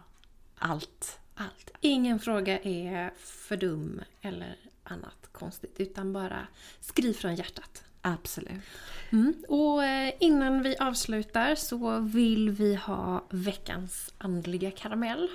allt 0.58 1.20
allt. 1.38 1.72
Ingen 1.82 2.20
fråga 2.20 2.60
är 2.60 3.12
för 3.18 3.58
dum 3.58 4.02
eller 4.22 4.56
annat 4.84 5.30
konstigt, 5.32 5.76
utan 5.78 6.14
bara 6.14 6.48
skriv 6.80 7.14
från 7.14 7.36
hjärtat. 7.36 7.84
Absolut. 8.02 8.62
Mm. 9.10 9.34
Och 9.48 9.84
eh, 9.84 10.14
innan 10.20 10.64
vi 10.64 10.78
avslutar 10.78 11.56
så 11.56 12.00
vill 12.00 12.50
vi 12.50 12.76
ha 12.76 13.24
veckans 13.30 14.14
andliga 14.18 14.72
karamell. 14.72 15.30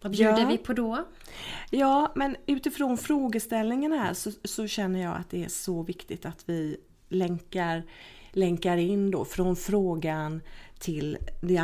Vad 0.00 0.12
bjuder 0.12 0.40
ja. 0.40 0.48
vi 0.48 0.58
på 0.58 0.72
då? 0.72 1.04
Ja, 1.70 2.12
men 2.14 2.36
utifrån 2.46 2.98
frågeställningen 2.98 3.92
här 3.92 4.14
så, 4.14 4.32
så, 4.44 4.66
känner 4.66 5.02
jag 5.02 5.16
att 5.16 5.30
det 5.30 5.44
är 5.44 5.48
så 5.48 5.82
viktigt 5.82 6.26
att 6.26 6.42
vi 6.46 6.76
länkar, 7.08 7.82
länkar 8.30 8.76
in 8.76 9.10
då 9.10 9.24
från 9.24 9.56
frågan 9.56 10.40
till 10.80 11.18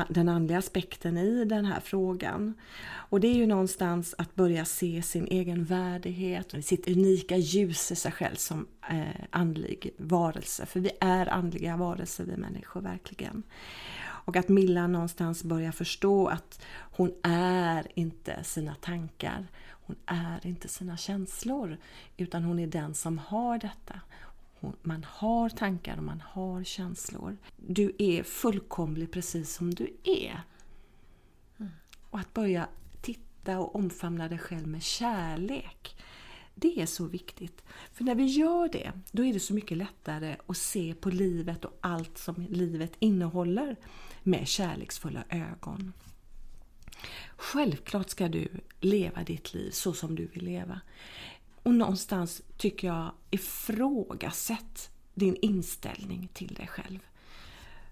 den 0.08 0.28
andliga 0.28 0.58
aspekten 0.58 1.18
i 1.18 1.44
den 1.44 1.64
här 1.64 1.80
frågan. 1.80 2.54
Och 2.84 3.20
det 3.20 3.28
är 3.28 3.34
ju 3.34 3.46
någonstans 3.46 4.14
att 4.18 4.34
börja 4.34 4.64
se 4.64 5.02
sin 5.02 5.26
egen 5.26 5.64
värdighet 5.64 6.54
sitt 6.64 6.88
unika 6.88 7.36
ljus 7.36 7.92
i 7.92 7.96
sig 7.96 8.12
själv 8.12 8.36
som 8.36 8.66
eh, 8.90 9.24
andlig 9.30 9.90
varelse. 9.98 10.66
För 10.66 10.80
vi 10.80 10.90
är 11.00 11.26
andliga 11.26 11.76
varelser 11.76 12.24
vi 12.24 12.36
människor 12.36 12.80
verkligen. 12.80 13.42
Och 13.98 14.36
att 14.36 14.48
Milla 14.48 14.86
någonstans 14.86 15.44
börjar 15.44 15.72
förstå 15.72 16.28
att 16.28 16.62
hon 16.72 17.12
är 17.22 17.86
inte 17.94 18.44
sina 18.44 18.74
tankar. 18.74 19.46
Hon 19.70 19.96
är 20.06 20.46
inte 20.46 20.68
sina 20.68 20.96
känslor. 20.96 21.76
Utan 22.16 22.44
hon 22.44 22.58
är 22.58 22.66
den 22.66 22.94
som 22.94 23.18
har 23.18 23.58
detta 23.58 24.00
man 24.82 25.06
har 25.08 25.48
tankar 25.48 25.96
och 25.96 26.04
man 26.04 26.22
har 26.26 26.64
känslor. 26.64 27.36
Du 27.56 27.92
är 27.98 28.22
fullkomlig 28.22 29.12
precis 29.12 29.54
som 29.54 29.74
du 29.74 29.96
är. 30.04 30.40
Mm. 31.58 31.72
Och 32.10 32.18
att 32.18 32.34
börja 32.34 32.68
titta 33.00 33.58
och 33.58 33.76
omfamna 33.76 34.28
dig 34.28 34.38
själv 34.38 34.66
med 34.66 34.82
kärlek. 34.82 35.96
Det 36.54 36.80
är 36.80 36.86
så 36.86 37.04
viktigt. 37.06 37.64
För 37.92 38.04
när 38.04 38.14
vi 38.14 38.24
gör 38.24 38.68
det, 38.68 38.92
då 39.12 39.24
är 39.24 39.32
det 39.32 39.40
så 39.40 39.54
mycket 39.54 39.78
lättare 39.78 40.36
att 40.46 40.56
se 40.56 40.94
på 40.94 41.10
livet 41.10 41.64
och 41.64 41.78
allt 41.80 42.18
som 42.18 42.46
livet 42.50 42.92
innehåller 42.98 43.76
med 44.22 44.48
kärleksfulla 44.48 45.24
ögon. 45.28 45.92
Självklart 47.36 48.10
ska 48.10 48.28
du 48.28 48.48
leva 48.80 49.22
ditt 49.24 49.54
liv 49.54 49.70
så 49.70 49.92
som 49.92 50.14
du 50.14 50.26
vill 50.26 50.44
leva. 50.44 50.80
Och 51.66 51.74
någonstans 51.74 52.42
tycker 52.56 52.88
jag 52.88 53.10
ifrågasätt 53.30 54.90
din 55.14 55.36
inställning 55.36 56.28
till 56.32 56.54
dig 56.54 56.66
själv. 56.66 56.98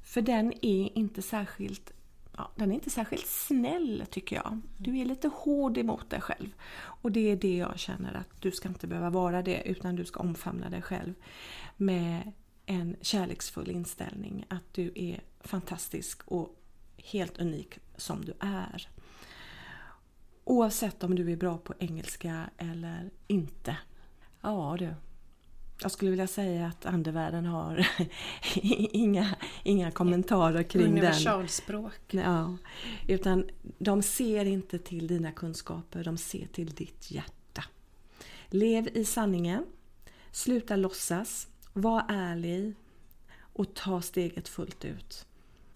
För 0.02 0.22
den 0.22 0.52
är 0.52 0.98
inte 0.98 1.22
särskilt 1.22 1.92
ja, 2.36 2.50
den 2.56 2.70
är 2.70 2.74
inte 2.74 2.90
särskilt 2.90 3.26
snäll 3.26 4.04
tycker 4.10 4.36
jag. 4.36 4.60
Du 4.78 4.98
är 4.98 5.04
lite 5.04 5.28
hård 5.28 5.78
emot 5.78 6.10
dig 6.10 6.20
själv. 6.20 6.48
Och 6.76 7.12
det 7.12 7.30
är 7.30 7.36
det 7.36 7.56
jag 7.56 7.78
känner 7.78 8.14
att 8.14 8.42
du 8.42 8.50
ska 8.50 8.68
inte 8.68 8.86
behöva 8.86 9.10
vara 9.10 9.42
det 9.42 9.62
utan 9.62 9.96
du 9.96 10.04
ska 10.04 10.20
omfamna 10.20 10.70
dig 10.70 10.82
själv 10.82 11.14
med 11.76 12.32
en 12.66 12.96
kärleksfull 13.00 13.70
inställning 13.70 14.44
att 14.48 14.74
du 14.74 14.92
är 14.94 15.20
fantastisk 15.40 16.22
och 16.24 16.60
helt 16.96 17.38
unik 17.38 17.78
som 17.96 18.24
du 18.24 18.34
är. 18.40 18.88
Oavsett 20.44 21.04
om 21.04 21.14
du 21.14 21.32
är 21.32 21.36
bra 21.36 21.58
på 21.58 21.74
engelska 21.78 22.50
eller 22.58 23.10
inte. 23.26 23.76
Ja 24.40 24.76
du. 24.78 24.94
Jag 25.82 25.90
skulle 25.90 26.10
vilja 26.10 26.26
säga 26.26 26.66
att 26.66 26.86
andevärlden 26.86 27.46
har 27.46 27.88
inga, 28.92 29.36
inga 29.62 29.90
kommentarer 29.90 30.62
kring 30.62 30.82
den. 30.82 30.92
Universalspråk. 30.92 32.14
Ja, 32.14 32.56
utan 33.08 33.48
de 33.78 34.02
ser 34.02 34.44
inte 34.44 34.78
till 34.78 35.06
dina 35.06 35.32
kunskaper, 35.32 36.04
de 36.04 36.16
ser 36.16 36.46
till 36.46 36.74
ditt 36.74 37.10
hjärta. 37.10 37.64
Lev 38.48 38.88
i 38.96 39.04
sanningen. 39.04 39.66
Sluta 40.30 40.76
låtsas. 40.76 41.48
Var 41.72 42.04
ärlig. 42.08 42.74
Och 43.36 43.74
ta 43.74 44.02
steget 44.02 44.48
fullt 44.48 44.84
ut. 44.84 45.26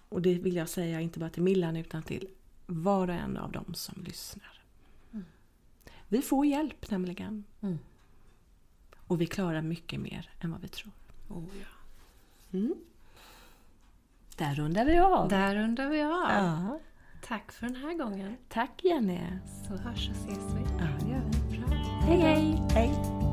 Och 0.09 0.23
det 0.23 0.35
vill 0.35 0.57
jag 0.57 0.69
säga 0.69 1.01
inte 1.01 1.19
bara 1.19 1.31
till 1.31 1.43
Millan 1.43 1.77
utan 1.77 2.03
till 2.03 2.29
var 2.66 3.09
och 3.09 3.14
en 3.14 3.37
av 3.37 3.53
dem 3.53 3.75
som 3.75 4.03
lyssnar. 4.03 4.57
Vi 6.09 6.22
får 6.22 6.46
hjälp 6.46 6.90
nämligen. 6.90 7.44
Mm. 7.61 7.78
Och 9.06 9.20
vi 9.20 9.26
klarar 9.26 9.62
mycket 9.62 10.00
mer 10.00 10.30
än 10.40 10.50
vad 10.50 10.61
vi 10.61 10.68
tror. 10.68 10.92
Oh, 11.28 11.44
ja. 11.61 11.66
Mm. 12.59 12.74
Där 14.36 14.54
rundar 14.54 14.84
vi 14.84 14.98
av. 14.98 15.28
Där 15.28 15.54
rundar 15.54 15.88
vi 15.88 16.02
av. 16.02 16.30
Ja. 16.30 16.80
Tack 17.22 17.52
för 17.52 17.66
den 17.66 17.76
här 17.76 17.94
gången. 17.94 18.36
Tack 18.48 18.84
Jenny. 18.84 19.20
Så 19.68 19.76
hörs 19.76 20.09
och 20.09 20.16
ses 20.16 20.54
vi. 20.54 20.61
Ja, 20.78 20.86
det 21.00 21.11
gör 21.11 21.22
vi. 21.50 21.59
Bra. 21.59 21.68
Hej 22.02 22.20
hej. 22.20 22.62
Hej. 22.70 23.28